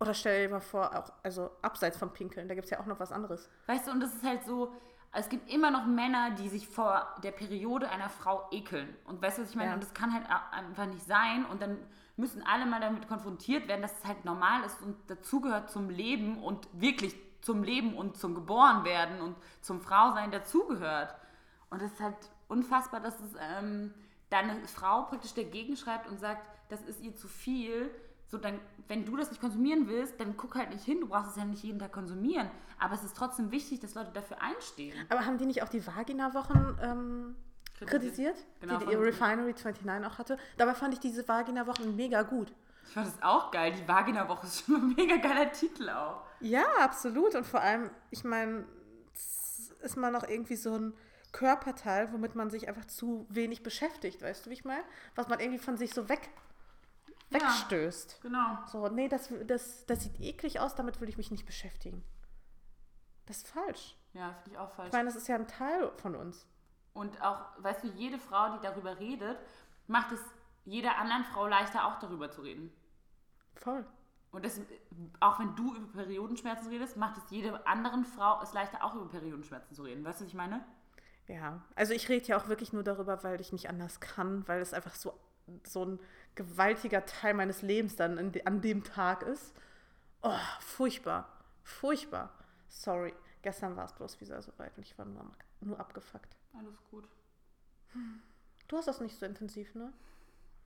Oder 0.00 0.14
stell 0.14 0.46
dir 0.46 0.54
mal 0.54 0.60
vor, 0.60 0.96
auch, 0.96 1.12
also 1.22 1.50
abseits 1.60 1.98
vom 1.98 2.12
Pinkeln, 2.12 2.48
da 2.48 2.54
gibt 2.54 2.64
es 2.64 2.70
ja 2.70 2.80
auch 2.80 2.86
noch 2.86 2.98
was 2.98 3.12
anderes. 3.12 3.50
Weißt 3.66 3.86
du, 3.86 3.90
und 3.92 4.00
das 4.00 4.14
ist 4.14 4.24
halt 4.24 4.44
so, 4.44 4.72
es 5.12 5.28
gibt 5.28 5.50
immer 5.50 5.70
noch 5.70 5.86
Männer, 5.86 6.30
die 6.30 6.48
sich 6.48 6.68
vor 6.68 7.06
der 7.22 7.32
Periode 7.32 7.90
einer 7.90 8.08
Frau 8.08 8.46
ekeln. 8.50 8.96
Und 9.04 9.20
weißt 9.20 9.38
du, 9.38 9.42
was 9.42 9.50
ich 9.50 9.56
meine? 9.56 9.70
Ja. 9.70 9.74
Und 9.74 9.82
das 9.82 9.92
kann 9.92 10.14
halt 10.14 10.24
einfach 10.52 10.86
nicht 10.86 11.04
sein. 11.04 11.44
Und 11.44 11.60
dann 11.60 11.78
müssen 12.16 12.42
alle 12.46 12.64
mal 12.64 12.80
damit 12.80 13.08
konfrontiert 13.08 13.68
werden, 13.68 13.82
dass 13.82 13.98
es 13.98 14.04
halt 14.06 14.24
normal 14.24 14.64
ist 14.64 14.80
und 14.82 14.96
dazugehört 15.08 15.70
zum 15.70 15.90
Leben 15.90 16.42
und 16.42 16.68
wirklich 16.72 17.14
zum 17.42 17.62
Leben 17.62 17.94
und 17.94 18.16
zum 18.16 18.34
Geborenwerden 18.34 19.20
und 19.20 19.36
zum 19.60 19.80
Frausein 19.80 20.30
dazugehört. 20.30 21.14
Und 21.70 21.82
es 21.82 21.92
ist 21.92 22.00
halt 22.00 22.16
unfassbar, 22.48 23.00
dass 23.00 23.18
es 23.20 23.34
ähm, 23.40 23.92
dann 24.28 24.48
eine 24.48 24.68
Frau 24.68 25.02
praktisch 25.02 25.34
dagegen 25.34 25.76
schreibt 25.76 26.08
und 26.08 26.20
sagt, 26.20 26.46
das 26.68 26.82
ist 26.82 27.00
ihr 27.00 27.16
zu 27.16 27.26
viel. 27.26 27.90
So, 28.30 28.38
dann, 28.38 28.60
wenn 28.86 29.04
du 29.04 29.16
das 29.16 29.30
nicht 29.30 29.40
konsumieren 29.40 29.88
willst, 29.88 30.20
dann 30.20 30.36
guck 30.36 30.54
halt 30.54 30.70
nicht 30.70 30.84
hin. 30.84 31.00
Du 31.00 31.08
brauchst 31.08 31.30
es 31.30 31.36
ja 31.36 31.44
nicht 31.44 31.64
jeden 31.64 31.80
Tag 31.80 31.92
konsumieren. 31.92 32.48
Aber 32.78 32.94
es 32.94 33.02
ist 33.02 33.16
trotzdem 33.16 33.50
wichtig, 33.50 33.80
dass 33.80 33.94
Leute 33.94 34.12
dafür 34.12 34.40
einstehen. 34.40 34.94
Aber 35.08 35.26
haben 35.26 35.36
die 35.36 35.46
nicht 35.46 35.64
auch 35.64 35.68
die 35.68 35.84
Vagina-Wochen 35.84 36.78
ähm, 36.80 37.36
kritisiert? 37.80 38.36
Genau, 38.60 38.78
die 38.78 38.86
die 38.86 38.94
Refinery 38.94 39.52
29 39.52 39.90
auch 40.06 40.18
hatte. 40.18 40.38
Dabei 40.58 40.74
fand 40.74 40.94
ich 40.94 41.00
diese 41.00 41.26
Vagina-Wochen 41.26 41.96
mega 41.96 42.22
gut. 42.22 42.52
Ich 42.84 42.94
fand 42.94 43.08
das 43.08 43.20
auch 43.20 43.50
geil. 43.50 43.72
Die 43.72 43.86
Vagina-Woche 43.86 44.46
ist 44.46 44.64
schon 44.64 44.76
ein 44.76 44.94
mega 44.94 45.16
geiler 45.16 45.50
Titel 45.50 45.88
auch. 45.90 46.22
Ja, 46.38 46.64
absolut. 46.80 47.34
Und 47.34 47.44
vor 47.44 47.60
allem, 47.60 47.90
ich 48.10 48.22
meine, 48.22 48.64
ist 49.82 49.96
mal 49.96 50.12
noch 50.12 50.28
irgendwie 50.28 50.56
so 50.56 50.76
ein 50.76 50.94
Körperteil, 51.32 52.12
womit 52.12 52.36
man 52.36 52.50
sich 52.50 52.68
einfach 52.68 52.86
zu 52.86 53.26
wenig 53.28 53.62
beschäftigt, 53.62 54.22
weißt 54.22 54.46
du, 54.46 54.50
wie 54.50 54.54
ich 54.54 54.64
meine? 54.64 54.82
Was 55.14 55.28
man 55.28 55.40
irgendwie 55.40 55.58
von 55.58 55.76
sich 55.76 55.92
so 55.92 56.08
weg, 56.08 56.30
Ja. 57.30 57.40
wegstößt. 57.40 58.20
Genau. 58.22 58.58
So, 58.66 58.88
nee, 58.88 59.08
das, 59.08 59.32
das, 59.46 59.86
das 59.86 60.02
sieht 60.02 60.20
eklig 60.20 60.60
aus, 60.60 60.74
damit 60.74 61.00
würde 61.00 61.10
ich 61.10 61.16
mich 61.16 61.30
nicht 61.30 61.46
beschäftigen. 61.46 62.04
Das 63.26 63.38
ist 63.38 63.48
falsch. 63.48 63.96
Ja, 64.12 64.34
finde 64.42 64.50
ich 64.50 64.58
auch 64.58 64.70
falsch. 64.70 64.88
Ich 64.88 64.92
meine, 64.92 65.06
das 65.06 65.16
ist 65.16 65.28
ja 65.28 65.36
ein 65.36 65.46
Teil 65.46 65.92
von 65.96 66.16
uns. 66.16 66.46
Und 66.92 67.22
auch, 67.22 67.40
weißt 67.58 67.84
du, 67.84 67.88
jede 67.88 68.18
Frau, 68.18 68.56
die 68.56 68.60
darüber 68.62 68.98
redet, 68.98 69.38
macht 69.86 70.12
es 70.12 70.20
jeder 70.64 70.98
anderen 70.98 71.24
Frau 71.24 71.46
leichter, 71.46 71.86
auch 71.86 71.98
darüber 72.00 72.30
zu 72.30 72.42
reden. 72.42 72.72
Voll. 73.54 73.86
Und 74.32 74.44
das, 74.44 74.60
auch 75.18 75.38
wenn 75.40 75.54
du 75.56 75.74
über 75.74 76.02
Periodenschmerzen 76.02 76.68
redest, 76.68 76.96
macht 76.96 77.18
es 77.18 77.30
jede 77.30 77.66
anderen 77.66 78.04
Frau 78.04 78.40
es 78.42 78.52
leichter, 78.52 78.84
auch 78.84 78.94
über 78.94 79.08
Periodenschmerzen 79.08 79.74
zu 79.74 79.82
reden. 79.82 80.04
Weißt 80.04 80.20
du, 80.20 80.24
was 80.24 80.30
ich 80.30 80.36
meine? 80.36 80.64
Ja, 81.26 81.62
also 81.74 81.92
ich 81.92 82.08
rede 82.08 82.26
ja 82.26 82.36
auch 82.36 82.48
wirklich 82.48 82.72
nur 82.72 82.82
darüber, 82.82 83.22
weil 83.22 83.40
ich 83.40 83.52
nicht 83.52 83.68
anders 83.68 84.00
kann, 84.00 84.46
weil 84.48 84.60
es 84.60 84.72
einfach 84.72 84.94
so, 84.94 85.18
so 85.64 85.84
ein 85.84 86.00
gewaltiger 86.34 87.04
Teil 87.06 87.34
meines 87.34 87.62
Lebens 87.62 87.96
dann 87.96 88.18
an 88.44 88.60
dem 88.60 88.84
Tag 88.84 89.22
ist. 89.22 89.54
Oh, 90.22 90.38
furchtbar. 90.60 91.28
Furchtbar. 91.62 92.32
Sorry. 92.68 93.14
Gestern 93.42 93.76
war 93.76 93.86
es 93.86 93.92
bloß 93.92 94.20
wieder 94.20 94.40
so 94.42 94.52
weit 94.58 94.76
und 94.76 94.84
ich 94.84 94.98
war 94.98 95.06
nur, 95.06 95.24
nur 95.60 95.80
abgefuckt. 95.80 96.36
Alles 96.58 96.78
gut. 96.90 97.08
Du 98.68 98.76
hast 98.76 98.86
das 98.86 99.00
nicht 99.00 99.18
so 99.18 99.26
intensiv, 99.26 99.74
ne? 99.74 99.92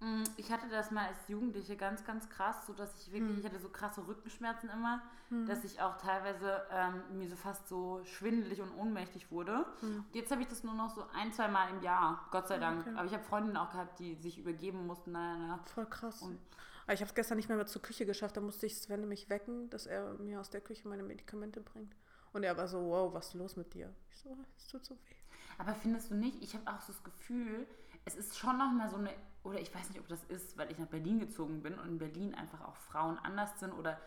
Mm, 0.05 0.25
Ich 0.37 0.53
hatte 0.53 0.69
das 0.69 0.91
mal 0.91 1.07
als 1.09 1.29
Jugendliche 1.29 1.77
ganz, 1.77 2.05
ganz 2.05 2.29
krass, 2.29 2.67
so 2.67 2.73
dass 2.73 2.95
ich 3.01 3.13
wirklich, 3.13 3.39
ich 3.39 3.45
hatte 3.45 3.59
so 3.59 3.69
krasse 3.69 4.07
Rückenschmerzen 4.07 4.69
immer, 4.71 5.03
dass 5.47 5.65
ich 5.65 5.81
auch 5.81 5.97
teilweise 5.97 6.63
ähm, 6.71 7.19
mir 7.19 7.29
so 7.29 7.37
fast 7.37 7.69
so 7.69 8.03
schwindelig 8.05 8.61
und 8.61 8.71
ohnmächtig 8.77 9.31
wurde. 9.31 9.65
Und 9.83 10.05
jetzt 10.13 10.31
habe 10.31 10.43
ich 10.43 10.49
das 10.49 10.63
nur 10.63 10.75
noch 10.75 10.91
so 10.95 11.05
ein, 11.15 11.33
zwei 11.33 11.49
Mal 11.49 11.71
im 11.71 11.83
Jahr, 11.83 12.29
Gott 12.31 12.47
sei 12.49 12.59
Dank. 12.59 12.83
Okay. 12.87 12.95
Aber 12.97 13.07
ich 13.07 13.13
habe 13.15 13.25
Freundinnen 13.25 13.57
auch 13.57 13.71
gehabt, 13.71 13.99
die 13.99 14.15
sich 14.17 14.39
übergeben 14.39 14.87
mussten. 14.87 15.13
Naja, 15.13 15.37
naja. 15.39 15.61
Voll 15.75 15.87
krass. 15.87 16.23
Und- 16.23 16.39
Aber 16.85 16.93
ich 16.93 17.01
habe 17.01 17.09
es 17.09 17.15
gestern 17.15 17.37
nicht 17.37 17.49
mehr, 17.49 17.57
mehr 17.57 17.67
zur 17.67 17.81
Küche 17.83 18.05
geschafft. 18.05 18.37
Da 18.37 18.41
musste 18.43 18.67
ich 18.67 18.77
Sven 18.79 19.09
mich 19.09 19.31
wecken, 19.31 19.71
dass 19.71 19.87
er 19.87 20.13
mir 20.19 20.39
aus 20.39 20.51
der 20.51 20.61
Küche 20.61 20.87
meine 20.87 21.03
Medikamente 21.03 21.61
bringt. 21.63 21.97
Und 22.35 22.43
er 22.45 22.57
war 22.57 22.69
so, 22.69 22.79
wow, 22.91 23.13
was 23.15 23.29
ist 23.29 23.35
los 23.35 23.57
mit 23.57 23.73
dir? 23.75 23.93
Ich 24.11 24.19
so, 24.21 24.37
es 24.59 24.69
tut 24.69 24.85
so 24.85 24.95
weh. 24.95 25.15
Aber 25.57 25.73
findest 25.75 26.11
du 26.11 26.15
nicht, 26.17 26.43
ich 26.43 26.55
habe 26.55 26.71
auch 26.71 26.81
so 26.83 26.93
das 26.93 27.03
Gefühl, 27.03 27.67
es 28.05 28.17
ist 28.17 28.37
schon 28.37 28.59
noch 28.59 28.71
mal 28.73 28.89
so 28.91 28.97
eine, 28.97 29.11
oder 29.45 29.61
ich 29.61 29.73
weiß 29.75 29.91
nicht, 29.91 30.01
ob 30.01 30.09
das 30.09 30.25
ist, 30.25 30.59
weil 30.59 30.71
ich 30.71 30.79
nach 30.79 30.87
Berlin 30.87 31.21
gezogen 31.21 31.63
bin 31.63 31.79
und 31.79 31.87
in 31.87 31.99
Berlin 31.99 32.35
einfach 32.35 32.63
auch 32.63 32.77
Frauen 32.77 33.19
anders 33.19 33.61
sind 33.61 33.73
oder 33.73 33.99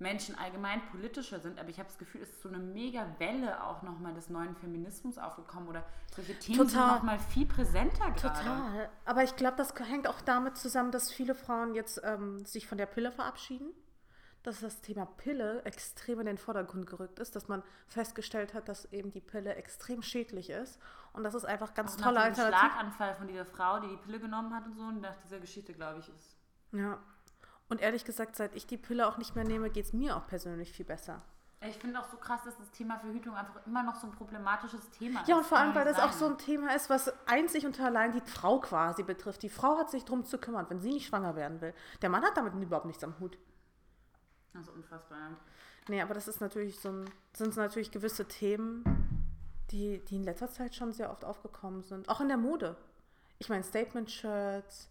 Menschen 0.00 0.36
allgemein 0.38 0.80
politischer 0.90 1.40
sind, 1.40 1.58
aber 1.58 1.68
ich 1.68 1.78
habe 1.78 1.88
das 1.88 1.98
Gefühl, 1.98 2.22
es 2.22 2.30
ist 2.30 2.42
so 2.42 2.48
eine 2.48 2.58
mega 2.58 3.06
Welle 3.18 3.62
auch 3.62 3.82
nochmal 3.82 4.14
des 4.14 4.30
neuen 4.30 4.56
Feminismus 4.56 5.18
aufgekommen 5.18 5.68
oder 5.68 5.84
solche 6.14 6.38
Themen 6.38 6.66
sind 6.66 6.78
Total. 6.78 6.96
nochmal 6.96 7.18
viel 7.18 7.46
präsenter 7.46 8.10
gerade. 8.10 8.38
Total. 8.38 8.90
Aber 9.04 9.22
ich 9.22 9.36
glaube, 9.36 9.56
das 9.58 9.74
hängt 9.74 10.08
auch 10.08 10.22
damit 10.22 10.56
zusammen, 10.56 10.90
dass 10.90 11.12
viele 11.12 11.34
Frauen 11.34 11.74
jetzt 11.74 12.00
ähm, 12.02 12.44
sich 12.46 12.66
von 12.66 12.78
der 12.78 12.86
Pille 12.86 13.12
verabschieden. 13.12 13.72
Dass 14.42 14.60
das 14.60 14.80
Thema 14.80 15.04
Pille 15.04 15.62
extrem 15.64 16.20
in 16.20 16.26
den 16.26 16.38
Vordergrund 16.38 16.86
gerückt 16.86 17.18
ist, 17.18 17.36
dass 17.36 17.48
man 17.48 17.62
festgestellt 17.86 18.54
hat, 18.54 18.68
dass 18.68 18.90
eben 18.92 19.10
die 19.10 19.20
Pille 19.20 19.54
extrem 19.54 20.02
schädlich 20.02 20.48
ist. 20.48 20.78
Und 21.12 21.24
das 21.24 21.34
ist 21.34 21.44
einfach 21.44 21.74
ganz 21.74 21.96
Auch 21.96 22.04
tolle 22.04 22.14
nach 22.14 22.24
dem 22.24 22.44
Alternative. 22.44 22.70
Schlaganfall 22.70 23.14
von 23.16 23.28
dieser 23.28 23.44
Frau, 23.44 23.80
die 23.80 23.88
die 23.88 23.96
Pille 23.98 24.18
genommen 24.18 24.54
hat 24.54 24.64
und 24.66 24.76
so, 24.76 24.82
und 24.82 25.00
nach 25.00 25.16
dieser 25.16 25.40
Geschichte, 25.40 25.74
glaube 25.74 26.00
ich, 26.00 26.08
ist. 26.08 26.36
Ja. 26.72 26.98
Und 27.68 27.80
ehrlich 27.80 28.04
gesagt, 28.04 28.34
seit 28.36 28.54
ich 28.56 28.66
die 28.66 28.78
Pille 28.78 29.06
auch 29.06 29.18
nicht 29.18 29.36
mehr 29.36 29.44
nehme, 29.44 29.70
geht 29.70 29.84
es 29.84 29.92
mir 29.92 30.16
auch 30.16 30.26
persönlich 30.26 30.72
viel 30.72 30.86
besser. 30.86 31.22
Ich 31.62 31.76
finde 31.76 32.00
auch 32.00 32.08
so 32.10 32.16
krass, 32.16 32.40
dass 32.44 32.56
das 32.56 32.70
Thema 32.70 32.98
Verhütung 32.98 33.34
einfach 33.34 33.66
immer 33.66 33.82
noch 33.82 33.94
so 33.94 34.06
ein 34.06 34.12
problematisches 34.12 34.88
Thema 34.90 35.20
ist. 35.20 35.28
Ja, 35.28 35.36
und 35.36 35.44
vor 35.44 35.58
allem, 35.58 35.74
weil 35.74 35.84
das 35.84 35.98
auch 35.98 36.10
sein. 36.12 36.18
so 36.18 36.26
ein 36.26 36.38
Thema 36.38 36.74
ist, 36.74 36.88
was 36.88 37.12
einzig 37.28 37.66
und 37.66 37.78
allein 37.78 38.12
die 38.12 38.22
Frau 38.22 38.60
quasi 38.60 39.02
betrifft. 39.02 39.42
Die 39.42 39.50
Frau 39.50 39.76
hat 39.76 39.90
sich 39.90 40.06
darum 40.06 40.24
zu 40.24 40.38
kümmern, 40.38 40.64
wenn 40.70 40.80
sie 40.80 40.88
nicht 40.88 41.06
schwanger 41.06 41.36
werden 41.36 41.60
will. 41.60 41.74
Der 42.00 42.08
Mann 42.08 42.24
hat 42.24 42.34
damit 42.36 42.54
überhaupt 42.54 42.86
nichts 42.86 43.04
am 43.04 43.18
Hut. 43.20 43.36
Ist 44.58 44.68
unfassbar. 44.68 45.36
Nee, 45.88 46.00
aber 46.02 46.14
das 46.14 46.28
ist 46.28 46.40
natürlich 46.40 46.78
so 46.80 46.90
ein, 46.90 47.10
sind 47.32 47.56
natürlich 47.56 47.90
gewisse 47.90 48.26
Themen, 48.26 48.84
die, 49.70 49.98
die 50.04 50.16
in 50.16 50.24
letzter 50.24 50.50
Zeit 50.50 50.74
schon 50.74 50.92
sehr 50.92 51.10
oft 51.10 51.24
aufgekommen 51.24 51.82
sind. 51.82 52.08
Auch 52.08 52.20
in 52.20 52.28
der 52.28 52.36
Mode. 52.36 52.76
Ich 53.38 53.48
meine, 53.48 53.62
Statement-Shirts. 53.62 54.88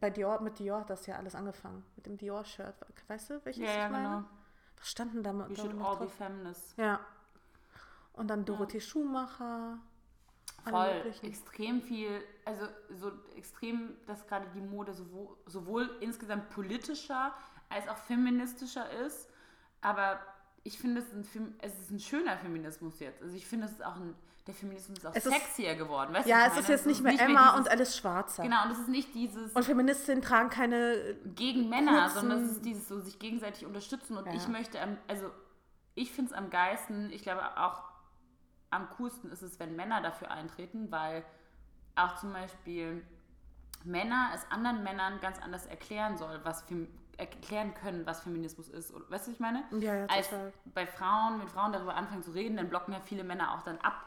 Bei 0.00 0.10
Dior, 0.10 0.40
mit 0.40 0.58
Dior 0.58 0.80
hat 0.80 0.90
das 0.90 1.06
ja 1.06 1.16
alles 1.16 1.34
angefangen. 1.34 1.84
Mit 1.94 2.06
dem 2.06 2.16
Dior-Shirt. 2.16 2.74
Weißt 3.06 3.30
du, 3.30 3.40
welches 3.44 3.62
Ja, 3.64 3.70
ja, 3.72 3.86
ich 3.86 3.92
meine? 3.92 4.08
genau. 4.08 4.24
Was 4.78 4.90
standen 4.90 5.22
da 5.22 5.32
da 5.32 5.54
should 5.54 5.80
all 5.80 5.96
be 5.96 6.04
drauf? 6.04 6.14
feminists. 6.14 6.74
Ja. 6.76 7.00
Und 8.14 8.28
dann 8.28 8.44
Dorothee 8.44 8.80
Schumacher. 8.80 9.78
alle 10.64 11.02
Voll, 11.04 11.28
extrem 11.28 11.80
viel, 11.82 12.22
also 12.44 12.66
so 12.94 13.12
extrem, 13.36 13.96
dass 14.06 14.26
gerade 14.26 14.46
die 14.54 14.60
Mode 14.60 14.92
sowohl, 14.92 15.36
sowohl 15.46 15.88
insgesamt 16.00 16.50
politischer 16.50 17.32
als 17.68 17.88
auch 17.88 17.96
feministischer 17.96 18.90
ist. 18.90 19.28
Aber 19.80 20.18
ich 20.64 20.78
finde, 20.78 21.00
es, 21.00 21.12
ist 21.12 21.36
es 21.60 21.78
ist 21.80 21.90
ein 21.90 22.00
schöner 22.00 22.36
Feminismus 22.38 22.98
jetzt. 23.00 23.22
Also 23.22 23.36
ich 23.36 23.46
finde, 23.46 23.66
es 23.66 23.72
ist 23.72 23.84
auch 23.84 23.96
ein, 23.96 24.14
der 24.46 24.54
Feminismus 24.54 24.98
ist 24.98 25.06
auch 25.06 25.14
Es 25.14 25.26
ist- 25.26 25.32
sexier 25.32 25.74
geworden. 25.76 26.14
Weißt 26.14 26.26
Ja, 26.28 26.46
es 26.46 26.56
ist 26.58 26.68
jetzt 26.68 26.86
nicht 26.86 27.02
mehr 27.02 27.12
Emma 27.20 27.50
dieses, 27.50 27.58
und 27.60 27.68
Alice 27.68 27.96
Schwarzer. 27.96 28.42
Genau, 28.42 28.64
und 28.64 28.70
es 28.72 28.78
ist 28.78 28.88
nicht 28.88 29.14
dieses 29.14 29.52
Und 29.52 29.64
Feministinnen 29.64 30.22
tragen 30.22 30.50
keine. 30.50 31.16
gegen 31.34 31.68
Männer, 31.68 32.02
kurzen- 32.02 32.14
sondern 32.20 32.44
es 32.44 32.52
ist 32.52 32.64
dieses 32.64 32.88
so 32.88 33.00
sich 33.00 33.18
gegenseitig 33.18 33.64
unterstützen. 33.66 34.16
Und 34.16 34.26
Ja. 34.26 34.34
ich 34.34 34.48
möchte, 34.48 34.78
also 35.08 35.30
ich 35.94 36.12
finde 36.12 36.32
es 36.32 36.36
am 36.36 36.50
geilsten, 36.50 37.10
ich 37.12 37.22
glaube 37.22 37.42
auch 37.58 37.82
am 38.70 38.88
coolsten 38.90 39.30
ist 39.30 39.42
es, 39.42 39.58
wenn 39.60 39.76
Männer 39.76 40.02
dafür 40.02 40.30
eintreten, 40.30 40.90
weil 40.90 41.24
auch 41.94 42.16
zum 42.16 42.32
Beispiel 42.32 43.06
Männer 43.84 44.30
es 44.34 44.44
anderen 44.50 44.82
Männern 44.82 45.20
ganz 45.20 45.38
anders 45.40 45.66
erklären 45.66 46.16
soll, 46.18 46.40
was 46.42 46.62
Fem 46.62 46.88
erklären 47.16 47.74
können, 47.74 48.06
was 48.06 48.20
Feminismus 48.20 48.68
ist. 48.68 48.92
Weißt 48.92 49.00
du, 49.00 49.10
was 49.10 49.28
ich 49.28 49.40
meine? 49.40 49.64
Ja, 49.72 49.94
ja, 49.94 50.06
Als 50.06 50.28
total. 50.28 50.52
bei 50.66 50.86
Frauen, 50.86 51.40
wenn 51.40 51.48
Frauen 51.48 51.72
darüber 51.72 51.94
anfangen 51.94 52.22
zu 52.22 52.32
reden, 52.32 52.56
dann 52.56 52.68
blocken 52.68 52.92
ja 52.92 53.00
viele 53.00 53.24
Männer 53.24 53.54
auch 53.54 53.62
dann 53.62 53.78
ab. 53.78 54.06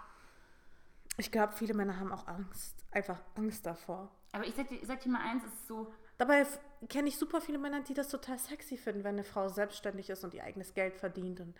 Ich 1.18 1.32
glaube, 1.32 1.54
viele 1.54 1.74
Männer 1.74 2.00
haben 2.00 2.12
auch 2.12 2.28
Angst. 2.28 2.86
Einfach 2.92 3.20
Angst 3.36 3.66
davor. 3.66 4.10
Aber 4.32 4.46
ich 4.46 4.56
sag 4.56 4.70
dir, 4.70 4.76
ich 4.76 4.88
sag 4.88 5.02
dir 5.02 5.10
mal 5.10 5.22
eins, 5.22 5.44
es 5.44 5.54
ist 5.54 5.68
so, 5.68 5.92
Dabei 6.20 6.46
kenne 6.90 7.08
ich 7.08 7.18
super 7.18 7.40
viele 7.40 7.58
Männer, 7.58 7.80
die 7.80 7.94
das 7.94 8.10
total 8.10 8.38
sexy 8.38 8.76
finden, 8.76 9.06
wenn 9.06 9.16
eine 9.16 9.24
Frau 9.24 9.48
selbstständig 9.48 10.10
ist 10.10 10.22
und 10.26 10.34
ihr 10.34 10.44
eigenes 10.44 10.74
Geld 10.74 10.98
verdient. 10.98 11.40
Und 11.40 11.56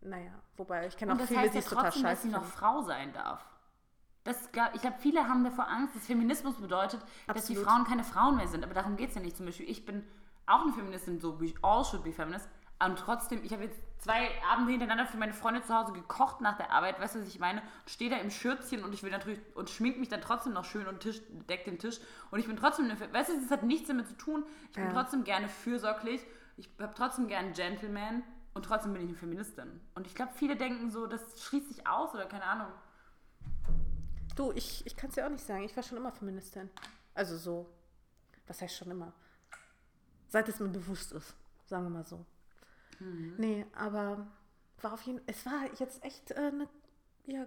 naja, 0.00 0.32
wobei 0.56 0.88
ich 0.88 0.96
kenne 0.96 1.12
auch 1.12 1.16
das 1.16 1.28
viele, 1.28 1.40
heißt 1.40 1.54
die 1.54 1.58
ja 1.58 1.64
es 1.64 1.68
total 1.70 1.84
trotzdem, 1.84 2.02
dass 2.02 2.10
scheiße 2.10 2.22
sie 2.22 2.28
noch. 2.32 2.44
Frau 2.44 2.82
sein 2.82 3.12
darf. 3.12 3.44
Das, 4.24 4.50
glaub, 4.50 4.74
ich 4.74 4.80
glaube, 4.80 4.96
viele 4.98 5.28
haben 5.28 5.44
davor 5.44 5.68
Angst, 5.68 5.94
dass 5.94 6.06
Feminismus 6.06 6.56
bedeutet, 6.56 7.00
dass 7.28 7.46
die 7.46 7.56
Absolut. 7.56 7.64
Frauen 7.64 7.84
keine 7.84 8.02
Frauen 8.02 8.36
mehr 8.36 8.48
sind. 8.48 8.64
Aber 8.64 8.74
darum 8.74 8.96
geht 8.96 9.10
es 9.10 9.14
ja 9.14 9.20
nicht. 9.20 9.36
Zum 9.36 9.46
Beispiel, 9.46 9.70
ich 9.70 9.84
bin 9.86 10.04
auch 10.46 10.62
eine 10.62 10.72
Feministin, 10.72 11.20
so 11.20 11.40
we 11.40 11.52
all 11.62 11.84
should 11.84 12.04
be 12.04 12.12
feminist. 12.12 12.48
Und 12.84 12.98
trotzdem, 12.98 13.42
ich 13.44 13.52
habe 13.52 13.64
jetzt 13.64 13.78
zwei 13.98 14.28
Abende 14.50 14.72
hintereinander 14.72 15.06
für 15.06 15.16
meine 15.16 15.32
Freunde 15.32 15.62
zu 15.62 15.72
Hause 15.74 15.92
gekocht 15.92 16.40
nach 16.40 16.56
der 16.56 16.70
Arbeit, 16.72 17.00
weißt 17.00 17.14
du, 17.14 17.20
was 17.20 17.28
ich 17.28 17.38
meine? 17.38 17.62
Stehe 17.86 18.10
da 18.10 18.16
im 18.16 18.30
Schürzchen 18.30 18.84
und 18.84 18.92
ich 18.92 19.02
will 19.02 19.10
natürlich 19.10 19.38
und 19.54 19.70
schmink 19.70 19.98
mich 19.98 20.08
dann 20.08 20.20
trotzdem 20.20 20.52
noch 20.52 20.64
schön 20.64 20.86
und 20.86 21.00
Tisch, 21.00 21.20
deck 21.48 21.64
den 21.64 21.78
Tisch. 21.78 22.00
Und 22.30 22.40
ich 22.40 22.46
bin 22.46 22.56
trotzdem 22.56 22.86
eine, 22.90 23.00
weißt 23.12 23.30
du, 23.30 23.40
das 23.40 23.50
hat 23.50 23.62
nichts 23.62 23.88
damit 23.88 24.08
zu 24.08 24.14
tun. 24.16 24.44
Ich 24.70 24.72
bin 24.74 24.84
Ja. 24.84 24.92
trotzdem 24.92 25.24
gerne 25.24 25.48
fürsorglich. 25.48 26.20
Ich 26.56 26.68
habe 26.80 26.92
trotzdem 26.94 27.28
gerne 27.28 27.52
Gentleman 27.52 28.22
und 28.52 28.64
trotzdem 28.66 28.92
bin 28.92 29.02
ich 29.02 29.08
eine 29.08 29.16
Feministin. 29.16 29.80
Und 29.94 30.06
ich 30.06 30.14
glaube, 30.14 30.32
viele 30.34 30.56
denken 30.56 30.90
so, 30.90 31.06
das 31.06 31.40
schließt 31.42 31.68
sich 31.68 31.86
aus 31.86 32.12
oder 32.12 32.26
keine 32.26 32.44
Ahnung. 32.44 32.68
Du, 34.36 34.52
ich, 34.52 34.84
ich 34.84 34.96
kann 34.96 35.08
es 35.08 35.14
dir 35.14 35.24
auch 35.26 35.30
nicht 35.30 35.46
sagen. 35.46 35.62
Ich 35.62 35.74
war 35.76 35.82
schon 35.82 35.96
immer 35.96 36.12
Feministin. 36.12 36.68
Also 37.14 37.36
so. 37.36 37.70
Was 38.46 38.60
heißt 38.60 38.76
schon 38.76 38.90
immer? 38.90 39.12
Seit 40.34 40.48
es 40.48 40.58
mir 40.58 40.66
bewusst 40.66 41.12
ist. 41.12 41.32
Sagen 41.64 41.84
wir 41.84 41.90
mal 41.90 42.04
so. 42.04 42.26
Mhm. 42.98 43.34
Nee, 43.38 43.66
aber 43.72 44.26
war 44.82 44.94
auf 44.94 45.02
jeden 45.02 45.20
Es 45.28 45.46
war 45.46 45.62
jetzt 45.78 46.02
echt 46.02 46.32
äh, 46.32 46.34
eine. 46.34 46.68
Ja, 47.26 47.46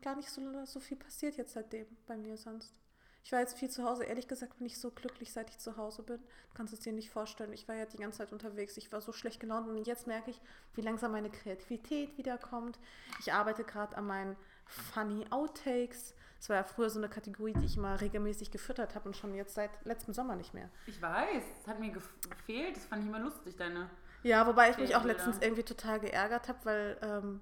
gar 0.00 0.14
nicht 0.14 0.30
so, 0.30 0.40
so 0.64 0.78
viel 0.78 0.96
passiert 0.96 1.36
jetzt 1.36 1.54
seitdem 1.54 1.86
bei 2.06 2.16
mir 2.16 2.36
sonst. 2.36 2.78
Ich 3.24 3.32
war 3.32 3.40
jetzt 3.40 3.58
viel 3.58 3.68
zu 3.68 3.82
Hause. 3.82 4.04
Ehrlich 4.04 4.28
gesagt 4.28 4.58
bin 4.58 4.66
ich 4.68 4.78
so 4.78 4.92
glücklich, 4.92 5.32
seit 5.32 5.50
ich 5.50 5.58
zu 5.58 5.76
Hause 5.76 6.04
bin. 6.04 6.18
Du 6.18 6.54
kannst 6.54 6.72
es 6.72 6.78
dir 6.78 6.92
nicht 6.92 7.10
vorstellen. 7.10 7.52
Ich 7.52 7.66
war 7.66 7.74
ja 7.74 7.84
die 7.84 7.96
ganze 7.96 8.18
Zeit 8.18 8.32
unterwegs. 8.32 8.76
Ich 8.76 8.92
war 8.92 9.00
so 9.00 9.10
schlecht 9.10 9.40
gelaunt 9.40 9.66
und 9.66 9.84
jetzt 9.84 10.06
merke 10.06 10.30
ich, 10.30 10.40
wie 10.74 10.82
langsam 10.82 11.10
meine 11.10 11.30
Kreativität 11.30 12.16
wiederkommt. 12.16 12.78
Ich 13.18 13.32
arbeite 13.32 13.64
gerade 13.64 13.96
an 13.96 14.06
meinen 14.06 14.36
Funny 14.66 15.26
Outtakes. 15.30 16.14
Das 16.44 16.50
war 16.50 16.56
ja 16.58 16.64
früher 16.64 16.90
so 16.90 16.98
eine 16.98 17.08
Kategorie, 17.08 17.54
die 17.54 17.64
ich 17.64 17.78
immer 17.78 17.98
regelmäßig 18.02 18.50
gefüttert 18.50 18.94
habe 18.94 19.08
und 19.08 19.16
schon 19.16 19.32
jetzt 19.34 19.54
seit 19.54 19.70
letztem 19.86 20.12
Sommer 20.12 20.36
nicht 20.36 20.52
mehr. 20.52 20.68
Ich 20.84 21.00
weiß, 21.00 21.42
es 21.62 21.66
hat 21.66 21.80
mir 21.80 21.90
gef- 21.90 22.28
gefehlt. 22.28 22.76
Das 22.76 22.84
fand 22.84 23.00
ich 23.02 23.08
immer 23.08 23.18
lustig, 23.20 23.56
deine. 23.56 23.88
Ja, 24.22 24.46
wobei 24.46 24.68
ich 24.68 24.76
mich 24.76 24.94
auch 24.94 25.04
letztens 25.04 25.38
irgendwie 25.40 25.62
total 25.62 26.00
geärgert 26.00 26.48
habe, 26.48 26.58
weil, 26.64 26.98
ähm, 27.00 27.40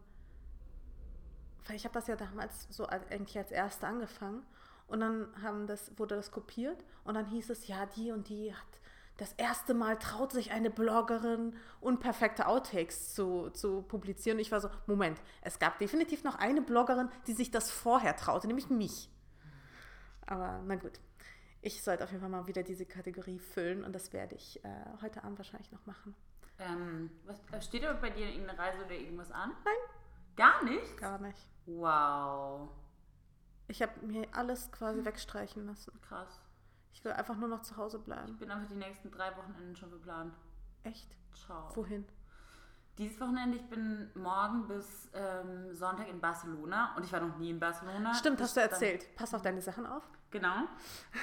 weil 1.66 1.74
ich 1.74 1.84
habe 1.84 1.94
das 1.94 2.06
ja 2.06 2.14
damals 2.14 2.68
so 2.70 2.86
als, 2.86 3.10
eigentlich 3.10 3.36
als 3.36 3.50
Erste 3.50 3.88
angefangen 3.88 4.44
und 4.86 5.00
dann 5.00 5.26
haben 5.42 5.66
das, 5.66 5.90
wurde 5.98 6.14
das 6.14 6.30
kopiert 6.30 6.84
und 7.02 7.14
dann 7.14 7.26
hieß 7.26 7.50
es, 7.50 7.66
ja, 7.66 7.86
die 7.86 8.12
und 8.12 8.28
die 8.28 8.54
hat 8.54 8.62
das 9.16 9.32
erste 9.34 9.74
Mal 9.74 9.98
traut 9.98 10.32
sich 10.32 10.52
eine 10.52 10.70
Bloggerin 10.70 11.54
unperfekte 11.80 12.46
Outtakes 12.46 13.14
zu, 13.14 13.50
zu 13.50 13.82
publizieren. 13.82 14.38
Ich 14.38 14.50
war 14.50 14.60
so, 14.60 14.70
Moment, 14.86 15.20
es 15.42 15.58
gab 15.58 15.78
definitiv 15.78 16.24
noch 16.24 16.36
eine 16.36 16.62
Bloggerin, 16.62 17.08
die 17.26 17.34
sich 17.34 17.50
das 17.50 17.70
vorher 17.70 18.16
traute, 18.16 18.46
nämlich 18.46 18.70
mich. 18.70 19.10
Aber 20.26 20.62
na 20.64 20.76
gut. 20.76 20.98
Ich 21.64 21.84
sollte 21.84 22.02
auf 22.02 22.10
jeden 22.10 22.20
Fall 22.20 22.30
mal 22.30 22.48
wieder 22.48 22.64
diese 22.64 22.84
Kategorie 22.84 23.38
füllen 23.38 23.84
und 23.84 23.92
das 23.92 24.12
werde 24.12 24.34
ich 24.34 24.64
äh, 24.64 24.68
heute 25.00 25.22
Abend 25.22 25.38
wahrscheinlich 25.38 25.70
noch 25.70 25.86
machen. 25.86 26.16
Ähm, 26.58 27.10
was, 27.24 27.38
äh, 27.52 27.62
steht 27.62 27.84
da 27.84 27.92
bei 27.92 28.10
dir 28.10 28.26
irgendeine 28.26 28.58
Reise 28.58 28.84
oder 28.84 28.94
irgendwas 28.94 29.30
an? 29.30 29.52
Nein. 29.64 29.74
Gar 30.34 30.64
nicht? 30.64 30.96
Gar 30.96 31.18
nicht. 31.20 31.38
Wow. 31.66 32.70
Ich 33.68 33.80
habe 33.80 33.92
mir 34.04 34.26
alles 34.32 34.72
quasi 34.72 35.04
wegstreichen 35.04 35.66
lassen. 35.66 35.92
Krass. 36.02 36.40
Ich 36.92 37.04
will 37.04 37.12
einfach 37.12 37.36
nur 37.36 37.48
noch 37.48 37.62
zu 37.62 37.76
Hause 37.76 37.98
Ich 37.98 38.04
bleiben. 38.04 38.36
bin 38.36 38.50
einfach 38.50 38.68
die 38.68 38.76
nächsten 38.76 39.10
drei 39.10 39.34
Wochenenden 39.36 39.74
schon 39.76 39.88
verplant. 39.90 40.34
Echt? 40.84 41.08
Ciao. 41.34 41.68
Wohin? 41.74 42.04
Dieses 42.98 43.18
Wochenende, 43.20 43.56
ich 43.56 43.66
bin 43.70 44.10
morgen 44.14 44.68
bis 44.68 45.08
ähm, 45.14 45.72
Sonntag 45.74 46.08
in 46.08 46.20
Barcelona 46.20 46.94
und 46.94 47.04
ich 47.04 47.12
war 47.12 47.20
noch 47.20 47.38
nie 47.38 47.50
in 47.50 47.58
Barcelona. 47.58 48.12
Stimmt, 48.14 48.36
Ich 48.38 48.44
hast 48.44 48.56
du 48.56 48.60
dann- 48.60 48.70
erzählt. 48.70 49.16
Pass 49.16 49.32
auf 49.32 49.40
deine 49.42 49.62
Sachen 49.62 49.86
auf. 49.86 50.02
Genau. 50.30 50.54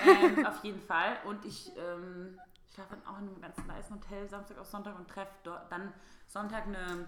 Ähm, 0.06 0.46
auf 0.48 0.64
jeden 0.64 0.82
Fall. 0.82 1.18
Und 1.26 1.46
ich 1.46 1.72
ähm, 1.78 2.40
schlafe 2.74 2.96
dann 2.96 3.06
auch 3.06 3.20
in 3.20 3.28
einem 3.28 3.42
ganz 3.42 3.58
nice 3.68 3.90
Hotel 3.92 4.28
Samstag 4.28 4.58
auf 4.58 4.66
Sonntag 4.68 4.96
und 4.98 5.08
treffe 5.08 5.32
dann 5.70 5.94
Sonntag 6.28 6.66
eine, 6.66 7.08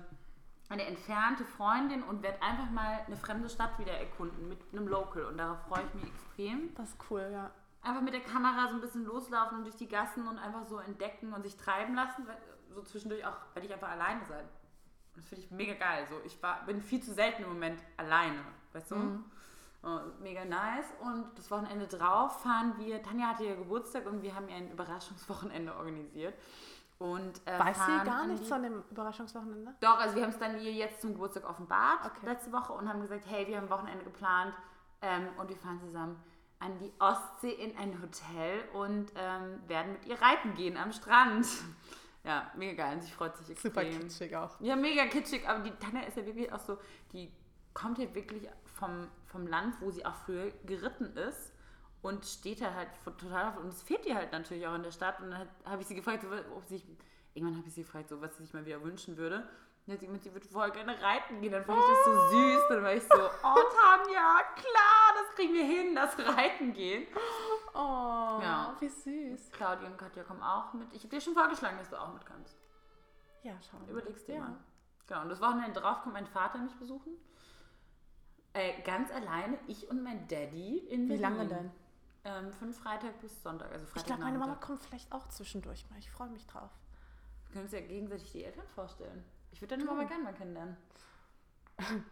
eine 0.70 0.86
entfernte 0.86 1.44
Freundin 1.44 2.04
und 2.04 2.22
werde 2.22 2.40
einfach 2.44 2.70
mal 2.70 3.02
eine 3.08 3.18
fremde 3.18 3.50
Stadt 3.50 3.80
wieder 3.80 3.94
erkunden 3.94 4.48
mit 4.48 4.60
einem 4.72 4.88
Local. 4.88 5.26
Und 5.26 5.38
darauf 5.38 5.60
freue 5.68 5.84
ich 5.88 5.94
mich 5.96 6.04
extrem. 6.04 6.74
Das 6.76 6.90
ist 6.90 6.98
cool, 7.10 7.28
ja. 7.32 7.50
Einfach 7.84 8.02
mit 8.02 8.14
der 8.14 8.22
Kamera 8.22 8.68
so 8.68 8.76
ein 8.76 8.82
bisschen 8.82 9.06
loslaufen 9.06 9.60
und 9.60 9.64
durch 9.64 9.76
die 9.76 9.88
Gassen 9.88 10.28
und 10.28 10.38
einfach 10.38 10.64
so 10.66 10.80
entdecken 10.80 11.34
und 11.34 11.44
sich 11.44 11.58
treiben 11.58 11.96
lassen. 11.96 12.26
So 12.74 12.82
zwischendurch 12.84 13.26
auch, 13.26 13.38
weil 13.54 13.66
ich 13.66 13.74
einfach 13.74 13.90
alleine 13.90 14.24
sein. 14.26 14.48
Das 15.16 15.26
finde 15.26 15.44
ich 15.44 15.52
mega 15.52 15.74
geil. 15.74 16.06
So, 16.10 16.16
ich 16.24 16.42
war, 16.42 16.66
bin 16.66 16.82
viel 16.82 17.02
zu 17.02 17.14
selten 17.14 17.44
im 17.44 17.50
Moment 17.50 17.82
alleine, 17.98 18.40
weißt 18.74 18.92
du? 18.92 19.24
Oh, 19.84 20.00
mega 20.22 20.46
nice. 20.46 20.86
Und 21.02 21.38
das 21.38 21.50
Wochenende 21.50 21.88
drauf 21.88 22.44
fahren 22.44 22.76
wir, 22.78 23.02
Tanja 23.02 23.30
hatte 23.30 23.46
ja 23.46 23.56
Geburtstag 23.56 24.06
und 24.06 24.22
wir 24.22 24.36
haben 24.36 24.48
ihr 24.48 24.56
ein 24.56 24.72
Überraschungswochenende 24.72 25.76
organisiert. 25.76 26.36
Und, 27.00 27.42
äh, 27.48 27.58
Weiß 27.58 27.78
fahren 27.78 28.00
sie 28.00 28.06
gar 28.06 28.28
nichts 28.28 28.48
von 28.48 28.62
dem 28.62 28.84
Überraschungswochenende? 28.92 29.74
Doch, 29.80 30.00
also 30.00 30.16
wir 30.16 30.22
haben 30.22 30.30
es 30.30 30.38
dann 30.38 30.60
ihr 30.60 30.72
jetzt 30.72 31.02
zum 31.02 31.14
Geburtstag 31.14 31.50
offenbart, 31.50 32.06
Okay. 32.06 32.28
letzte 32.28 32.52
Woche, 32.52 32.74
und 32.74 32.88
haben 32.88 33.02
gesagt, 33.02 33.26
hey, 33.28 33.48
wir 33.48 33.58
haben 33.58 33.66
ein 33.66 33.70
Wochenende 33.72 34.06
geplant 34.06 34.54
ähm, 35.02 35.30
und 35.38 35.50
wir 35.50 35.58
fahren 35.58 35.80
zusammen 35.82 36.24
an 36.62 36.78
die 36.80 36.92
Ostsee 37.00 37.52
in 37.52 37.76
ein 37.78 38.02
Hotel 38.02 38.64
und 38.74 39.12
ähm, 39.16 39.60
werden 39.68 39.94
mit 39.94 40.06
ihr 40.06 40.22
reiten 40.22 40.54
gehen 40.56 40.78
am 40.78 40.92
Strand. 40.92 41.46
Ja, 42.24 42.52
mega 42.56 42.84
geil. 42.84 42.98
Und 42.98 43.02
sie 43.02 43.10
freut 43.10 43.36
sich 43.36 43.50
extrem. 43.50 43.72
Super 43.72 43.84
kitschig 43.84 44.36
auch. 44.36 44.62
Ja, 44.62 44.76
mega 44.76 45.08
kitschig, 45.08 45.50
aber 45.50 45.64
die 45.64 45.72
Tanja 45.72 46.02
ist 46.02 46.18
ja 46.18 46.24
wirklich 46.24 46.54
auch 46.54 46.60
so, 46.60 46.78
die 47.14 47.32
kommt 47.74 47.98
ja 47.98 48.14
wirklich 48.14 48.48
vom, 48.76 49.08
vom 49.26 49.48
Land, 49.48 49.82
wo 49.82 49.90
sie 49.90 50.06
auch 50.06 50.14
früher 50.14 50.52
geritten 50.68 51.18
ist 51.18 51.52
und 52.02 52.26
steht 52.26 52.62
da 52.62 52.74
halt 52.74 52.90
total 53.04 53.50
auf. 53.50 53.58
Und 53.58 53.70
es 53.70 53.82
fehlt 53.82 54.06
ihr 54.06 54.16
halt 54.16 54.32
natürlich 54.32 54.68
auch 54.68 54.76
in 54.76 54.84
der 54.84 54.92
Stadt. 54.92 55.20
Und 55.20 55.32
dann 55.32 55.48
habe 55.66 55.82
ich 55.82 55.88
sie 55.88 55.96
gefragt, 55.96 56.22
so, 56.22 56.28
ob 56.56 56.66
sie 56.66 56.78
sich, 56.78 56.86
irgendwann 57.34 57.58
habe 57.58 57.68
ich 57.68 57.74
sie 57.74 57.82
gefragt, 57.82 58.10
so, 58.10 58.22
was 58.22 58.38
sie 58.38 58.44
sich 58.44 58.54
mal 58.54 58.66
wieder 58.66 58.84
wünschen 58.84 59.18
würde. 59.18 59.48
Hat 59.90 60.00
sie 60.00 60.06
gemeint, 60.06 60.24
sie 60.24 60.32
würde 60.34 60.48
voll 60.48 60.72
gerne 60.72 61.02
reiten 61.02 61.42
gehen. 61.42 61.52
Dann 61.52 61.66
fand 61.66 61.80
ich 61.80 61.86
das 61.86 62.06
so 62.06 62.30
süß. 62.30 62.62
Dann 62.70 62.84
war 62.84 62.94
ich 62.94 63.04
so, 63.04 63.10
oh 63.44 63.56
Tanja, 63.56 64.42
klar, 64.56 65.14
das 65.16 65.36
kriegen 65.36 65.54
wir 65.54 65.66
hin, 65.66 65.96
das 65.96 66.18
Reiten 66.20 66.72
gehen. 66.74 67.08
Oh, 67.74 68.40
Ja. 68.42 68.76
wie 68.80 68.88
süß. 68.88 69.52
Claudia 69.52 69.88
und 69.88 69.98
Katja 69.98 70.24
kommen 70.24 70.42
auch 70.44 70.72
mit. 70.74 70.94
Ich 70.94 71.04
habe 71.04 71.16
dir 71.16 71.22
schon 71.22 71.34
vorgeschlagen, 71.34 71.78
dass 71.78 71.90
du 71.90 72.00
auch 72.00 72.14
mit 72.14 72.26
kannst. 72.26 72.56
Ja, 73.44 73.54
schau 73.70 73.80
mal. 73.80 73.90
Überlegst 73.90 74.28
dir 74.28 74.36
ja. 74.36 74.42
mal. 74.42 74.58
Genau, 75.08 75.22
und 75.24 75.30
das 75.30 75.42
Wochenende 75.42 75.80
drauf 75.82 76.02
kommt 76.04 76.14
mein 76.14 76.28
Vater 76.28 76.60
mich 76.60 76.76
besuchen. 76.76 77.14
Äh, 78.54 78.82
ganz 78.84 79.12
alleine, 79.12 79.58
ich 79.68 79.90
und 79.90 80.04
mein 80.04 80.28
Daddy 80.28 80.78
in 80.78 81.04
Wie 81.06 81.18
Berlin. 81.18 81.22
lange 81.22 81.48
denn? 81.48 81.72
Ähm, 82.24 82.54
von 82.54 82.72
Freitag 82.74 83.20
bis 83.20 83.42
Sonntag. 83.42 83.72
Also 83.72 83.84
Ich 83.86 83.92
Freitag 83.92 84.06
glaube, 84.08 84.24
meine 84.24 84.38
Mama 84.38 84.56
kommt 84.56 84.84
vielleicht 84.84 85.12
auch 85.12 85.28
zwischendurch 85.30 85.90
mal. 85.90 85.98
Ich 86.00 86.12
freue 86.12 86.30
mich 86.30 86.46
drauf. 86.46 86.70
Wir 87.48 87.54
können 87.54 87.64
uns 87.66 87.74
ja 87.74 87.80
gegenseitig 87.82 88.32
die 88.32 88.44
Eltern 88.44 88.68
vorstellen. 88.76 89.24
Ich 89.52 89.62
würde 89.62 89.76
deine 89.78 89.86
Mama 89.86 90.04
gerne 90.06 90.24
mal 90.24 90.34
kennenlernen. 90.34 90.78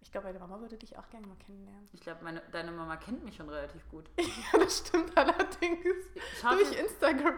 Ich 0.00 0.12
glaube, 0.12 0.26
meine 0.28 0.38
Mama 0.38 0.60
würde 0.60 0.76
dich 0.76 0.96
auch 0.98 1.08
gerne 1.08 1.26
mal 1.26 1.36
kennenlernen. 1.38 1.88
Ich 1.92 2.00
glaube, 2.00 2.22
meine, 2.22 2.40
deine 2.52 2.70
Mama 2.70 2.96
kennt 2.98 3.24
mich 3.24 3.36
schon 3.36 3.48
relativ 3.48 3.88
gut. 3.88 4.08
Ja, 4.18 4.58
das 4.60 4.78
stimmt 4.86 5.16
allerdings. 5.16 5.82
Durch 6.42 6.68
sie- 6.68 6.74
Instagram. 6.76 7.34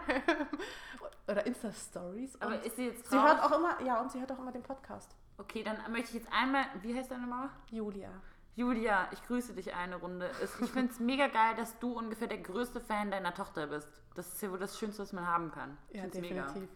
Oder 1.27 1.45
Insta-Stories. 1.45 2.39
aber 2.41 2.61
ist 2.63 2.75
sie 2.75 2.87
jetzt 2.87 3.05
sie 3.09 3.15
traurig? 3.15 3.31
hört 3.31 3.43
auch 3.43 3.57
immer, 3.57 3.81
ja, 3.83 4.01
und 4.01 4.11
sie 4.11 4.19
hört 4.19 4.31
auch 4.33 4.39
immer 4.39 4.51
den 4.51 4.63
Podcast. 4.63 5.15
Okay, 5.37 5.63
dann 5.63 5.77
möchte 5.91 6.09
ich 6.09 6.23
jetzt 6.23 6.31
einmal, 6.31 6.65
wie 6.81 6.93
heißt 6.93 7.09
deine 7.09 7.25
Mama? 7.25 7.49
Julia. 7.71 8.09
Julia, 8.55 9.07
ich 9.11 9.23
grüße 9.23 9.53
dich 9.53 9.73
eine 9.73 9.95
Runde. 9.95 10.29
Es- 10.43 10.59
Ich 10.59 10.69
finde 10.69 10.91
es 10.91 10.99
mega 10.99 11.27
geil, 11.27 11.55
dass 11.55 11.79
du 11.79 11.93
ungefähr 11.97 12.27
der 12.27 12.39
größte 12.39 12.81
Fan 12.81 13.09
deiner 13.11 13.33
Tochter 13.33 13.67
bist. 13.67 13.89
Das 14.13 14.27
ist 14.33 14.41
ja 14.41 14.51
wohl 14.51 14.59
das 14.59 14.77
Schönste, 14.77 15.01
was 15.01 15.13
man 15.13 15.25
haben 15.25 15.51
kann. 15.51 15.77
Ich 15.89 15.95
Ja, 15.95 16.01
find's 16.01 16.17
definitiv. 16.19 16.69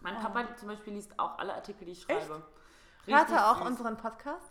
Mein 0.00 0.16
Oh. 0.16 0.20
Papa 0.20 0.56
zum 0.56 0.68
Beispiel 0.68 0.92
liest 0.94 1.18
auch 1.18 1.38
alle 1.38 1.54
Artikel, 1.54 1.84
die 1.84 1.92
ich 1.92 2.02
schreibe. 2.02 2.42
Hört 3.06 3.30
er 3.30 3.50
auch 3.50 3.58
süß. 3.58 3.66
unseren 3.66 3.96
Podcast? 3.96 4.50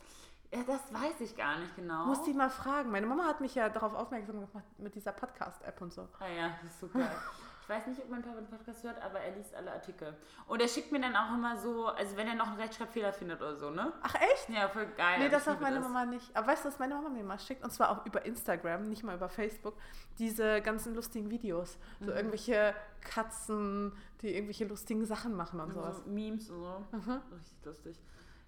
Ja, 0.53 0.63
das 0.63 0.93
weiß 0.93 1.19
ich 1.21 1.35
gar 1.35 1.57
nicht 1.59 1.75
genau. 1.75 2.05
Muss 2.05 2.23
die 2.23 2.33
mal 2.33 2.49
fragen. 2.49 2.89
Meine 2.89 3.05
Mama 3.05 3.25
hat 3.25 3.41
mich 3.41 3.53
ja 3.55 3.67
darauf 3.69 3.93
aufmerksam 3.93 4.35
gemacht 4.39 4.63
mit 4.77 4.95
dieser 4.95 5.11
Podcast-App 5.11 5.81
und 5.81 5.93
so. 5.93 6.07
Ah 6.19 6.27
ja, 6.27 6.51
das 6.63 6.81
ist 6.81 6.93
geil. 6.93 7.09
Ich 7.68 7.76
weiß 7.76 7.86
nicht, 7.88 8.01
ob 8.01 8.09
mein 8.09 8.22
Papa 8.22 8.38
den 8.38 8.47
Podcast 8.47 8.82
hört, 8.86 9.01
aber 9.01 9.20
er 9.20 9.36
liest 9.36 9.53
alle 9.53 9.74
Artikel. 9.74 10.15
Und 10.47 10.61
er 10.61 10.70
schickt 10.70 10.89
mir 10.93 11.01
dann 11.01 11.13
auch 11.18 11.34
immer 11.34 11.57
so, 11.57 11.88
also 11.88 12.15
wenn 12.15 12.26
er 12.26 12.36
noch 12.36 12.47
einen 12.47 12.61
Rechtschreibfehler 12.61 13.11
findet 13.11 13.41
oder 13.41 13.57
so, 13.57 13.72
ne? 13.72 13.91
Ach 14.01 14.15
echt? 14.15 14.47
Ja, 14.47 14.70
voll 14.70 14.86
geil. 14.95 15.20
Nee, 15.20 15.28
das 15.28 15.43
sagt 15.43 15.59
meine 15.59 15.82
Mama 15.82 16.05
nicht. 16.05 16.34
Aber 16.34 16.47
weißt 16.47 16.63
du, 16.63 16.70
was 16.70 16.80
meine 16.80 16.95
Mama 16.95 17.09
mir 17.09 17.26
mal 17.26 17.38
schickt? 17.38 17.65
Und 17.65 17.72
zwar 17.72 17.89
auch 17.89 18.05
über 18.05 18.26
Instagram, 18.26 18.84
nicht 18.84 19.03
mal 19.03 19.15
über 19.18 19.28
Facebook. 19.28 19.76
Diese 20.18 20.61
ganzen 20.61 20.95
lustigen 20.95 21.30
Videos. 21.30 21.78
Mhm. 21.99 22.05
So 22.05 22.11
irgendwelche 22.13 22.74
Katzen, 23.01 23.91
die 24.22 24.34
irgendwelche 24.34 24.63
lustigen 24.63 25.03
Sachen 25.05 25.34
machen 25.36 25.59
und 25.59 25.65
Und 25.68 25.74
sowas. 25.74 25.97
so 25.97 26.09
Memes 26.09 26.49
und 26.49 26.61
so. 26.61 26.86
Mhm. 26.93 27.22
Richtig 27.38 27.65
lustig. 27.65 27.99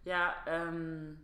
Ja, 0.06 0.34
ähm. 0.48 1.20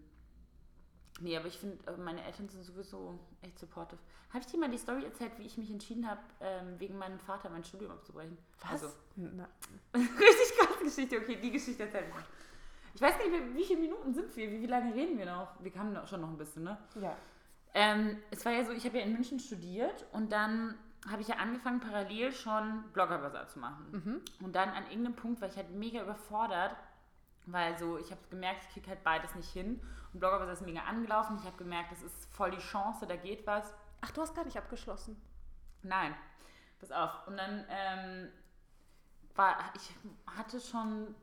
Nee, 1.22 1.38
aber 1.38 1.48
ich 1.48 1.58
finde, 1.58 1.78
äh, 1.88 1.96
meine 1.98 2.24
Eltern 2.24 2.50
sind 2.50 2.64
sowieso 2.64 3.18
echt 3.42 3.58
supportive. 3.58 4.00
Habe 4.30 4.40
ich 4.40 4.48
dir 4.48 4.60
mal 4.60 4.70
die 4.70 4.78
Story 4.78 5.06
erzählt, 5.06 5.32
wie 5.38 5.44
ich 5.44 5.58
mich 5.58 5.72
entschieden 5.72 6.10
habe, 6.10 6.20
ähm, 6.42 6.78
wegen 6.80 6.98
meinem 6.98 7.20
Vater 7.20 7.50
mein 7.50 7.64
Studium 7.64 7.92
abzubrechen? 7.92 8.38
Was? 8.62 8.84
Also, 8.84 8.90
Na, 9.16 9.48
richtig 9.96 10.58
krasse 10.60 10.84
Geschichte. 10.84 11.18
Okay, 11.20 11.38
die 11.42 11.52
Geschichte 11.52 11.84
erzähl 11.84 12.04
ich 12.08 12.14
mal. 12.14 12.24
Ich 12.94 13.02
weiß 13.02 13.18
gar 13.18 13.28
nicht 13.30 13.56
wie 13.56 13.64
viele 13.64 13.80
Minuten 13.82 14.14
sind 14.14 14.36
wir? 14.36 14.52
Wie, 14.52 14.62
wie 14.62 14.66
lange 14.68 14.94
reden 14.94 15.18
wir 15.18 15.26
noch? 15.26 15.52
Wir 15.64 15.74
haben 15.76 15.94
noch- 15.94 16.08
schon 16.08 16.22
noch 16.22 16.30
ein 16.30 16.38
bisschen, 16.38 16.64
ne? 16.64 16.78
ja. 17.02 17.16
Ähm, 17.78 18.18
es 18.32 18.46
war 18.46 18.54
ja 18.54 18.64
so, 18.64 18.72
ich 18.72 18.86
habe 18.86 18.98
ja 19.00 19.04
in 19.04 19.12
München 19.12 19.38
studiert 19.38 20.06
und 20.14 20.32
dann 20.32 20.76
habe 21.10 21.22
ich 21.22 21.28
ja 21.28 21.36
angefangen, 21.36 21.82
parallel 21.82 22.32
schon 22.32 22.84
Bloggerbasar 22.94 23.50
zu 23.50 23.60
machen. 23.60 24.22
Und 24.42 24.56
dann 24.56 24.70
an 24.70 24.86
irgendeinem 24.86 25.16
Punkt 25.16 25.42
war 25.42 25.50
ich 25.50 25.58
halt 25.58 25.72
mega 25.72 26.02
überfordert, 26.02 26.74
weil 27.48 27.78
so, 27.78 27.98
ich 27.98 28.10
habe 28.12 28.22
gemerkt, 28.30 28.62
ich 28.70 28.74
kriege 28.76 28.90
halt 28.90 29.04
beides 29.04 29.36
nicht 29.36 29.50
hin. 29.52 29.82
Bloggerbasar 30.18 30.54
ist 30.54 30.66
mega 30.66 30.82
angelaufen. 30.82 31.38
Ich 31.40 31.46
habe 31.46 31.58
gemerkt, 31.58 31.92
das 31.92 32.02
ist 32.02 32.34
voll 32.34 32.52
die 32.52 32.58
Chance, 32.58 33.06
da 33.06 33.16
geht 33.16 33.46
was. 33.46 33.74
Ach, 34.02 34.12
du 34.12 34.22
hast 34.22 34.36
gar 34.36 34.46
nicht 34.46 34.58
abgeschlossen. 34.58 35.22
Nein, 35.84 36.16
pass 36.80 36.92
auf. 36.92 37.28
Und 37.28 37.38
dann 37.38 37.66
ähm, 37.70 38.30
war, 39.36 39.58
ich 39.76 39.94
hatte 40.38 40.60
schon 40.60 41.16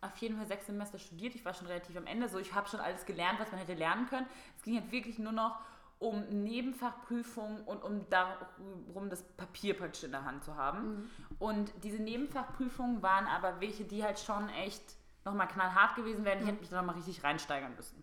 auf 0.00 0.16
jeden 0.18 0.36
Fall 0.36 0.46
sechs 0.46 0.66
Semester 0.66 0.98
studiert. 0.98 1.34
Ich 1.34 1.44
war 1.44 1.54
schon 1.54 1.66
relativ 1.66 1.96
am 1.96 2.06
Ende. 2.06 2.28
So, 2.28 2.38
ich 2.38 2.54
habe 2.54 2.68
schon 2.68 2.80
alles 2.80 3.04
gelernt, 3.04 3.40
was 3.40 3.50
man 3.50 3.60
hätte 3.60 3.74
lernen 3.74 4.06
können. 4.06 4.26
Es 4.56 4.62
ging 4.62 4.80
halt 4.80 4.92
wirklich 4.92 5.18
nur 5.18 5.32
noch 5.32 5.58
um 5.98 6.24
Nebenfachprüfungen 6.44 7.62
und 7.64 7.82
um 7.82 8.08
darum, 8.08 9.10
das 9.10 9.24
Papier 9.24 9.76
praktisch 9.76 10.04
in 10.04 10.12
der 10.12 10.24
Hand 10.24 10.44
zu 10.44 10.54
haben. 10.54 11.10
Und 11.40 11.72
diese 11.82 12.00
Nebenfachprüfungen 12.00 13.02
waren 13.02 13.26
aber 13.26 13.60
welche, 13.60 13.84
die 13.84 14.04
halt 14.04 14.20
schon 14.20 14.48
echt 14.50 14.94
nochmal 15.28 15.48
knallhart 15.48 15.94
gewesen 15.96 16.24
wären. 16.24 16.40
Ich 16.40 16.46
hätte 16.46 16.60
mich 16.60 16.68
da 16.68 16.76
nochmal 16.76 16.96
richtig 16.96 17.22
reinsteigern 17.22 17.74
müssen. 17.76 18.02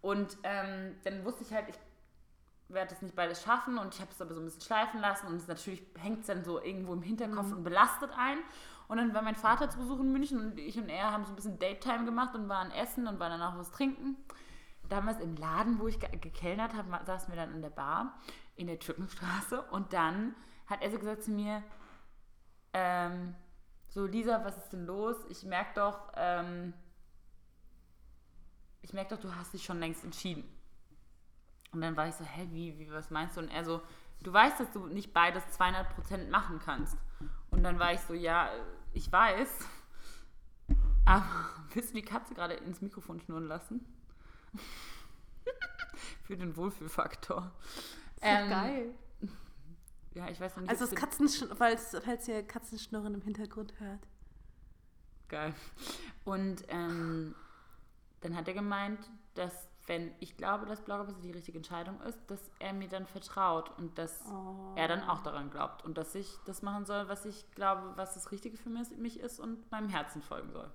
Und 0.00 0.36
ähm, 0.42 0.96
dann 1.04 1.24
wusste 1.24 1.42
ich 1.42 1.52
halt, 1.52 1.68
ich 1.68 1.78
werde 2.68 2.90
das 2.90 3.02
nicht 3.02 3.14
beides 3.14 3.42
schaffen 3.42 3.78
und 3.78 3.94
ich 3.94 4.00
habe 4.00 4.10
es 4.10 4.20
aber 4.20 4.34
so 4.34 4.40
ein 4.40 4.44
bisschen 4.44 4.62
schleifen 4.62 5.00
lassen 5.00 5.28
und 5.28 5.36
es 5.36 5.46
natürlich 5.46 5.82
hängt 5.98 6.20
es 6.20 6.26
dann 6.26 6.44
so 6.44 6.60
irgendwo 6.60 6.92
im 6.92 7.02
Hinterkopf 7.02 7.52
und 7.52 7.62
belastet 7.64 8.10
einen. 8.16 8.40
Und 8.88 8.98
dann 8.98 9.14
war 9.14 9.22
mein 9.22 9.34
Vater 9.34 9.68
zu 9.68 9.78
Besuch 9.78 9.98
in 10.00 10.12
München 10.12 10.38
und 10.38 10.58
ich 10.58 10.78
und 10.78 10.88
er 10.88 11.10
haben 11.12 11.24
so 11.24 11.32
ein 11.32 11.36
bisschen 11.36 11.58
Date-Time 11.58 12.04
gemacht 12.04 12.34
und 12.34 12.48
waren 12.48 12.70
essen 12.70 13.06
und 13.08 13.18
waren 13.18 13.32
danach 13.32 13.58
was 13.58 13.72
trinken. 13.72 14.16
Damals 14.88 15.18
im 15.20 15.36
Laden, 15.36 15.80
wo 15.80 15.88
ich 15.88 15.98
ge 15.98 16.08
gekellnert 16.16 16.74
habe, 16.74 16.88
saßen 17.04 17.32
wir 17.32 17.36
dann 17.36 17.52
in 17.52 17.62
der 17.62 17.70
Bar 17.70 18.16
in 18.54 18.68
der 18.68 18.78
Türkenstraße 18.78 19.62
und 19.62 19.92
dann 19.92 20.34
hat 20.66 20.82
er 20.82 20.90
so 20.90 20.98
gesagt 20.98 21.22
zu 21.22 21.30
mir, 21.30 21.62
ähm, 22.72 23.34
so 23.96 24.04
Lisa, 24.04 24.44
was 24.44 24.58
ist 24.58 24.68
denn 24.74 24.84
los? 24.84 25.16
Ich 25.30 25.42
merke 25.44 25.70
doch, 25.76 26.12
ähm, 26.16 26.74
ich 28.82 28.92
merke 28.92 29.14
doch, 29.14 29.22
du 29.22 29.34
hast 29.34 29.54
dich 29.54 29.64
schon 29.64 29.80
längst 29.80 30.04
entschieden. 30.04 30.44
Und 31.72 31.80
dann 31.80 31.96
war 31.96 32.06
ich 32.06 32.14
so, 32.14 32.22
hä, 32.22 32.46
wie, 32.50 32.78
wie, 32.78 32.90
was 32.90 33.10
meinst 33.10 33.38
du? 33.38 33.40
Und 33.40 33.48
er 33.48 33.64
so, 33.64 33.80
du 34.22 34.30
weißt, 34.30 34.60
dass 34.60 34.70
du 34.70 34.86
nicht 34.86 35.14
beides 35.14 35.42
200% 35.58 36.28
machen 36.28 36.60
kannst. 36.62 36.98
Und 37.50 37.62
dann 37.62 37.78
war 37.78 37.94
ich 37.94 38.00
so, 38.00 38.12
ja, 38.12 38.50
ich 38.92 39.10
weiß. 39.10 39.66
Aber 41.06 41.24
willst 41.72 41.88
du 41.90 41.94
die 41.94 42.02
Katze 42.02 42.34
gerade 42.34 42.52
ins 42.52 42.82
Mikrofon 42.82 43.18
schnurren 43.20 43.46
lassen? 43.46 43.80
Für 46.24 46.36
den 46.36 46.54
Wohlfühlfaktor. 46.54 47.50
Ist 48.16 48.20
Ähm, 48.20 48.50
geil. 48.50 48.94
Ja, 50.16 50.28
ich 50.30 50.40
weiß 50.40 50.56
noch 50.56 50.62
nicht. 50.62 50.70
Also 50.70 50.84
das 50.84 50.90
du- 50.94 50.96
Katzensch 50.96 51.44
falls, 51.56 51.96
falls 52.04 52.26
ihr 52.28 52.42
Katzenschnurren 52.42 53.14
im 53.14 53.20
Hintergrund 53.20 53.78
hört. 53.78 54.00
Geil. 55.28 55.52
Und 56.24 56.62
ähm, 56.68 57.34
dann 58.22 58.34
hat 58.36 58.48
er 58.48 58.54
gemeint, 58.54 58.98
dass 59.34 59.52
wenn 59.88 60.10
ich 60.18 60.36
glaube, 60.36 60.66
dass 60.66 60.80
Bloggerbase 60.80 61.20
die 61.20 61.30
richtige 61.30 61.58
Entscheidung 61.58 62.00
ist, 62.00 62.18
dass 62.28 62.40
er 62.58 62.72
mir 62.72 62.88
dann 62.88 63.06
vertraut 63.06 63.70
und 63.78 63.98
dass 63.98 64.24
Oh. 64.32 64.72
er 64.74 64.88
dann 64.88 65.02
auch 65.02 65.22
daran 65.22 65.50
glaubt 65.50 65.84
und 65.84 65.96
dass 65.98 66.14
ich 66.14 66.28
das 66.44 66.62
machen 66.62 66.86
soll, 66.86 67.08
was 67.08 67.24
ich 67.24 67.48
glaube, 67.52 67.92
was 67.96 68.14
das 68.14 68.32
Richtige 68.32 68.56
für 68.56 68.68
mich 68.70 69.20
ist 69.20 69.38
und 69.38 69.70
meinem 69.70 69.88
Herzen 69.88 70.22
folgen 70.22 70.50
soll. 70.50 70.70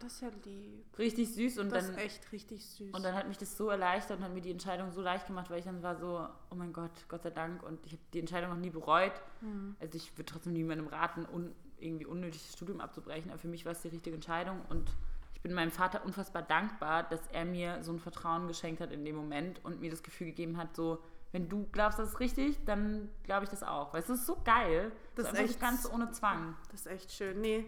Das 0.00 0.14
ist 0.14 0.20
ja 0.22 0.28
lieb. 0.44 0.84
Richtig 0.98 1.32
süß 1.34 1.58
und 1.58 1.70
Das 1.70 1.86
dann 1.86 1.94
ist 1.96 2.00
echt 2.00 2.32
richtig 2.32 2.64
süß. 2.66 2.92
und 2.94 3.02
dann 3.02 3.14
hat 3.14 3.28
mich 3.28 3.38
das 3.38 3.56
so 3.56 3.68
erleichtert 3.68 4.18
und 4.18 4.24
hat 4.24 4.32
mir 4.34 4.40
die 4.40 4.50
Entscheidung 4.50 4.90
so 4.92 5.00
leicht 5.00 5.26
gemacht, 5.26 5.50
weil 5.50 5.58
ich 5.58 5.64
dann 5.64 5.82
war 5.82 5.96
so, 5.96 6.26
oh 6.50 6.54
mein 6.54 6.72
Gott, 6.72 6.90
Gott 7.08 7.22
sei 7.22 7.30
Dank. 7.30 7.62
Und 7.62 7.84
ich 7.86 7.92
habe 7.92 8.02
die 8.12 8.20
Entscheidung 8.20 8.50
noch 8.50 8.56
nie 8.58 8.70
bereut. 8.70 9.12
Mhm. 9.40 9.76
Also 9.80 9.96
ich 9.96 10.12
würde 10.16 10.24
trotzdem 10.32 10.52
niemandem 10.52 10.86
raten, 10.88 11.26
un, 11.32 11.52
irgendwie 11.78 12.06
unnötig 12.06 12.42
das 12.42 12.52
Studium 12.54 12.80
abzubrechen. 12.80 13.30
Aber 13.30 13.38
für 13.38 13.48
mich 13.48 13.64
war 13.64 13.72
es 13.72 13.82
die 13.82 13.88
richtige 13.88 14.14
Entscheidung. 14.14 14.60
Und 14.68 14.90
ich 15.34 15.40
bin 15.40 15.52
meinem 15.52 15.70
Vater 15.70 16.04
unfassbar 16.04 16.42
dankbar, 16.42 17.02
dass 17.04 17.20
er 17.32 17.44
mir 17.44 17.82
so 17.82 17.92
ein 17.92 17.98
Vertrauen 17.98 18.46
geschenkt 18.48 18.80
hat 18.80 18.90
in 18.92 19.04
dem 19.04 19.16
Moment 19.16 19.64
und 19.64 19.80
mir 19.80 19.90
das 19.90 20.02
Gefühl 20.02 20.28
gegeben 20.28 20.56
hat, 20.56 20.74
so, 20.74 20.98
wenn 21.32 21.48
du 21.48 21.66
glaubst, 21.72 21.98
das 21.98 22.10
ist 22.10 22.20
richtig, 22.20 22.64
dann 22.64 23.08
glaube 23.24 23.44
ich 23.44 23.50
das 23.50 23.62
auch. 23.64 23.92
Weil 23.92 24.02
es 24.02 24.08
ist 24.08 24.24
so 24.24 24.36
geil. 24.44 24.92
Das 25.16 25.26
so 25.26 25.32
ist 25.34 25.38
echt- 25.50 25.60
ganz 25.60 25.90
ohne 25.92 26.10
Zwang. 26.12 26.56
Das 26.70 26.82
ist 26.82 26.86
echt 26.86 27.12
schön. 27.12 27.40
Nee, 27.40 27.64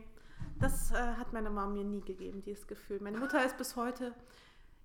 das 0.58 0.90
äh, 0.90 0.94
hat 0.94 1.32
meine 1.32 1.50
Mama 1.50 1.72
mir 1.72 1.84
nie 1.84 2.00
gegeben, 2.00 2.42
dieses 2.42 2.66
Gefühl. 2.66 3.00
Meine 3.00 3.18
Mutter 3.18 3.44
ist 3.44 3.56
bis 3.56 3.76
heute, 3.76 4.14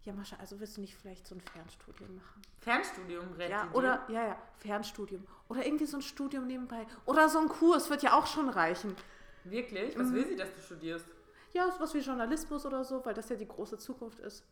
ja 0.03 0.13
Mascha, 0.13 0.35
also 0.37 0.59
willst 0.59 0.77
du 0.77 0.81
nicht 0.81 0.95
vielleicht 0.95 1.27
so 1.27 1.35
ein 1.35 1.41
Fernstudium 1.41 2.15
machen? 2.15 2.41
Fernstudium 2.59 3.31
rettet 3.33 3.51
Ja, 3.51 3.69
oder, 3.73 4.05
ja, 4.09 4.27
ja, 4.27 4.37
Fernstudium. 4.57 5.25
Oder 5.47 5.65
irgendwie 5.65 5.85
so 5.85 5.97
ein 5.97 6.01
Studium 6.01 6.47
nebenbei. 6.47 6.85
Oder 7.05 7.29
so 7.29 7.39
ein 7.39 7.47
Kurs 7.47 7.89
wird 7.89 8.03
ja 8.03 8.13
auch 8.13 8.27
schon 8.27 8.49
reichen. 8.49 8.95
Wirklich? 9.43 9.97
Was 9.97 10.11
will 10.13 10.25
sie, 10.27 10.35
dass 10.35 10.53
du 10.53 10.61
studierst? 10.61 11.05
Ja, 11.53 11.69
sowas 11.71 11.93
wie 11.93 11.99
Journalismus 11.99 12.65
oder 12.65 12.83
so, 12.83 13.03
weil 13.05 13.13
das 13.13 13.29
ja 13.29 13.35
die 13.35 13.47
große 13.47 13.77
Zukunft 13.77 14.19
ist. 14.19 14.43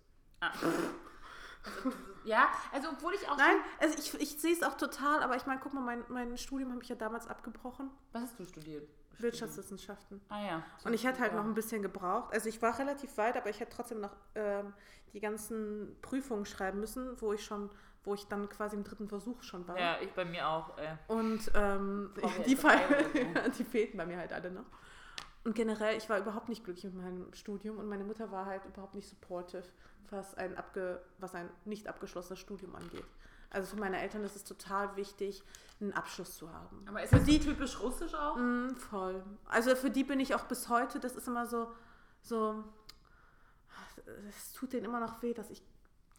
Ah. 0.42 0.52
Also, 0.52 0.68
ja, 2.24 2.50
also 2.72 2.90
obwohl 2.90 3.14
ich 3.14 3.28
auch 3.28 3.38
Nein, 3.38 3.58
also 3.80 3.98
ich, 3.98 4.14
ich 4.22 4.40
sehe 4.40 4.54
es 4.54 4.64
auch 4.64 4.76
total, 4.76 5.22
aber 5.24 5.36
ich 5.36 5.46
meine, 5.46 5.60
guck 5.62 5.74
mal, 5.74 5.82
mein, 5.82 6.04
mein 6.08 6.38
Studium 6.38 6.72
habe 6.72 6.84
ich 6.84 6.90
ja 6.90 6.96
damals 6.96 7.28
abgebrochen. 7.28 7.90
Was 8.12 8.24
hast 8.24 8.40
du 8.40 8.46
studiert? 8.46 8.88
Wirtschaftswissenschaften. 9.22 10.22
Ah 10.30 10.46
ja. 10.46 10.64
Und 10.84 10.94
ich 10.94 11.06
hätte 11.06 11.20
halt 11.20 11.34
noch 11.34 11.44
ein 11.44 11.54
bisschen 11.54 11.82
gebraucht. 11.82 12.34
Also 12.34 12.50
ich 12.50 12.62
war 12.62 12.78
relativ 12.78 13.18
weit, 13.18 13.38
aber 13.38 13.50
ich 13.50 13.60
hätte 13.60 13.76
trotzdem 13.76 14.00
noch 14.00 14.16
ähm, 14.36 14.74
die 15.14 15.20
ganzen 15.20 15.96
Prüfungen 16.02 16.46
schreiben 16.46 16.80
müssen, 16.80 17.20
wo 17.22 17.34
ich 17.34 17.44
schon, 17.44 17.70
wo 18.04 18.14
ich 18.14 18.28
dann 18.28 18.50
quasi 18.50 18.76
im 18.76 18.84
dritten 18.84 19.08
Versuch 19.08 19.44
schon 19.44 19.68
war. 19.68 19.80
Ja, 19.80 19.98
ich 20.02 20.12
bei 20.12 20.26
mir 20.26 20.48
auch. 20.48 20.78
Äh. 20.78 20.96
Und 21.08 21.52
ähm, 21.56 22.14
die, 22.46 22.56
so. 22.56 22.68
die 23.58 23.64
fehlten 23.64 23.98
bei 23.98 24.06
mir 24.06 24.18
halt 24.18 24.34
alle 24.34 24.52
noch. 24.52 24.66
Und 25.44 25.56
generell, 25.56 25.98
ich 25.98 26.10
war 26.10 26.20
überhaupt 26.20 26.50
nicht 26.50 26.64
glücklich 26.64 26.86
mit 26.86 26.96
meinem 26.96 27.34
Studium 27.34 27.78
und 27.78 27.88
meine 27.88 28.04
Mutter 28.04 28.32
war 28.32 28.46
halt 28.46 28.66
überhaupt 28.66 28.94
nicht 28.94 29.08
supportive, 29.08 29.64
was 30.10 30.36
ein, 30.36 30.58
abge, 30.58 31.02
was 31.18 31.34
ein 31.34 31.50
nicht 31.66 31.88
abgeschlossenes 31.88 32.40
Studium 32.40 32.76
angeht. 32.76 33.06
Also 33.52 33.76
für 33.76 33.80
meine 33.82 34.00
Eltern 34.00 34.24
ist 34.24 34.36
es 34.36 34.44
total 34.44 34.96
wichtig, 34.96 35.44
einen 35.82 35.94
Abschluss 35.94 36.38
zu 36.38 36.52
haben. 36.54 36.86
Aber 36.88 37.02
ist 37.04 37.14
das 37.14 37.26
so 37.26 37.38
typisch 37.38 37.80
russisch 37.80 38.14
auch? 38.14 38.36
Mm, 38.36 38.76
voll. 38.76 39.24
Also 39.48 39.76
für 39.76 39.90
die 39.90 40.04
bin 40.04 40.20
ich 40.20 40.36
auch 40.36 40.44
bis 40.44 40.70
heute, 40.70 41.00
das 41.00 41.14
ist 41.16 41.28
immer 41.28 41.46
so, 41.48 41.72
so, 42.22 42.64
es 44.30 44.54
tut 44.54 44.74
denen 44.74 44.86
immer 44.86 45.00
noch 45.00 45.22
weh, 45.22 45.34
dass 45.34 45.50
ich 45.50 45.62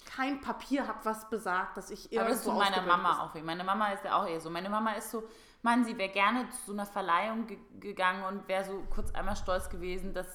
kein 0.06 0.40
Papier 0.40 0.88
habe, 0.88 0.98
was 1.04 1.28
besagt, 1.28 1.76
dass 1.76 1.90
ich 1.90 2.06
Aber 2.18 2.28
das 2.30 2.40
ist 2.40 2.46
irgendwo 2.46 2.64
meiner 2.64 2.82
Mama 2.82 3.20
auch. 3.22 3.34
weh. 3.34 3.42
Meine 3.42 3.64
Mama 3.64 3.92
ist 3.92 4.04
ja 4.04 4.16
auch 4.20 4.26
eher 4.26 4.40
so. 4.40 4.48
Meine 4.50 4.70
Mama 4.70 4.92
ist 4.94 5.10
so, 5.10 5.22
Mann, 5.62 5.84
sie 5.84 5.96
wäre 5.98 6.10
gerne 6.10 6.48
zu 6.50 6.66
so 6.68 6.72
einer 6.72 6.86
Verleihung 6.86 7.46
ge 7.46 7.58
gegangen 7.78 8.24
und 8.24 8.48
wäre 8.48 8.64
so 8.64 8.82
kurz 8.90 9.14
einmal 9.14 9.36
stolz 9.36 9.68
gewesen, 9.68 10.14
dass 10.14 10.26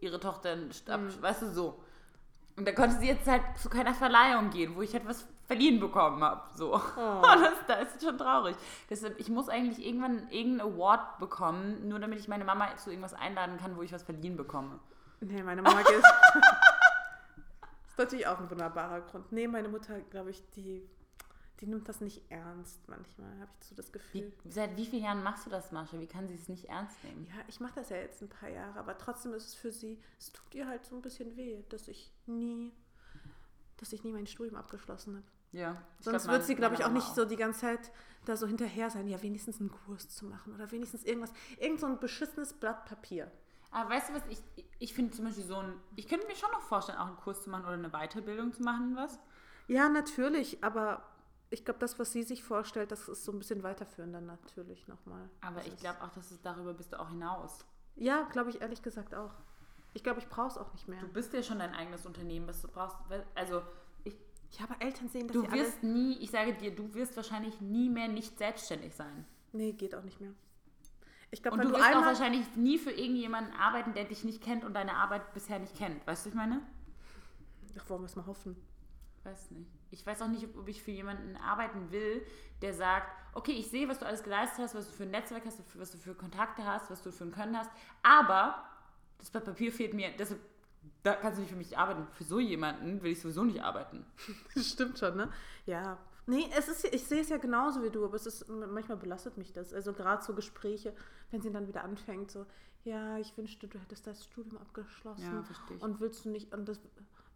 ihre 0.00 0.20
Tochter, 0.20 0.54
Mhm. 0.56 0.70
weißt 1.22 1.42
du, 1.42 1.50
so. 1.52 1.82
Und 2.56 2.68
da 2.68 2.72
konnte 2.72 2.98
sie 2.98 3.06
jetzt 3.08 3.26
halt 3.26 3.42
zu 3.58 3.70
keiner 3.70 3.94
Verleihung 3.94 4.50
gehen, 4.50 4.76
wo 4.76 4.82
ich 4.82 4.94
etwas 4.94 5.26
verliehen 5.46 5.80
bekommen 5.80 6.22
habe. 6.22 6.42
So. 6.54 6.74
Oh. 6.74 6.80
das, 7.22 7.54
da 7.66 7.74
ist 7.74 7.96
es 7.96 8.02
schon 8.04 8.18
traurig. 8.18 8.56
Deshalb, 8.90 9.18
ich 9.18 9.28
muss 9.28 9.48
eigentlich 9.48 9.84
irgendwann 9.84 10.28
irgendeinen 10.30 10.72
Award 10.72 11.18
bekommen, 11.18 11.88
nur 11.88 11.98
damit 11.98 12.18
ich 12.18 12.28
meine 12.28 12.44
Mama 12.44 12.76
zu 12.76 12.90
irgendwas 12.90 13.14
einladen 13.14 13.56
kann, 13.58 13.76
wo 13.76 13.82
ich 13.82 13.92
was 13.92 14.02
verliehen 14.02 14.36
bekomme. 14.36 14.78
Nee, 15.20 15.42
meine 15.42 15.62
Mama 15.62 15.82
geht. 15.82 16.02
ist 17.88 17.98
natürlich 17.98 18.26
auch 18.26 18.38
ein 18.38 18.50
wunderbarer 18.50 19.00
Grund. 19.02 19.32
Nee, 19.32 19.48
meine 19.48 19.68
Mutter, 19.68 20.00
glaube 20.00 20.30
ich, 20.30 20.42
die, 20.50 20.86
die 21.60 21.66
nimmt 21.66 21.88
das 21.88 22.00
nicht 22.00 22.30
ernst 22.30 22.86
manchmal, 22.88 23.30
habe 23.40 23.50
ich 23.60 23.66
so 23.66 23.74
das 23.74 23.90
Gefühl. 23.92 24.32
Wie, 24.42 24.50
seit 24.50 24.76
wie 24.76 24.84
vielen 24.84 25.04
Jahren 25.04 25.22
machst 25.22 25.46
du 25.46 25.50
das, 25.50 25.72
Mascha? 25.72 25.98
Wie 25.98 26.06
kann 26.06 26.28
sie 26.28 26.34
es 26.34 26.48
nicht 26.48 26.66
ernst 26.66 27.02
nehmen? 27.04 27.26
Ja, 27.26 27.42
ich 27.48 27.60
mache 27.60 27.76
das 27.76 27.88
ja 27.88 27.96
jetzt 27.96 28.20
ein 28.20 28.28
paar 28.28 28.50
Jahre, 28.50 28.78
aber 28.78 28.98
trotzdem 28.98 29.32
ist 29.32 29.46
es 29.46 29.54
für 29.54 29.72
sie, 29.72 29.98
es 30.18 30.32
tut 30.32 30.54
ihr 30.54 30.66
halt 30.66 30.84
so 30.84 30.96
ein 30.96 31.02
bisschen 31.02 31.36
weh, 31.36 31.62
dass 31.70 31.88
ich 31.88 32.12
nie, 32.26 32.72
dass 33.78 33.94
ich 33.94 34.04
nie 34.04 34.12
mein 34.12 34.26
Studium 34.26 34.56
abgeschlossen 34.56 35.16
habe. 35.16 35.35
Ja. 35.56 35.74
Sonst 36.00 36.24
glaub, 36.24 36.34
wird 36.34 36.44
sie, 36.44 36.54
glaube 36.54 36.74
ich, 36.74 36.84
auch 36.84 36.90
nicht 36.90 37.14
so 37.14 37.24
die 37.24 37.36
ganze 37.36 37.60
Zeit 37.60 37.90
da 38.26 38.36
so 38.36 38.46
hinterher 38.46 38.90
sein, 38.90 39.08
ja, 39.08 39.22
wenigstens 39.22 39.58
einen 39.58 39.70
Kurs 39.70 40.08
zu 40.08 40.26
machen 40.26 40.54
oder 40.54 40.70
wenigstens 40.70 41.04
irgendwas, 41.04 41.32
irgend 41.58 41.80
so 41.80 41.86
ein 41.86 41.98
beschissenes 41.98 42.52
Blatt 42.52 42.84
Papier. 42.84 43.30
Aber 43.70 43.90
weißt 43.90 44.10
du 44.10 44.14
was, 44.14 44.22
ich, 44.28 44.64
ich 44.78 44.92
finde 44.92 45.12
zum 45.12 45.24
Beispiel 45.24 45.44
so 45.44 45.56
ein, 45.56 45.80
ich 45.94 46.08
könnte 46.08 46.26
mir 46.26 46.36
schon 46.36 46.50
noch 46.50 46.60
vorstellen, 46.60 46.98
auch 46.98 47.06
einen 47.06 47.16
Kurs 47.16 47.42
zu 47.42 47.50
machen 47.50 47.64
oder 47.64 47.74
eine 47.74 47.90
Weiterbildung 47.90 48.52
zu 48.52 48.62
machen, 48.62 48.96
was? 48.96 49.18
Ja, 49.66 49.88
natürlich, 49.88 50.62
aber 50.62 51.02
ich 51.48 51.64
glaube, 51.64 51.80
das, 51.80 51.98
was 51.98 52.12
sie 52.12 52.22
sich 52.22 52.42
vorstellt, 52.42 52.92
das 52.92 53.08
ist 53.08 53.24
so 53.24 53.32
ein 53.32 53.38
bisschen 53.38 53.62
weiterführender 53.62 54.20
natürlich 54.20 54.86
nochmal. 54.88 55.30
Aber 55.40 55.56
Das 55.56 55.68
ich 55.68 55.76
glaube 55.78 56.02
auch, 56.02 56.10
dass 56.10 56.30
es 56.30 56.42
darüber 56.42 56.74
bist 56.74 56.92
du 56.92 57.00
auch 57.00 57.08
hinaus. 57.08 57.64
Ja, 57.94 58.24
glaube 58.32 58.50
ich 58.50 58.60
ehrlich 58.60 58.82
gesagt 58.82 59.14
auch. 59.14 59.32
Ich 59.94 60.04
glaube, 60.04 60.20
ich 60.20 60.28
brauche 60.28 60.48
es 60.48 60.58
auch 60.58 60.72
nicht 60.74 60.88
mehr. 60.88 61.00
Du 61.00 61.08
bist 61.08 61.32
ja 61.32 61.42
schon 61.42 61.60
dein 61.60 61.74
eigenes 61.74 62.04
Unternehmen, 62.04 62.46
was 62.46 62.60
du 62.60 62.68
brauchst. 62.68 62.98
Also 63.34 63.62
Ja, 64.58 64.64
aber 64.64 64.80
Eltern 64.80 65.08
sehen, 65.08 65.28
dass 65.28 65.36
du 65.36 65.42
alle... 65.44 65.52
wirst 65.52 65.82
nie, 65.82 66.16
ich 66.18 66.30
sage 66.30 66.54
dir, 66.54 66.74
du 66.74 66.94
wirst 66.94 67.16
wahrscheinlich 67.16 67.60
nie 67.60 67.88
mehr 67.88 68.08
nicht 68.08 68.38
selbstständig 68.38 68.94
sein. 68.94 69.26
Nee, 69.52 69.72
geht 69.72 69.94
auch 69.94 70.02
nicht 70.02 70.20
mehr. 70.20 70.32
Ich 71.30 71.42
glaube, 71.42 71.56
Und 71.56 71.64
du 71.64 71.68
du, 71.68 71.74
wirst 71.74 71.84
auch 71.94 72.02
wahrscheinlich 72.02 72.56
nie 72.56 72.78
für 72.78 72.92
irgendjemanden 72.92 73.52
arbeiten, 73.54 73.92
der 73.94 74.04
dich 74.04 74.24
nicht 74.24 74.42
kennt 74.42 74.64
und 74.64 74.74
deine 74.74 74.94
Arbeit 74.94 75.34
bisher 75.34 75.58
nicht 75.58 75.76
kennt. 75.76 76.06
Weißt 76.06 76.24
du, 76.24 76.28
was 76.30 76.32
ich 76.32 76.34
meine? 76.34 76.62
Ach, 77.78 77.90
wollen 77.90 78.02
wir 78.02 78.06
es 78.06 78.16
mal 78.16 78.26
hoffen. 78.26 78.56
Weiß 79.24 79.50
nicht. 79.50 79.70
Ich 79.90 80.06
weiß 80.06 80.22
auch 80.22 80.28
nicht, 80.28 80.44
ob- 80.44 80.56
ob 80.56 80.68
ich 80.68 80.82
für 80.82 80.92
jemanden 80.92 81.36
arbeiten 81.36 81.90
will, 81.90 82.24
der 82.62 82.72
sagt, 82.72 83.08
okay, 83.34 83.52
ich 83.52 83.68
sehe, 83.68 83.88
was 83.88 83.98
du 83.98 84.06
alles 84.06 84.22
geleistet 84.22 84.60
hast, 84.60 84.74
was 84.74 84.86
du 84.86 84.92
für 84.92 85.02
ein 85.02 85.10
Netzwerk 85.10 85.44
hast, 85.44 85.60
was 85.78 85.90
du 85.90 85.98
für 85.98 86.14
Kontakte 86.14 86.64
hast, 86.64 86.90
was 86.90 87.02
du 87.02 87.10
für 87.12 87.24
ein 87.24 87.32
Können 87.32 87.56
hast, 87.58 87.70
aber 88.02 88.64
das 89.18 89.30
Blatt 89.30 89.44
Papier 89.44 89.72
fehlt 89.72 89.94
mir, 89.94 90.10
deshalb 90.16 90.40
da 91.02 91.14
kannst 91.14 91.38
du 91.38 91.42
nicht 91.42 91.50
für 91.50 91.56
mich 91.56 91.76
arbeiten. 91.78 92.06
Für 92.12 92.24
so 92.24 92.38
jemanden 92.40 93.02
will 93.02 93.12
ich 93.12 93.20
sowieso 93.20 93.44
nicht 93.44 93.62
arbeiten. 93.62 94.04
Stimmt 94.56 94.98
schon, 94.98 95.16
ne? 95.16 95.30
Ja. 95.66 95.98
Nee, 96.28 96.48
es 96.58 96.66
ist, 96.68 96.84
ich 96.92 97.04
sehe 97.04 97.20
es 97.20 97.28
ja 97.28 97.36
genauso 97.36 97.82
wie 97.84 97.90
du, 97.90 98.04
aber 98.04 98.16
es 98.16 98.26
ist, 98.26 98.48
manchmal 98.48 98.96
belastet 98.96 99.36
mich 99.36 99.52
das. 99.52 99.72
Also 99.72 99.92
gerade 99.92 100.24
so 100.24 100.34
Gespräche, 100.34 100.92
wenn 101.30 101.40
sie 101.40 101.52
dann 101.52 101.68
wieder 101.68 101.84
anfängt, 101.84 102.32
so, 102.32 102.46
ja, 102.84 103.16
ich 103.18 103.36
wünschte, 103.38 103.68
du 103.68 103.78
hättest 103.78 104.06
das 104.08 104.24
Studium 104.24 104.58
abgeschlossen. 104.58 105.22
Ja, 105.22 105.42
verstehe 105.44 105.76
ich. 105.76 105.82
Und 105.82 106.00
willst 106.00 106.24
du 106.24 106.30
nicht, 106.30 106.52
und 106.52 106.68
das 106.68 106.80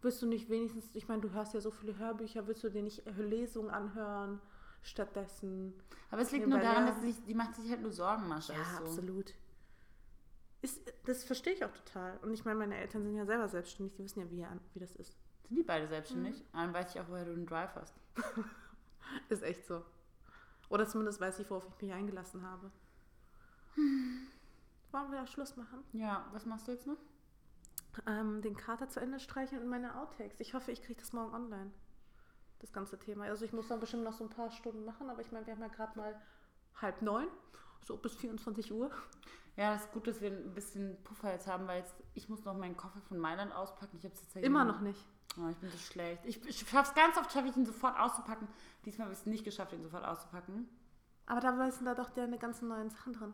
willst 0.01 0.21
du 0.21 0.25
nicht 0.27 0.49
wenigstens, 0.49 0.89
ich 0.93 1.07
meine, 1.07 1.21
du 1.21 1.31
hörst 1.31 1.53
ja 1.53 1.61
so 1.61 1.71
viele 1.71 1.97
Hörbücher, 1.97 2.47
willst 2.47 2.63
du 2.65 2.69
dir 2.69 2.83
nicht 2.83 3.03
Lesungen 3.17 3.69
anhören 3.71 4.41
stattdessen? 4.81 5.73
Aber 6.09 6.21
es 6.21 6.31
liegt 6.31 6.47
nur 6.47 6.59
daran, 6.59 6.87
dass 6.87 6.99
sie, 7.01 7.11
sich- 7.13 7.23
die 7.25 7.33
macht 7.33 7.55
sich 7.55 7.69
halt 7.69 7.81
nur 7.81 7.91
Sorgen, 7.91 8.27
Mascha. 8.27 8.53
Ja, 8.53 8.59
so. 8.79 8.83
absolut. 8.85 9.33
Ist, 10.61 10.93
das 11.05 11.23
verstehe 11.23 11.53
ich 11.53 11.65
auch 11.65 11.71
total. 11.71 12.17
Und 12.21 12.33
ich 12.33 12.45
meine, 12.45 12.59
meine 12.59 12.77
Eltern 12.77 13.03
sind 13.03 13.15
ja 13.15 13.25
selber 13.25 13.47
selbstständig, 13.47 13.95
die 13.95 14.03
wissen 14.03 14.19
ja, 14.19 14.29
wie, 14.29 14.45
wie 14.75 14.79
das 14.79 14.95
ist. 14.95 15.17
Sind 15.47 15.57
die 15.57 15.63
beide 15.63 15.87
selbstständig? 15.87 16.39
Mhm. 16.39 16.57
Dann 16.57 16.73
weiß 16.73 16.93
ich 16.93 17.01
auch, 17.01 17.09
woher 17.09 17.25
du 17.25 17.31
einen 17.31 17.45
Drive 17.47 17.73
hast. 17.75 17.95
Ist 19.29 19.43
echt 19.43 19.65
so. 19.65 19.83
Oder 20.69 20.87
zumindest 20.87 21.19
weiß 21.19 21.39
ich, 21.39 21.49
worauf 21.49 21.67
ich 21.67 21.81
mich 21.81 21.91
eingelassen 21.91 22.43
habe. 22.43 22.71
Wollen 24.91 25.11
wir 25.11 25.25
Schluss 25.27 25.57
machen? 25.57 25.83
Ja, 25.93 26.27
was 26.31 26.45
machst 26.45 26.67
du 26.67 26.71
jetzt 26.71 26.87
noch? 26.87 26.97
Ähm, 28.07 28.41
den 28.41 28.55
Kater 28.55 28.87
zu 28.87 28.99
Ende 28.99 29.19
streichen 29.19 29.59
und 29.59 29.67
meine 29.67 29.99
Outtakes. 29.99 30.39
Ich 30.39 30.53
hoffe, 30.53 30.71
ich 30.71 30.81
kriege 30.81 30.99
das 30.99 31.11
morgen 31.11 31.33
online. 31.33 31.71
Das 32.59 32.71
ganze 32.71 32.97
Thema. 32.97 33.25
Also 33.25 33.43
ich 33.43 33.53
muss 33.53 33.67
dann 33.67 33.79
bestimmt 33.79 34.03
noch 34.03 34.13
so 34.13 34.23
ein 34.23 34.29
paar 34.29 34.51
Stunden 34.51 34.85
machen, 34.85 35.09
aber 35.09 35.21
ich 35.21 35.31
meine, 35.31 35.45
wir 35.45 35.53
haben 35.53 35.61
ja 35.61 35.67
gerade 35.67 35.97
mal 35.97 36.21
halb 36.81 37.01
neun, 37.01 37.27
so 37.85 37.97
bis 37.97 38.15
24 38.15 38.71
Uhr. 38.71 38.91
Ja, 39.57 39.73
das 39.73 39.83
ist 39.83 39.91
gut, 39.91 40.07
dass 40.07 40.21
wir 40.21 40.31
ein 40.31 40.53
bisschen 40.53 40.97
Puffer 41.03 41.31
jetzt 41.31 41.47
haben, 41.47 41.67
weil 41.67 41.79
jetzt, 41.79 41.93
ich 42.13 42.29
muss 42.29 42.43
noch 42.45 42.55
meinen 42.55 42.77
Koffer 42.77 43.01
von 43.01 43.17
Mailand 43.17 43.53
auspacken. 43.53 43.97
Ich 43.97 44.05
habe 44.05 44.13
es 44.13 44.33
ja 44.33 44.41
Immer 44.41 44.65
noch 44.65 44.79
nicht. 44.79 44.99
Oh, 45.37 45.49
ich 45.49 45.57
bin 45.57 45.69
so 45.69 45.77
schlecht. 45.77 46.25
Ich, 46.25 46.45
ich 46.45 46.65
schaff's 46.69 46.93
ganz 46.93 47.17
oft, 47.17 47.31
schaffe 47.31 47.47
ich 47.47 47.55
ihn 47.55 47.65
sofort 47.65 47.97
auszupacken. 47.99 48.47
Diesmal 48.85 49.05
habe 49.05 49.13
ich 49.13 49.19
es 49.19 49.25
nicht 49.25 49.43
geschafft, 49.43 49.73
ihn 49.73 49.83
sofort 49.83 50.03
auszupacken. 50.03 50.67
Aber 51.25 51.39
da 51.39 51.71
sind 51.71 51.85
da 51.85 51.95
doch 51.95 52.09
deine 52.09 52.37
ganzen 52.37 52.67
neuen 52.67 52.89
Sachen 52.89 53.13
drin. 53.13 53.33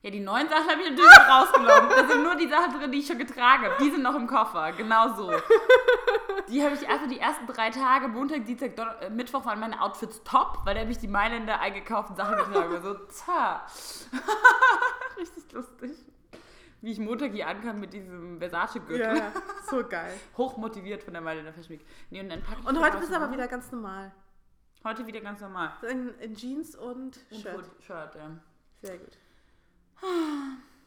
Ja, 0.00 0.10
die 0.10 0.20
neuen 0.20 0.48
Sachen 0.48 0.70
habe 0.70 0.80
ich 0.80 0.90
natürlich 0.90 1.18
rausgenommen. 1.28 1.90
Da 1.90 2.06
sind 2.06 2.22
nur 2.22 2.36
die 2.36 2.48
Sachen 2.48 2.78
drin, 2.78 2.92
die 2.92 3.00
ich 3.00 3.06
schon 3.06 3.18
getragen 3.18 3.64
habe. 3.64 3.74
Die 3.80 3.90
sind 3.90 4.02
noch 4.02 4.14
im 4.14 4.28
Koffer, 4.28 4.72
genau 4.72 5.14
so. 5.14 5.32
Die 6.48 6.62
habe 6.62 6.74
ich 6.74 6.88
einfach 6.88 7.08
die 7.08 7.18
ersten 7.18 7.46
drei 7.46 7.68
Tage, 7.70 8.08
Montag, 8.08 8.46
Dienstag, 8.46 8.74
Don 8.74 8.88
äh, 9.00 9.10
Mittwoch 9.10 9.44
waren 9.44 9.60
meine 9.60 9.82
Outfits 9.82 10.22
top, 10.24 10.60
weil 10.64 10.74
da 10.74 10.80
habe 10.80 10.90
ich 10.90 10.96
die 10.98 11.08
Mailänder 11.08 11.60
eingekauften 11.60 12.16
Sachen 12.16 12.36
getragen. 12.38 12.80
So, 12.82 12.94
tja. 12.94 13.66
Richtig 15.20 15.52
lustig. 15.52 15.92
Wie 16.80 16.92
ich 16.92 16.98
Montag 17.00 17.32
hier 17.32 17.48
ankam 17.48 17.80
mit 17.80 17.92
diesem 17.92 18.38
Versace-Gürtel. 18.38 19.00
Ja, 19.00 19.14
ja, 19.16 19.32
so 19.68 19.82
geil. 19.86 20.14
Hochmotiviert 20.36 21.02
von 21.02 21.12
der 21.12 21.20
Mailänder 21.22 21.52
Fashion 21.52 21.70
Week. 21.78 21.84
Nee, 22.10 22.20
und 22.20 22.28
dann 22.28 22.40
packe 22.42 22.60
ich 22.60 22.66
Und 22.68 22.78
heute 22.80 22.98
bist 22.98 23.10
du 23.10 23.16
aber 23.16 23.26
und- 23.26 23.32
wieder 23.32 23.48
ganz 23.48 23.72
normal. 23.72 24.12
Heute 24.84 25.04
wieder 25.06 25.20
ganz 25.20 25.40
normal. 25.40 25.72
In, 25.90 26.10
in 26.20 26.36
Jeans 26.36 26.76
und 26.76 27.18
Und 27.30 27.40
Shirt. 27.40 27.56
Hood- 27.56 27.82
Shirt, 27.82 28.14
ja. 28.14 28.30
Sehr 28.80 28.96
gut. 28.98 29.18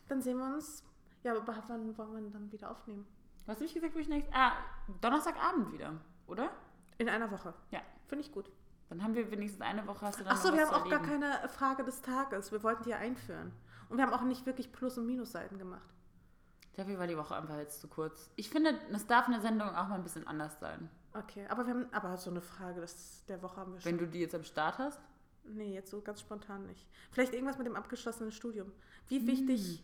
Dann 0.08 0.22
sehen 0.22 0.38
wir 0.38 0.46
uns. 0.56 0.84
Ja, 1.24 1.34
aber 1.36 1.46
wann 1.68 1.98
wollen 1.98 2.24
wir 2.24 2.32
dann 2.32 2.52
wieder 2.52 2.72
aufnehmen? 2.72 3.06
Was 3.46 3.58
habe 3.58 3.66
ich 3.66 3.74
gesagt, 3.74 3.94
wo 3.94 4.00
ich 4.00 4.08
nächstes... 4.08 4.34
Ah, 4.34 4.54
Donnerstagabend 5.02 5.74
wieder, 5.74 5.94
oder? 6.28 6.52
In 6.98 7.10
einer 7.10 7.30
Woche. 7.32 7.54
Ja. 7.72 7.82
Finde 8.08 8.24
ich 8.24 8.32
gut. 8.32 8.50
Dann 8.90 9.04
haben 9.04 9.14
wir 9.14 9.30
wenigstens 9.32 9.62
eine 9.62 9.86
Woche, 9.88 10.06
hast 10.06 10.20
du 10.20 10.24
dann 10.24 10.34
Achso, 10.34 10.54
wir 10.54 10.62
haben 10.68 10.74
auch 10.74 10.90
gar 10.90 11.02
erleben. 11.02 11.22
keine 11.22 11.50
Frage 11.50 11.84
des 11.84 12.02
Tages. 12.02 12.52
Wir 12.52 12.62
wollten 12.64 12.84
die 12.84 12.90
ja 12.92 12.98
einführen. 12.98 13.52
Und 13.92 13.98
wir 13.98 14.06
haben 14.06 14.14
auch 14.14 14.24
nicht 14.24 14.46
wirklich 14.46 14.72
Plus- 14.72 14.98
und 14.98 15.06
Minusseiten 15.06 15.58
gemacht. 15.58 15.94
Dafür 16.76 16.98
war 16.98 17.08
die 17.08 17.18
Woche 17.18 17.36
einfach 17.36 17.58
jetzt 17.58 17.82
zu 17.82 17.90
kurz. 17.90 18.32
Ich 18.38 18.50
finde, 18.50 18.80
es 18.94 19.06
darf 19.06 19.28
eine 19.28 19.42
Sendung 19.42 19.68
auch 19.68 19.90
mal 19.90 19.96
ein 19.96 20.04
bisschen 20.04 20.26
anders 20.26 20.58
sein. 20.62 20.90
Okay, 21.14 21.46
aber 21.50 21.68
wir 21.68 21.74
haben 21.74 21.88
aber 21.92 22.16
so 22.16 22.30
eine 22.30 22.40
Frage 22.40 22.80
das, 22.80 23.26
der 23.26 23.42
Woche 23.42 23.58
haben 23.58 23.74
wir 23.74 23.82
schon. 23.82 23.92
Wenn 23.92 23.98
du 23.98 24.08
die 24.08 24.20
jetzt 24.20 24.34
am 24.34 24.46
Start 24.46 24.78
hast? 24.78 25.02
Nee, 25.44 25.74
jetzt 25.74 25.92
so 25.92 26.02
ganz 26.02 26.22
spontan 26.22 26.66
nicht. 26.68 26.88
Vielleicht 27.12 27.34
irgendwas 27.34 27.58
mit 27.58 27.68
dem 27.68 27.76
abgeschlossenen 27.76 28.32
Studium. 28.32 28.72
Wie 29.10 29.28
wichtig 29.28 29.84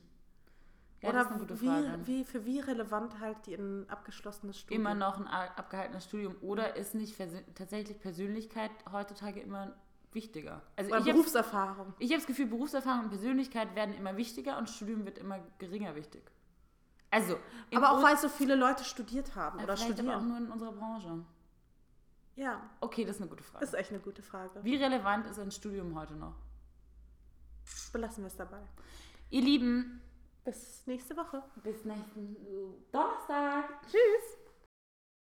Ja, 1.01 1.09
oder 1.09 1.29
wie, 1.59 2.07
wie 2.07 2.23
für 2.23 2.45
wie 2.45 2.61
relevant 2.61 3.19
halt 3.19 3.45
die 3.45 3.55
ein 3.55 3.89
abgeschlossenes 3.89 4.57
Studium? 4.57 4.81
Immer 4.81 4.95
noch 4.95 5.17
ein 5.17 5.27
abgehaltenes 5.27 6.05
Studium 6.05 6.37
oder 6.41 6.77
ist 6.77 6.95
nicht 6.95 7.17
tatsächlich 7.55 7.99
Persönlichkeit 7.99 8.71
heutzutage 8.89 9.41
immer 9.41 9.75
wichtiger? 10.21 10.55
Also 10.75 10.89
Oder 10.91 10.99
ich 10.99 11.05
habe 11.05 11.13
Berufserfahrung. 11.19 11.93
ich 11.99 12.11
hab 12.11 12.17
das 12.19 12.27
Gefühl, 12.27 12.47
Berufserfahrung 12.47 13.03
und 13.05 13.09
Persönlichkeit 13.09 13.69
werden 13.75 13.93
immer 13.95 14.17
wichtiger 14.17 14.57
und 14.57 14.69
Studium 14.69 15.05
wird 15.05 15.17
immer 15.17 15.39
geringer 15.59 15.95
wichtig. 15.95 16.23
Also, 17.09 17.39
Aber 17.73 17.91
auch 17.91 18.03
weil 18.03 18.17
so 18.17 18.27
viele 18.29 18.55
Leute 18.55 18.83
studiert 18.83 19.35
haben 19.35 19.59
oder 19.63 19.77
vielleicht 19.77 19.99
aber 19.99 20.09
auch 20.17 20.19
studieren. 20.19 20.27
nur 20.27 20.37
in 20.39 20.51
unserer 20.51 20.73
Branche. 20.73 21.23
Ja, 22.35 22.69
Okay, 22.81 23.05
das 23.05 23.15
ist 23.15 23.21
eine 23.21 23.29
gute 23.29 23.43
Frage. 23.43 23.61
das 23.61 23.69
ist 23.73 23.79
echt 23.79 23.91
eine 23.91 23.99
gute 23.99 24.21
Frage. 24.21 24.63
Wie 24.63 24.75
relevant 24.75 25.25
ist 25.27 25.39
ein 25.39 25.51
Studium 25.51 25.97
heute 25.97 26.13
noch? 26.15 26.35
Belassen 27.93 28.23
wir 28.23 28.27
es 28.27 28.35
dabei. 28.35 28.61
Ihr 29.29 29.41
Lieben, 29.41 30.01
Bis 30.43 30.85
nächste 30.85 31.15
Woche. 31.17 31.41
bis 31.63 31.83
nächsten 31.85 32.35
Donnerstag. 32.91 33.65
Tschüss. 33.89 34.46